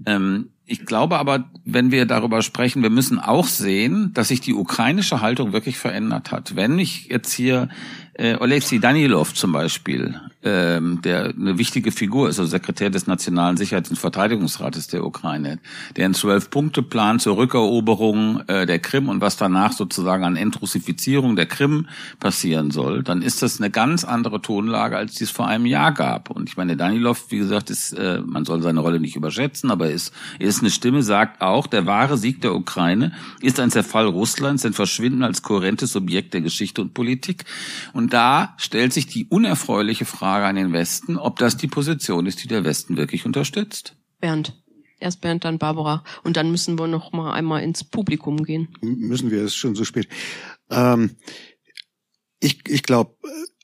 Ähm, 0.07 0.49
ich 0.65 0.87
glaube 0.87 1.19
aber, 1.19 1.51
wenn 1.65 1.91
wir 1.91 2.07
darüber 2.07 2.41
sprechen, 2.41 2.83
wir 2.83 2.91
müssen 2.91 3.19
auch 3.19 3.47
sehen, 3.47 4.13
dass 4.15 4.29
sich 4.29 4.41
die 4.41 4.55
ukrainische 4.55 5.21
Haltung 5.21 5.53
wirklich 5.53 5.77
verändert 5.77 6.31
hat. 6.31 6.57
Wenn 6.57 6.79
ich 6.79 7.09
jetzt 7.09 7.33
hier 7.33 7.69
äh, 8.15 8.37
Oleksiy 8.37 8.79
Danilov 8.79 9.33
zum 9.33 9.53
Beispiel, 9.53 10.21
ähm, 10.43 11.01
der 11.03 11.31
eine 11.31 11.57
wichtige 11.57 11.93
Figur 11.93 12.29
ist, 12.29 12.39
also 12.39 12.51
Sekretär 12.51 12.91
des 12.91 13.07
Nationalen 13.07 13.57
Sicherheits- 13.57 13.89
und 13.89 13.99
Verteidigungsrates 13.99 14.89
der 14.89 15.05
Ukraine, 15.05 15.61
der 15.97 16.05
einen 16.05 16.15
Zwölf-Punkte-Plan 16.15 17.21
zur 17.21 17.37
Rückeroberung 17.39 18.43
äh, 18.49 18.67
der 18.67 18.81
Krim 18.81 19.09
und 19.09 19.21
was 19.21 19.37
danach 19.37 19.73
sozusagen 19.73 20.25
an 20.25 20.37
Entrussifizierung 20.37 21.37
der 21.37 21.47
Krim 21.47 21.89
passieren 22.21 22.71
soll, 22.71 23.03
dann 23.03 23.23
ist 23.23 23.43
das 23.43 23.61
eine 23.61 23.71
ganz 23.71 24.05
andere 24.05 24.43
Tonlage, 24.43 24.97
als 24.97 25.15
die 25.15 25.25
es 25.25 25.31
vor 25.31 25.49
einem 25.49 25.65
Jahr 25.65 25.93
gab. 25.93 26.29
Und 26.29 26.49
ich 26.51 26.57
meine, 26.59 26.77
Danilov, 26.77 27.27
wie 27.31 27.39
gesagt, 27.39 27.71
ist, 27.71 27.93
äh, 27.93 28.21
man 28.21 28.45
soll 28.45 28.61
seine 28.61 28.81
Rolle 28.81 29.01
nicht 29.01 29.17
überschätzen, 29.17 29.71
aber 29.71 29.91
ist, 29.91 30.13
ist 30.39 30.61
eine 30.61 30.71
Stimme, 30.71 31.03
sagt 31.03 31.41
auch, 31.41 31.67
der 31.67 31.87
wahre 31.87 32.19
Sieg 32.19 32.43
der 32.43 32.55
Ukraine 32.55 33.13
ist 33.41 33.59
ein 33.59 33.71
Zerfall 33.71 34.07
Russlands, 34.07 34.67
ein 34.67 34.75
Verschwinden 34.75 35.23
als 35.23 35.43
kohärentes 35.43 35.93
Subjekt 35.93 36.35
der 36.35 36.43
Geschichte 36.43 36.83
und 36.83 36.93
Politik. 36.93 37.45
Und 37.95 38.02
und 38.03 38.13
da 38.13 38.57
stellt 38.59 38.93
sich 38.93 39.07
die 39.07 39.27
unerfreuliche 39.27 40.05
Frage 40.05 40.47
an 40.47 40.57
den 40.57 40.73
Westen, 40.73 41.17
ob 41.17 41.39
das 41.39 41.57
die 41.57 41.69
Position 41.69 42.27
ist, 42.27 42.43
die 42.43 42.49
der 42.49 42.65
Westen 42.65 42.97
wirklich 42.97 43.27
unterstützt. 43.27 43.95
Bernd. 44.19 44.61
Erst 44.99 45.21
Bernd, 45.21 45.45
dann 45.45 45.59
Barbara. 45.59 46.03
Und 46.25 46.37
dann 46.37 46.51
müssen 46.51 46.81
wir 46.81 46.89
noch 46.89 47.13
mal 47.13 47.33
einmal 47.33 47.63
ins 47.63 47.85
Publikum 47.85 48.43
gehen. 48.43 48.75
Müssen 48.81 49.31
wir, 49.31 49.39
es 49.39 49.53
ist 49.53 49.57
schon 49.57 49.77
so 49.77 49.85
spät. 49.85 50.09
Ähm, 50.69 51.11
ich 52.41 52.69
ich 52.69 52.83
glaube, 52.83 53.15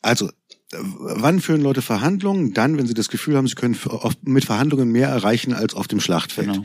also 0.02 0.30
wann 0.70 1.40
führen 1.40 1.60
Leute 1.60 1.82
Verhandlungen? 1.82 2.54
Dann, 2.54 2.78
wenn 2.78 2.86
sie 2.86 2.94
das 2.94 3.08
Gefühl 3.08 3.36
haben, 3.36 3.48
sie 3.48 3.56
können 3.56 3.76
mit 4.22 4.44
Verhandlungen 4.44 4.92
mehr 4.92 5.08
erreichen 5.08 5.52
als 5.52 5.74
auf 5.74 5.88
dem 5.88 5.98
Schlachtfeld. 5.98 6.52
Genau. 6.52 6.64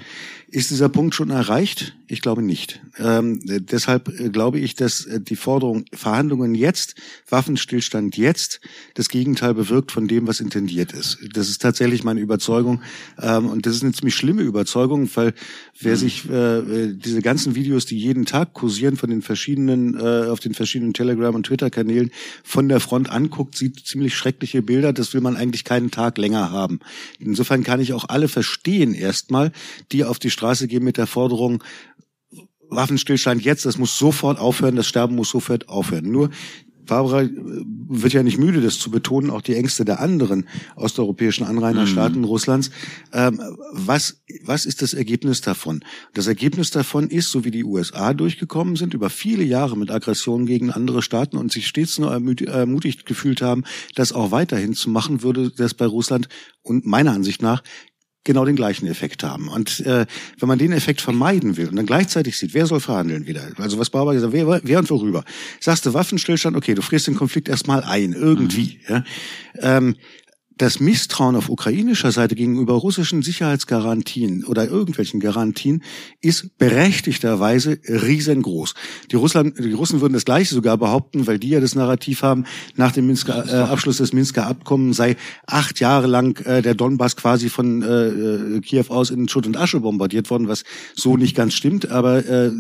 Ist 0.53 0.69
dieser 0.69 0.87
Punkt 0.87 1.15
schon 1.15 1.31
erreicht? 1.31 1.95
Ich 2.07 2.21
glaube 2.21 2.43
nicht. 2.43 2.79
Ähm, 2.99 3.39
deshalb 3.43 4.07
äh, 4.19 4.29
glaube 4.29 4.59
ich, 4.59 4.75
dass 4.75 5.03
äh, 5.07 5.19
die 5.19 5.35
Forderung 5.35 5.85
Verhandlungen 5.91 6.53
jetzt, 6.53 6.93
Waffenstillstand 7.27 8.17
jetzt, 8.17 8.61
das 8.93 9.09
Gegenteil 9.09 9.55
bewirkt 9.55 9.91
von 9.91 10.07
dem, 10.07 10.27
was 10.27 10.41
intendiert 10.41 10.91
ist. 10.91 11.17
Das 11.33 11.49
ist 11.49 11.59
tatsächlich 11.59 12.03
meine 12.03 12.19
Überzeugung. 12.19 12.83
Ähm, 13.19 13.47
und 13.47 13.65
das 13.65 13.77
ist 13.77 13.81
eine 13.81 13.93
ziemlich 13.93 14.13
schlimme 14.13 14.43
Überzeugung, 14.43 15.09
weil 15.15 15.33
wer 15.79 15.93
mhm. 15.93 15.97
sich 15.97 16.29
äh, 16.29 16.93
diese 16.93 17.23
ganzen 17.23 17.55
Videos, 17.55 17.87
die 17.87 17.97
jeden 17.97 18.25
Tag 18.25 18.53
kursieren 18.53 18.95
von 18.95 19.09
den 19.09 19.23
verschiedenen, 19.23 19.99
äh, 19.99 20.27
auf 20.27 20.39
den 20.39 20.53
verschiedenen 20.53 20.93
Telegram- 20.93 21.33
und 21.33 21.47
Twitter-Kanälen 21.47 22.11
von 22.43 22.69
der 22.69 22.79
Front 22.79 23.09
anguckt, 23.09 23.57
sieht 23.57 23.87
ziemlich 23.87 24.13
schreckliche 24.13 24.61
Bilder. 24.61 24.93
Das 24.93 25.15
will 25.15 25.21
man 25.21 25.35
eigentlich 25.35 25.63
keinen 25.63 25.89
Tag 25.89 26.19
länger 26.19 26.51
haben. 26.51 26.79
Insofern 27.17 27.63
kann 27.63 27.79
ich 27.79 27.93
auch 27.93 28.07
alle 28.09 28.27
verstehen 28.27 28.93
erstmal, 28.93 29.51
die 29.91 30.03
auf 30.03 30.19
die 30.19 30.29
Straße 30.29 30.42
gehen 30.67 30.83
mit 30.83 30.97
der 30.97 31.07
Forderung, 31.07 31.63
Waffenstillstand 32.69 33.43
jetzt, 33.43 33.65
das 33.65 33.77
muss 33.77 33.97
sofort 33.97 34.39
aufhören, 34.39 34.75
das 34.75 34.87
Sterben 34.87 35.15
muss 35.15 35.29
sofort 35.29 35.69
aufhören. 35.69 36.11
Nur 36.11 36.29
Barbara 36.85 37.23
äh, 37.23 37.29
wird 37.33 38.13
ja 38.13 38.23
nicht 38.23 38.37
müde, 38.37 38.61
das 38.61 38.79
zu 38.79 38.91
betonen, 38.91 39.29
auch 39.29 39.41
die 39.41 39.55
Ängste 39.55 39.85
der 39.85 39.99
anderen 39.99 40.47
osteuropäischen 40.75 41.45
Anrainerstaaten 41.45 42.19
mhm. 42.19 42.25
Russlands. 42.25 42.71
Ähm, 43.11 43.39
was, 43.71 44.21
was 44.43 44.65
ist 44.65 44.81
das 44.81 44.93
Ergebnis 44.93 45.41
davon? 45.41 45.83
Das 46.13 46.27
Ergebnis 46.27 46.71
davon 46.71 47.09
ist, 47.09 47.31
so 47.31 47.45
wie 47.45 47.51
die 47.51 47.63
USA 47.63 48.13
durchgekommen 48.13 48.75
sind, 48.75 48.93
über 48.93 49.09
viele 49.09 49.43
Jahre 49.43 49.77
mit 49.77 49.91
Aggressionen 49.91 50.45
gegen 50.45 50.71
andere 50.71 51.01
Staaten 51.01 51.37
und 51.37 51.51
sich 51.51 51.67
stets 51.67 51.99
nur 51.99 52.11
ermutigt 52.11 53.05
gefühlt 53.05 53.41
haben, 53.41 53.63
das 53.95 54.13
auch 54.13 54.31
weiterhin 54.31 54.73
zu 54.73 54.89
machen, 54.89 55.23
würde 55.23 55.51
das 55.51 55.73
bei 55.73 55.85
Russland 55.85 56.27
und 56.61 56.85
meiner 56.85 57.13
Ansicht 57.13 57.41
nach 57.41 57.63
genau 58.24 58.45
den 58.45 58.55
gleichen 58.55 58.88
Effekt 58.88 59.24
haben. 59.24 59.47
Und 59.47 59.82
äh, 59.82 60.05
wenn 60.39 60.47
man 60.47 60.57
den 60.57 60.71
Effekt 60.71 61.01
vermeiden 61.01 61.57
will 61.57 61.67
und 61.67 61.76
dann 61.76 61.86
gleichzeitig 61.86 62.38
sieht, 62.38 62.53
wer 62.53 62.65
soll 62.65 62.80
verhandeln 62.80 63.28
wieder? 63.28 63.49
Also 63.57 63.78
was 63.78 63.89
Barbara 63.89 64.13
gesagt, 64.13 64.34
wer, 64.34 64.61
wer 64.63 64.80
und 64.80 64.89
worüber? 64.89 65.24
Sagst 65.59 65.86
du 65.86 65.93
Waffenstillstand, 65.93 66.55
okay, 66.55 66.74
du 66.74 66.82
frierst 66.82 67.07
den 67.07 67.15
Konflikt 67.15 67.49
erstmal 67.49 67.84
ein, 67.84 68.13
irgendwie. 68.13 68.80
Mhm. 68.88 68.93
Ja? 68.93 69.03
Ähm, 69.59 69.95
das 70.57 70.79
Misstrauen 70.79 71.35
auf 71.35 71.49
ukrainischer 71.49 72.11
Seite 72.11 72.35
gegenüber 72.35 72.73
russischen 72.73 73.21
Sicherheitsgarantien 73.21 74.43
oder 74.45 74.67
irgendwelchen 74.67 75.19
Garantien 75.19 75.83
ist 76.21 76.57
berechtigterweise 76.57 77.79
riesengroß. 77.87 78.73
Die, 79.11 79.15
Russland, 79.15 79.57
die 79.57 79.73
Russen 79.73 80.01
würden 80.01 80.13
das 80.13 80.25
Gleiche 80.25 80.53
sogar 80.53 80.77
behaupten, 80.77 81.27
weil 81.27 81.39
die 81.39 81.49
ja 81.49 81.59
das 81.59 81.75
Narrativ 81.75 82.21
haben, 82.21 82.45
nach 82.75 82.91
dem 82.91 83.07
Minsker, 83.07 83.45
äh, 83.47 83.71
Abschluss 83.71 83.97
des 83.97 84.13
Minsker 84.13 84.47
Abkommens 84.47 84.97
sei 84.97 85.15
acht 85.47 85.79
Jahre 85.79 86.07
lang 86.07 86.39
äh, 86.45 86.61
der 86.61 86.75
Donbass 86.75 87.15
quasi 87.15 87.49
von 87.49 87.81
äh, 87.81 88.07
äh, 88.07 88.61
Kiew 88.61 88.85
aus 88.89 89.09
in 89.09 89.27
Schutt 89.27 89.47
und 89.47 89.57
Asche 89.57 89.79
bombardiert 89.79 90.29
worden, 90.29 90.47
was 90.47 90.63
so 90.93 91.17
nicht 91.17 91.35
ganz 91.35 91.53
stimmt. 91.53 91.89
Aber 91.89 92.25
äh, 92.25 92.51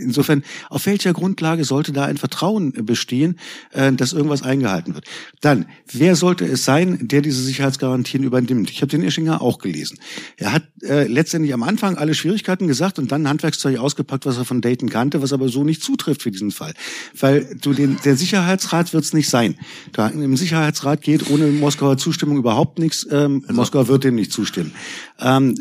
insofern, 0.00 0.42
auf 0.70 0.86
welcher 0.86 1.12
Grundlage 1.12 1.64
sollte 1.64 1.92
da 1.92 2.04
ein 2.04 2.16
Vertrauen 2.16 2.72
bestehen, 2.84 3.38
äh, 3.72 3.92
dass 3.92 4.12
irgendwas 4.12 4.42
eingehalten 4.42 4.94
wird? 4.94 5.06
Dann, 5.40 5.66
wer 5.92 6.16
sollte 6.16 6.44
es 6.44 6.64
sein, 6.64 7.08
der 7.16 7.22
diese 7.22 7.42
Sicherheitsgarantien 7.42 8.22
übernimmt. 8.24 8.70
Ich 8.70 8.82
habe 8.82 8.90
den 8.90 9.02
Ischinger 9.02 9.40
auch 9.40 9.56
gelesen. 9.56 9.98
Er 10.36 10.52
hat 10.52 10.64
äh, 10.82 11.06
letztendlich 11.06 11.54
am 11.54 11.62
Anfang 11.62 11.96
alle 11.96 12.14
Schwierigkeiten 12.14 12.68
gesagt 12.68 12.98
und 12.98 13.10
dann 13.10 13.26
Handwerkszeug 13.26 13.78
ausgepackt, 13.78 14.26
was 14.26 14.36
er 14.36 14.44
von 14.44 14.60
Dayton 14.60 14.90
kannte, 14.90 15.22
was 15.22 15.32
aber 15.32 15.48
so 15.48 15.64
nicht 15.64 15.82
zutrifft 15.82 16.22
für 16.22 16.30
diesen 16.30 16.50
Fall. 16.50 16.74
Weil 17.18 17.56
du 17.58 17.72
den, 17.72 17.96
der 18.04 18.16
Sicherheitsrat 18.16 18.92
wird 18.92 19.04
es 19.04 19.14
nicht 19.14 19.30
sein. 19.30 19.56
Da 19.92 20.08
im 20.08 20.36
Sicherheitsrat 20.36 21.00
geht 21.00 21.30
ohne 21.30 21.46
Moskauer 21.46 21.96
Zustimmung 21.96 22.36
überhaupt 22.36 22.78
nichts. 22.78 23.06
Ähm, 23.10 23.42
also. 23.46 23.54
Moskau 23.54 23.88
wird 23.88 24.04
dem 24.04 24.16
nicht 24.16 24.30
zustimmen. 24.30 24.72
Ähm, 25.18 25.54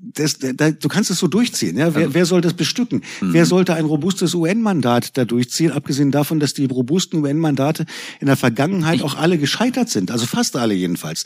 das, 0.00 0.38
da, 0.38 0.70
du 0.70 0.88
kannst 0.88 1.10
es 1.10 1.18
so 1.18 1.26
durchziehen. 1.26 1.76
Ja? 1.76 1.94
Wer, 1.94 2.02
also 2.02 2.14
wer 2.14 2.26
soll 2.26 2.40
das 2.40 2.54
bestücken? 2.54 3.02
Mhm. 3.20 3.32
Wer 3.32 3.46
sollte 3.46 3.74
ein 3.74 3.84
robustes 3.84 4.34
UN-Mandat 4.34 5.16
da 5.16 5.24
durchziehen? 5.24 5.72
Abgesehen 5.72 6.10
davon, 6.10 6.40
dass 6.40 6.54
die 6.54 6.66
robusten 6.66 7.22
UN-Mandate 7.22 7.86
in 8.20 8.26
der 8.26 8.36
Vergangenheit 8.36 9.02
auch 9.02 9.16
alle 9.16 9.38
gescheitert 9.38 9.88
sind. 9.88 10.10
Also 10.10 10.26
fast 10.26 10.56
alle 10.56 10.74
jedenfalls. 10.74 11.24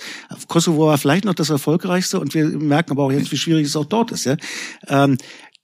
Kosovo 0.48 0.86
war 0.86 0.98
vielleicht 0.98 1.24
noch 1.24 1.34
das 1.34 1.50
erfolgreichste 1.50 2.20
und 2.20 2.34
wir 2.34 2.46
merken 2.46 2.92
aber 2.92 3.04
auch 3.04 3.12
jetzt, 3.12 3.32
wie 3.32 3.36
schwierig 3.36 3.66
es 3.66 3.76
auch 3.76 3.86
dort 3.86 4.12
ist. 4.12 4.24
Ja? 4.24 4.36
Ähm, 4.88 5.18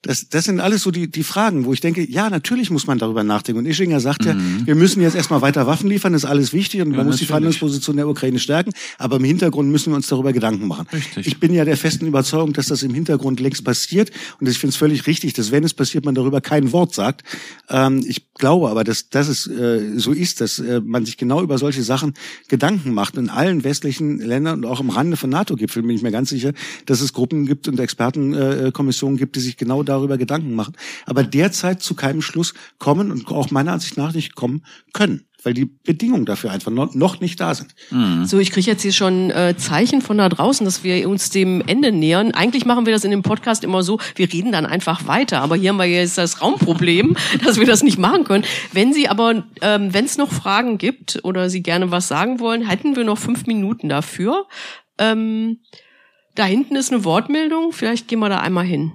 das, 0.06 0.28
das 0.28 0.44
sind 0.44 0.60
alles 0.60 0.82
so 0.82 0.90
die, 0.90 1.10
die 1.10 1.22
Fragen, 1.22 1.64
wo 1.64 1.72
ich 1.72 1.80
denke, 1.80 2.08
ja, 2.08 2.30
natürlich 2.30 2.70
muss 2.70 2.86
man 2.86 2.98
darüber 2.98 3.24
nachdenken. 3.24 3.60
Und 3.60 3.66
Ischinger 3.66 4.00
sagt 4.00 4.24
mhm. 4.24 4.60
ja, 4.60 4.66
wir 4.66 4.74
müssen 4.74 5.00
jetzt 5.02 5.16
erstmal 5.16 5.42
weiter 5.42 5.66
Waffen 5.66 5.90
liefern, 5.90 6.12
das 6.12 6.24
ist 6.24 6.30
alles 6.30 6.52
wichtig 6.52 6.80
und 6.80 6.88
man 6.88 6.98
ja, 6.98 7.04
muss 7.04 7.06
natürlich. 7.06 7.20
die 7.20 7.26
Verhandlungsposition 7.26 7.96
der 7.96 8.08
Ukraine 8.08 8.38
stärken. 8.38 8.72
Aber 8.98 9.16
im 9.16 9.24
Hintergrund 9.24 9.70
müssen 9.70 9.92
wir 9.92 9.96
uns 9.96 10.06
darüber 10.06 10.32
Gedanken 10.32 10.66
machen. 10.66 10.86
Richtig. 10.92 11.26
Ich 11.26 11.40
bin 11.40 11.52
ja 11.52 11.64
der 11.64 11.76
festen 11.76 12.06
Überzeugung, 12.06 12.52
dass 12.52 12.66
das 12.66 12.82
im 12.82 12.94
Hintergrund 12.94 13.40
längst 13.40 13.64
passiert. 13.64 14.10
Und 14.40 14.48
ich 14.48 14.58
finde 14.58 14.70
es 14.70 14.76
völlig 14.76 15.06
richtig, 15.06 15.32
dass 15.32 15.50
wenn 15.50 15.64
es 15.64 15.74
passiert, 15.74 16.04
man 16.04 16.14
darüber 16.14 16.40
kein 16.40 16.72
Wort 16.72 16.94
sagt. 16.94 17.22
Ähm, 17.68 18.04
ich 18.06 18.32
glaube 18.34 18.68
aber, 18.68 18.84
dass, 18.84 19.08
dass 19.08 19.28
es 19.28 19.46
äh, 19.46 19.98
so 19.98 20.12
ist, 20.12 20.40
dass 20.40 20.58
äh, 20.58 20.80
man 20.84 21.04
sich 21.04 21.16
genau 21.16 21.42
über 21.42 21.58
solche 21.58 21.82
Sachen 21.82 22.14
Gedanken 22.48 22.94
macht. 22.94 23.16
In 23.16 23.30
allen 23.30 23.64
westlichen 23.64 24.18
Ländern 24.18 24.64
und 24.64 24.70
auch 24.70 24.80
im 24.80 24.90
Rande 24.90 25.16
von 25.16 25.30
NATO-Gipfeln 25.30 25.86
bin 25.86 25.96
ich 25.96 26.02
mir 26.02 26.12
ganz 26.12 26.30
sicher, 26.30 26.52
dass 26.86 27.00
es 27.00 27.12
Gruppen 27.12 27.46
gibt 27.46 27.68
und 27.68 27.80
Expertenkommissionen 27.80 29.16
gibt, 29.16 29.36
die 29.36 29.40
sich 29.40 29.56
genau 29.56 29.82
darüber 29.96 30.18
Gedanken 30.18 30.54
machen. 30.54 30.74
Aber 31.04 31.22
derzeit 31.22 31.82
zu 31.82 31.94
keinem 31.94 32.22
Schluss 32.22 32.54
kommen 32.78 33.10
und 33.10 33.26
auch 33.28 33.50
meiner 33.50 33.72
Ansicht 33.72 33.96
nach 33.96 34.12
nicht 34.12 34.34
kommen 34.34 34.64
können 34.92 35.26
weil 35.46 35.54
die 35.54 35.64
Bedingungen 35.64 36.26
dafür 36.26 36.50
einfach 36.50 36.72
noch 36.72 37.20
nicht 37.20 37.38
da 37.38 37.54
sind. 37.54 37.72
Mhm. 37.90 38.24
So, 38.24 38.40
ich 38.40 38.50
kriege 38.50 38.66
jetzt 38.66 38.82
hier 38.82 38.92
schon 38.92 39.30
äh, 39.30 39.54
Zeichen 39.56 40.02
von 40.02 40.18
da 40.18 40.28
draußen, 40.28 40.64
dass 40.64 40.82
wir 40.82 41.08
uns 41.08 41.30
dem 41.30 41.62
Ende 41.64 41.92
nähern. 41.92 42.32
Eigentlich 42.32 42.66
machen 42.66 42.84
wir 42.84 42.92
das 42.92 43.04
in 43.04 43.12
dem 43.12 43.22
Podcast 43.22 43.62
immer 43.62 43.84
so, 43.84 44.00
wir 44.16 44.32
reden 44.32 44.50
dann 44.50 44.66
einfach 44.66 45.06
weiter. 45.06 45.42
Aber 45.42 45.54
hier 45.54 45.70
haben 45.70 45.76
wir 45.76 45.84
jetzt 45.84 46.18
das 46.18 46.42
Raumproblem, 46.42 47.16
dass 47.44 47.60
wir 47.60 47.66
das 47.66 47.84
nicht 47.84 47.96
machen 47.96 48.24
können. 48.24 48.44
Wenn 48.72 48.92
Sie 48.92 49.08
aber, 49.08 49.44
ähm, 49.60 49.94
wenn 49.94 50.04
es 50.04 50.18
noch 50.18 50.32
Fragen 50.32 50.78
gibt 50.78 51.20
oder 51.22 51.48
Sie 51.48 51.62
gerne 51.62 51.92
was 51.92 52.08
sagen 52.08 52.40
wollen, 52.40 52.68
hätten 52.68 52.96
wir 52.96 53.04
noch 53.04 53.18
fünf 53.18 53.46
Minuten 53.46 53.88
dafür. 53.88 54.46
Ähm, 54.98 55.60
da 56.34 56.44
hinten 56.44 56.74
ist 56.74 56.92
eine 56.92 57.04
Wortmeldung. 57.04 57.70
Vielleicht 57.70 58.08
gehen 58.08 58.18
wir 58.18 58.28
da 58.28 58.40
einmal 58.40 58.64
hin. 58.64 58.92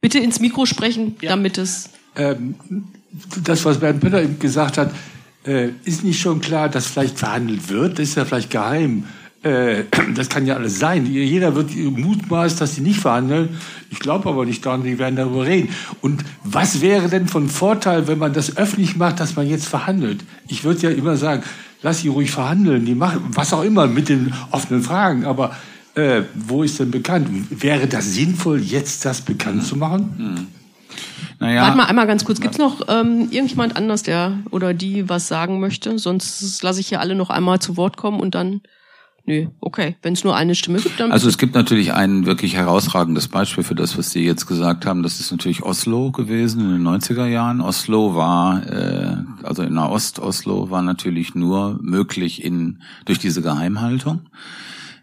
Bitte 0.00 0.18
ins 0.18 0.40
Mikro 0.40 0.66
sprechen, 0.66 1.16
ja. 1.20 1.30
damit 1.30 1.58
es. 1.58 1.90
Ähm, 2.16 2.54
das, 3.44 3.64
was 3.64 3.78
Bernd 3.78 4.00
Pötter 4.00 4.22
eben 4.22 4.38
gesagt 4.38 4.78
hat, 4.78 4.92
äh, 5.46 5.70
ist 5.84 6.04
nicht 6.04 6.20
schon 6.20 6.40
klar, 6.40 6.68
dass 6.68 6.86
vielleicht 6.86 7.18
verhandelt 7.18 7.68
wird? 7.68 7.98
Das 7.98 8.08
ist 8.08 8.14
ja 8.16 8.24
vielleicht 8.24 8.50
geheim. 8.50 9.04
Äh, 9.42 9.84
das 10.14 10.28
kann 10.28 10.46
ja 10.46 10.54
alles 10.54 10.78
sein. 10.78 11.06
Jeder 11.06 11.54
wird 11.54 11.74
mutmaßt, 11.76 12.60
dass 12.60 12.76
sie 12.76 12.80
nicht 12.80 13.00
verhandeln. 13.00 13.60
Ich 13.90 13.98
glaube 13.98 14.28
aber 14.28 14.44
nicht 14.44 14.64
daran, 14.64 14.84
die 14.84 14.98
werden 14.98 15.16
darüber 15.16 15.44
reden. 15.44 15.68
Und 16.00 16.24
was 16.44 16.80
wäre 16.80 17.08
denn 17.08 17.28
von 17.28 17.48
Vorteil, 17.48 18.06
wenn 18.08 18.18
man 18.18 18.32
das 18.32 18.56
öffentlich 18.56 18.96
macht, 18.96 19.20
dass 19.20 19.36
man 19.36 19.48
jetzt 19.48 19.66
verhandelt? 19.66 20.24
Ich 20.48 20.64
würde 20.64 20.80
ja 20.80 20.90
immer 20.90 21.16
sagen, 21.16 21.42
lass 21.82 22.00
sie 22.00 22.08
ruhig 22.08 22.30
verhandeln, 22.30 22.84
die 22.84 22.94
machen 22.94 23.22
was 23.34 23.52
auch 23.52 23.64
immer 23.64 23.86
mit 23.86 24.08
den 24.08 24.32
offenen 24.50 24.82
Fragen. 24.82 25.24
Aber 25.24 25.56
äh, 26.00 26.24
wo 26.34 26.62
ist 26.62 26.78
denn 26.80 26.90
bekannt? 26.90 27.28
Wäre 27.50 27.86
das 27.86 28.14
sinnvoll, 28.14 28.60
jetzt 28.60 29.04
das 29.04 29.20
bekannt 29.20 29.64
zu 29.64 29.76
machen? 29.76 30.14
Hm. 30.16 30.46
Naja. 31.38 31.62
Warte 31.62 31.76
mal 31.76 31.86
einmal 31.86 32.06
ganz 32.06 32.24
kurz. 32.24 32.40
Gibt's 32.40 32.58
noch 32.58 32.82
ähm, 32.88 33.28
irgendjemand 33.30 33.76
anders, 33.76 34.02
der 34.02 34.38
oder 34.50 34.74
die 34.74 35.08
was 35.08 35.26
sagen 35.26 35.58
möchte? 35.58 35.98
Sonst 35.98 36.62
lasse 36.62 36.80
ich 36.80 36.88
hier 36.88 37.00
alle 37.00 37.14
noch 37.14 37.30
einmal 37.30 37.60
zu 37.60 37.76
Wort 37.76 37.96
kommen 37.96 38.20
und 38.20 38.34
dann. 38.34 38.60
Nö, 39.26 39.46
okay. 39.60 39.96
Wenn 40.02 40.14
es 40.14 40.24
nur 40.24 40.34
eine 40.34 40.54
Stimme 40.54 40.80
gibt, 40.80 40.98
dann. 40.98 41.12
Also 41.12 41.28
es 41.28 41.38
gibt 41.38 41.54
natürlich 41.54 41.92
ein 41.92 42.26
wirklich 42.26 42.56
herausragendes 42.56 43.28
Beispiel 43.28 43.64
für 43.64 43.74
das, 43.74 43.96
was 43.96 44.10
Sie 44.10 44.24
jetzt 44.24 44.46
gesagt 44.46 44.86
haben. 44.86 45.02
Das 45.02 45.20
ist 45.20 45.30
natürlich 45.30 45.62
Oslo 45.62 46.10
gewesen 46.10 46.60
in 46.60 46.72
den 46.72 46.86
90er 46.86 47.26
Jahren. 47.26 47.60
Oslo 47.60 48.14
war, 48.14 48.66
äh, 48.66 49.16
also 49.42 49.62
in 49.62 49.74
der 49.74 49.90
Ost-Oslo 49.90 50.70
war 50.70 50.82
natürlich 50.82 51.34
nur 51.34 51.78
möglich 51.82 52.44
in 52.44 52.80
durch 53.04 53.18
diese 53.18 53.40
Geheimhaltung. 53.40 54.22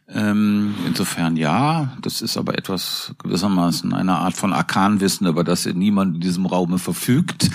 Ähm, 0.09 0.73
insofern 0.85 1.35
ja, 1.35 1.97
das 2.01 2.21
ist 2.21 2.37
aber 2.37 2.57
etwas 2.57 3.13
gewissermaßen 3.21 3.93
eine 3.93 4.15
Art 4.15 4.35
von 4.35 4.53
Arkanwissen, 4.53 5.27
über 5.27 5.43
das 5.43 5.65
niemand 5.65 6.15
in 6.15 6.21
diesem 6.21 6.45
Raume 6.45 6.79
verfügt. 6.79 7.49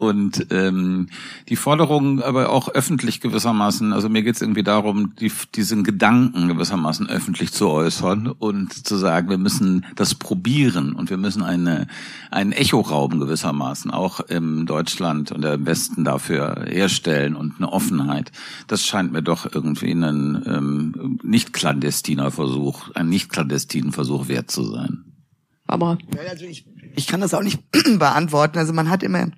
Und 0.00 0.46
ähm, 0.48 1.08
die 1.50 1.56
Forderung 1.56 2.22
aber 2.22 2.48
auch 2.48 2.70
öffentlich 2.70 3.20
gewissermaßen, 3.20 3.92
also 3.92 4.08
mir 4.08 4.22
geht 4.22 4.36
es 4.36 4.40
irgendwie 4.40 4.62
darum, 4.62 5.14
die, 5.16 5.30
diesen 5.54 5.84
Gedanken 5.84 6.48
gewissermaßen 6.48 7.06
öffentlich 7.10 7.52
zu 7.52 7.68
äußern 7.68 8.28
und 8.28 8.72
zu 8.72 8.96
sagen, 8.96 9.28
wir 9.28 9.36
müssen 9.36 9.84
das 9.96 10.14
probieren 10.14 10.94
und 10.94 11.10
wir 11.10 11.18
müssen 11.18 11.42
eine, 11.42 11.86
einen 12.30 12.52
Echoraum 12.52 13.20
gewissermaßen 13.20 13.90
auch 13.90 14.20
im 14.20 14.64
Deutschland 14.64 15.32
und 15.32 15.44
im 15.44 15.66
Westen 15.66 16.02
dafür 16.02 16.64
herstellen 16.66 17.36
und 17.36 17.56
eine 17.58 17.70
Offenheit. 17.70 18.32
Das 18.68 18.86
scheint 18.86 19.12
mir 19.12 19.22
doch 19.22 19.52
irgendwie 19.52 19.92
ein 19.92 20.42
ähm, 20.46 21.18
nicht 21.22 21.52
klandestiner 21.52 22.30
Versuch, 22.30 22.90
ein 22.94 23.10
nicht 23.10 23.28
klandestinen 23.28 23.92
Versuch 23.92 24.28
wert 24.28 24.50
zu 24.50 24.64
sein. 24.64 25.04
Aber 25.66 25.98
also 26.30 26.46
ich, 26.46 26.66
ich 26.96 27.06
kann 27.06 27.20
das 27.20 27.34
auch 27.34 27.42
nicht 27.42 27.60
beantworten. 27.98 28.56
Also 28.56 28.72
man 28.72 28.88
hat 28.88 29.02
immer 29.02 29.30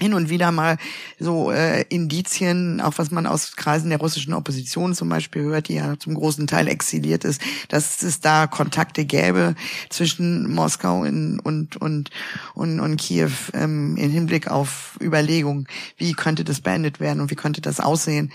hin 0.00 0.14
und 0.14 0.28
wieder 0.30 0.52
mal 0.52 0.76
so 1.18 1.50
äh, 1.50 1.82
Indizien, 1.88 2.80
auch 2.80 2.94
was 2.98 3.10
man 3.10 3.26
aus 3.26 3.56
Kreisen 3.56 3.90
der 3.90 3.98
russischen 3.98 4.32
Opposition 4.32 4.94
zum 4.94 5.08
Beispiel 5.08 5.42
hört, 5.42 5.68
die 5.68 5.74
ja 5.74 5.98
zum 5.98 6.14
großen 6.14 6.46
Teil 6.46 6.68
exiliert 6.68 7.24
ist, 7.24 7.40
dass 7.68 8.02
es 8.02 8.20
da 8.20 8.46
Kontakte 8.46 9.04
gäbe 9.04 9.54
zwischen 9.90 10.52
Moskau 10.52 11.04
in, 11.04 11.40
und, 11.40 11.76
und, 11.76 12.10
und, 12.54 12.80
und 12.80 12.96
Kiew 12.96 13.30
ähm, 13.54 13.96
im 13.96 14.10
Hinblick 14.10 14.48
auf 14.48 14.98
Überlegungen, 15.00 15.66
wie 15.96 16.12
könnte 16.12 16.44
das 16.44 16.60
beendet 16.60 17.00
werden 17.00 17.20
und 17.20 17.30
wie 17.30 17.36
könnte 17.36 17.60
das 17.60 17.80
aussehen. 17.80 18.30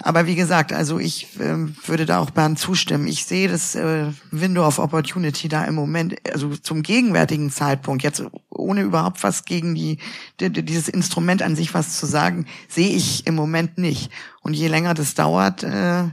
Aber 0.00 0.26
wie 0.26 0.36
gesagt, 0.36 0.72
also 0.72 0.98
ich 0.98 1.40
äh, 1.40 1.56
würde 1.86 2.06
da 2.06 2.20
auch 2.20 2.30
Bernd 2.30 2.58
zustimmen. 2.58 3.08
Ich 3.08 3.24
sehe 3.24 3.48
das 3.48 3.74
äh, 3.74 4.06
Window 4.30 4.64
of 4.64 4.78
Opportunity 4.78 5.48
da 5.48 5.64
im 5.64 5.74
Moment, 5.74 6.16
also 6.32 6.56
zum 6.56 6.82
gegenwärtigen 6.82 7.50
Zeitpunkt, 7.50 8.04
jetzt 8.04 8.22
ohne 8.48 8.82
überhaupt 8.82 9.22
was 9.24 9.44
gegen 9.44 9.74
die, 9.74 9.98
die 10.40 10.50
dieses 10.50 10.88
Instrument 10.88 11.42
an 11.42 11.56
sich 11.56 11.74
was 11.74 11.98
zu 11.98 12.06
sagen, 12.06 12.46
sehe 12.68 12.90
ich 12.90 13.26
im 13.26 13.34
Moment 13.34 13.78
nicht. 13.78 14.10
Und 14.42 14.54
je 14.54 14.68
länger 14.68 14.94
das 14.94 15.14
dauert, 15.14 15.64
äh, 15.64 16.04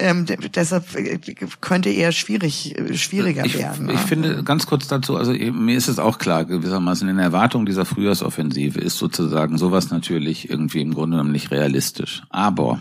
Ähm, 0.00 0.26
deshalb 0.54 0.94
äh, 0.94 1.18
könnte 1.60 1.90
eher 1.90 2.12
schwierig, 2.12 2.78
äh, 2.78 2.94
schwieriger 2.96 3.44
ich, 3.44 3.58
werden. 3.58 3.88
Ich 3.88 3.96
ne? 3.96 4.06
finde 4.06 4.44
ganz 4.44 4.66
kurz 4.66 4.86
dazu, 4.86 5.16
also 5.16 5.32
mir 5.32 5.76
ist 5.76 5.88
es 5.88 5.98
auch 5.98 6.18
klar, 6.18 6.44
gewissermaßen 6.44 7.08
in 7.08 7.18
Erwartung 7.18 7.66
dieser 7.66 7.84
Frühjahrsoffensive 7.84 8.80
ist 8.80 8.98
sozusagen 8.98 9.58
sowas 9.58 9.90
natürlich 9.90 10.50
irgendwie 10.50 10.82
im 10.82 10.94
Grunde 10.94 11.16
genommen 11.16 11.32
nicht 11.32 11.50
realistisch. 11.50 12.22
Aber 12.30 12.80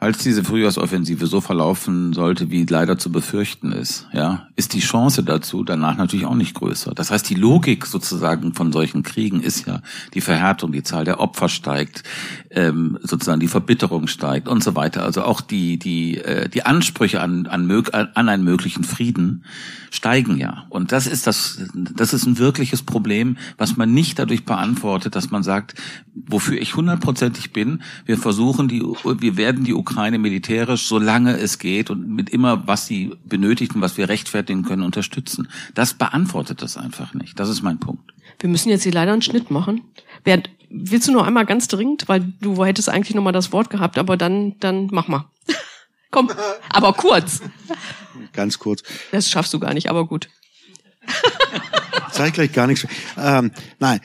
Falls 0.00 0.16
diese 0.22 0.44
Frühjahrsoffensive 0.44 1.26
so 1.26 1.42
verlaufen 1.42 2.14
sollte, 2.14 2.50
wie 2.50 2.64
leider 2.64 2.96
zu 2.96 3.12
befürchten 3.12 3.70
ist, 3.70 4.08
ja, 4.14 4.48
ist 4.56 4.72
die 4.72 4.80
Chance 4.80 5.22
dazu 5.22 5.62
danach 5.62 5.98
natürlich 5.98 6.24
auch 6.24 6.34
nicht 6.34 6.54
größer. 6.54 6.94
Das 6.94 7.10
heißt, 7.10 7.28
die 7.28 7.34
Logik 7.34 7.84
sozusagen 7.84 8.54
von 8.54 8.72
solchen 8.72 9.02
Kriegen 9.02 9.42
ist 9.42 9.66
ja 9.66 9.82
die 10.14 10.22
Verhärtung, 10.22 10.72
die 10.72 10.82
Zahl 10.82 11.04
der 11.04 11.20
Opfer 11.20 11.50
steigt, 11.50 12.02
ähm, 12.50 12.98
sozusagen 13.02 13.40
die 13.40 13.48
Verbitterung 13.48 14.06
steigt 14.06 14.48
und 14.48 14.64
so 14.64 14.74
weiter. 14.74 15.04
Also 15.04 15.22
auch 15.22 15.42
die 15.42 15.78
die 15.78 16.16
äh, 16.16 16.48
die 16.48 16.64
Ansprüche 16.64 17.20
an 17.20 17.46
an, 17.46 17.70
an 17.92 18.28
einen 18.30 18.42
möglichen 18.42 18.84
Frieden 18.84 19.44
steigen 19.90 20.38
ja. 20.38 20.64
Und 20.70 20.92
das 20.92 21.06
ist 21.06 21.26
das 21.26 21.58
das 21.74 22.14
ist 22.14 22.24
ein 22.24 22.38
wirkliches 22.38 22.82
Problem, 22.82 23.36
was 23.58 23.76
man 23.76 23.92
nicht 23.92 24.18
dadurch 24.18 24.46
beantwortet, 24.46 25.14
dass 25.14 25.30
man 25.30 25.42
sagt, 25.42 25.74
wofür 26.14 26.58
ich 26.58 26.74
hundertprozentig 26.74 27.52
bin, 27.52 27.82
wir 28.06 28.16
versuchen 28.16 28.66
die 28.66 28.80
wir 28.80 29.36
werden 29.36 29.62
die 29.62 29.74
Ukraine 29.74 29.89
militärisch, 29.96 30.86
solange 30.86 31.36
es 31.36 31.58
geht 31.58 31.90
und 31.90 32.08
mit 32.08 32.30
immer, 32.30 32.66
was 32.66 32.86
sie 32.86 33.12
benötigt 33.24 33.74
und 33.74 33.80
was 33.80 33.96
wir 33.96 34.08
rechtfertigen 34.08 34.64
können, 34.64 34.82
unterstützen. 34.82 35.48
Das 35.74 35.94
beantwortet 35.94 36.62
das 36.62 36.76
einfach 36.76 37.14
nicht. 37.14 37.38
Das 37.38 37.48
ist 37.48 37.62
mein 37.62 37.78
Punkt. 37.78 38.12
Wir 38.38 38.48
müssen 38.48 38.70
jetzt 38.70 38.84
hier 38.84 38.92
leider 38.92 39.12
einen 39.12 39.22
Schnitt 39.22 39.50
machen. 39.50 39.82
Bernd, 40.24 40.50
willst 40.70 41.08
du 41.08 41.12
noch 41.12 41.26
einmal 41.26 41.46
ganz 41.46 41.68
dringend, 41.68 42.08
weil 42.08 42.32
du 42.40 42.64
hättest 42.64 42.88
eigentlich 42.88 43.14
noch 43.14 43.22
mal 43.22 43.32
das 43.32 43.52
Wort 43.52 43.70
gehabt, 43.70 43.98
aber 43.98 44.16
dann, 44.16 44.58
dann 44.60 44.88
mach 44.90 45.08
mal. 45.08 45.26
Komm, 46.10 46.30
aber 46.70 46.92
kurz. 46.94 47.40
Ganz 48.32 48.58
kurz. 48.58 48.82
Das 49.12 49.30
schaffst 49.30 49.52
du 49.54 49.60
gar 49.60 49.74
nicht, 49.74 49.88
aber 49.90 50.06
gut. 50.06 50.28
Zeig 52.12 52.34
gleich 52.34 52.52
gar 52.52 52.66
nichts. 52.66 52.86
Ähm, 53.16 53.52
nein, 53.78 54.00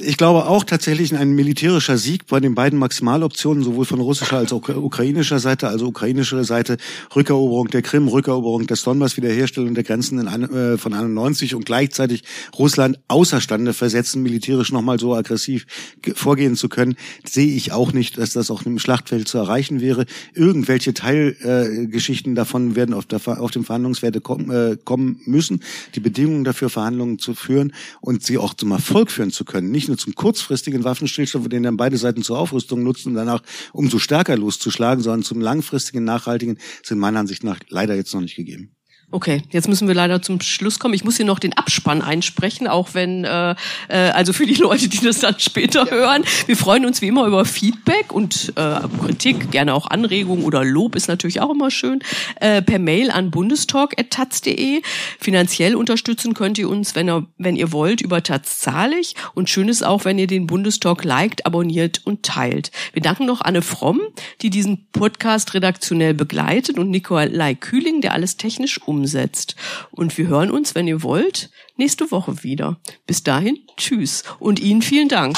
ich 0.00 0.16
glaube 0.16 0.46
auch 0.46 0.64
tatsächlich 0.64 1.14
ein 1.14 1.32
militärischer 1.32 1.98
Sieg 1.98 2.26
bei 2.26 2.40
den 2.40 2.54
beiden 2.54 2.78
Maximaloptionen, 2.78 3.62
sowohl 3.62 3.84
von 3.84 4.00
russischer 4.00 4.38
als 4.38 4.50
auch 4.50 4.66
ukrainischer 4.66 5.40
Seite, 5.40 5.68
also 5.68 5.88
ukrainische 5.88 6.42
Seite 6.42 6.78
Rückeroberung 7.14 7.68
der 7.68 7.82
Krim, 7.82 8.08
Rückeroberung 8.08 8.66
des 8.66 8.82
Donbass, 8.82 9.18
Wiederherstellung 9.18 9.74
der 9.74 9.84
Grenzen 9.84 10.20
in, 10.20 10.26
äh, 10.26 10.78
von 10.78 10.94
91 10.94 11.54
und 11.54 11.66
gleichzeitig 11.66 12.24
Russland 12.58 12.98
außerstande 13.08 13.74
versetzen, 13.74 14.22
militärisch 14.22 14.72
nochmal 14.72 14.98
so 14.98 15.14
aggressiv 15.14 15.66
vorgehen 16.14 16.56
zu 16.56 16.70
können, 16.70 16.96
sehe 17.26 17.54
ich 17.54 17.70
auch 17.72 17.92
nicht, 17.92 18.16
dass 18.16 18.32
das 18.32 18.50
auch 18.50 18.62
im 18.62 18.78
Schlachtfeld 18.78 19.28
zu 19.28 19.36
erreichen 19.36 19.82
wäre. 19.82 20.06
Irgendwelche 20.32 20.94
Teilgeschichten 20.94 22.32
äh, 22.32 22.36
davon 22.36 22.74
werden 22.74 22.94
auf, 22.94 23.04
der, 23.04 23.20
auf 23.38 23.50
dem 23.50 23.64
Verhandlungswerte 23.64 24.22
kommen, 24.22 24.50
äh, 24.50 24.78
kommen 24.82 25.20
müssen, 25.26 25.62
die 25.94 26.00
Bedingungen 26.00 26.44
dafür, 26.44 26.70
Verhandlungen 26.70 27.18
zu 27.18 27.34
führen 27.34 27.74
und 28.00 28.22
sie 28.22 28.38
auch 28.38 28.54
zum 28.54 28.70
Erfolg 28.70 29.10
führen 29.10 29.30
zu 29.30 29.44
können 29.44 29.57
können. 29.58 29.72
Nicht 29.72 29.88
nur 29.88 29.98
zum 29.98 30.14
kurzfristigen 30.14 30.84
Waffenstillstand, 30.84 31.52
den 31.52 31.62
dann 31.62 31.76
beide 31.76 31.96
Seiten 31.96 32.22
zur 32.22 32.38
Aufrüstung 32.38 32.82
nutzen 32.82 33.10
und 33.10 33.14
danach 33.14 33.42
umso 33.72 33.98
stärker 33.98 34.36
loszuschlagen, 34.36 35.02
sondern 35.02 35.22
zum 35.22 35.40
langfristigen, 35.40 36.04
nachhaltigen 36.04 36.58
sind 36.82 36.98
meiner 36.98 37.20
Ansicht 37.20 37.44
nach 37.44 37.58
leider 37.68 37.94
jetzt 37.94 38.14
noch 38.14 38.20
nicht 38.20 38.36
gegeben. 38.36 38.77
Okay, 39.10 39.40
jetzt 39.48 39.68
müssen 39.68 39.88
wir 39.88 39.94
leider 39.94 40.20
zum 40.20 40.38
Schluss 40.42 40.78
kommen. 40.78 40.92
Ich 40.92 41.02
muss 41.02 41.16
hier 41.16 41.24
noch 41.24 41.38
den 41.38 41.54
Abspann 41.54 42.02
einsprechen, 42.02 42.68
auch 42.68 42.90
wenn, 42.92 43.24
äh, 43.24 43.52
äh, 43.88 44.10
also 44.10 44.34
für 44.34 44.44
die 44.44 44.54
Leute, 44.60 44.86
die 44.88 45.00
das 45.00 45.20
dann 45.20 45.38
später 45.38 45.86
ja. 45.86 45.90
hören. 45.90 46.24
Wir 46.44 46.58
freuen 46.58 46.84
uns 46.84 47.00
wie 47.00 47.08
immer 47.08 47.26
über 47.26 47.46
Feedback 47.46 48.12
und 48.12 48.52
äh, 48.56 48.80
Kritik, 49.02 49.50
gerne 49.50 49.72
auch 49.72 49.86
Anregungen 49.86 50.44
oder 50.44 50.62
Lob 50.62 50.94
ist 50.94 51.08
natürlich 51.08 51.40
auch 51.40 51.50
immer 51.50 51.70
schön. 51.70 52.00
Äh, 52.38 52.60
per 52.60 52.78
Mail 52.78 53.10
an 53.10 53.30
bundestalk.taz.de. 53.30 54.82
Finanziell 55.18 55.74
unterstützen 55.74 56.34
könnt 56.34 56.58
ihr 56.58 56.68
uns, 56.68 56.94
wenn 56.94 57.08
ihr, 57.08 57.26
wenn 57.38 57.56
ihr 57.56 57.72
wollt, 57.72 58.02
über 58.02 58.22
Taz 58.22 58.58
zahlig. 58.58 59.14
Und 59.32 59.48
schön 59.48 59.70
ist 59.70 59.86
auch, 59.86 60.04
wenn 60.04 60.18
ihr 60.18 60.26
den 60.26 60.46
Bundestalk 60.46 61.02
liked, 61.02 61.46
abonniert 61.46 62.02
und 62.04 62.24
teilt. 62.24 62.72
Wir 62.92 63.00
danken 63.00 63.24
noch 63.24 63.40
Anne 63.40 63.62
Fromm, 63.62 64.02
die 64.42 64.50
diesen 64.50 64.86
Podcast 64.92 65.54
redaktionell 65.54 66.12
begleitet 66.12 66.78
und 66.78 66.90
Nikolai 66.90 67.54
Kühling, 67.54 68.02
der 68.02 68.12
alles 68.12 68.36
technisch 68.36 68.78
um 68.82 68.97
umsetzt. 68.98 69.56
Und 69.90 70.16
wir 70.18 70.28
hören 70.28 70.50
uns, 70.50 70.74
wenn 70.74 70.86
ihr 70.86 71.02
wollt, 71.02 71.50
nächste 71.76 72.10
Woche 72.10 72.42
wieder. 72.42 72.76
Bis 73.06 73.22
dahin, 73.22 73.58
tschüss. 73.76 74.24
Und 74.38 74.60
Ihnen 74.60 74.82
vielen 74.82 75.08
Dank. 75.08 75.36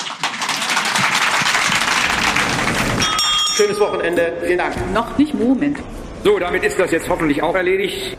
Schönes 3.55 3.79
Wochenende. 3.79 4.33
Vielen 4.43 4.59
Dank. 4.59 4.75
Noch 4.93 5.19
nicht 5.19 5.35
Moment. 5.35 5.79
So, 6.25 6.39
damit 6.39 6.65
ist 6.65 6.79
das 6.79 6.91
jetzt 6.91 7.09
hoffentlich 7.09 7.43
auch 7.43 7.55
erledigt. 7.55 8.17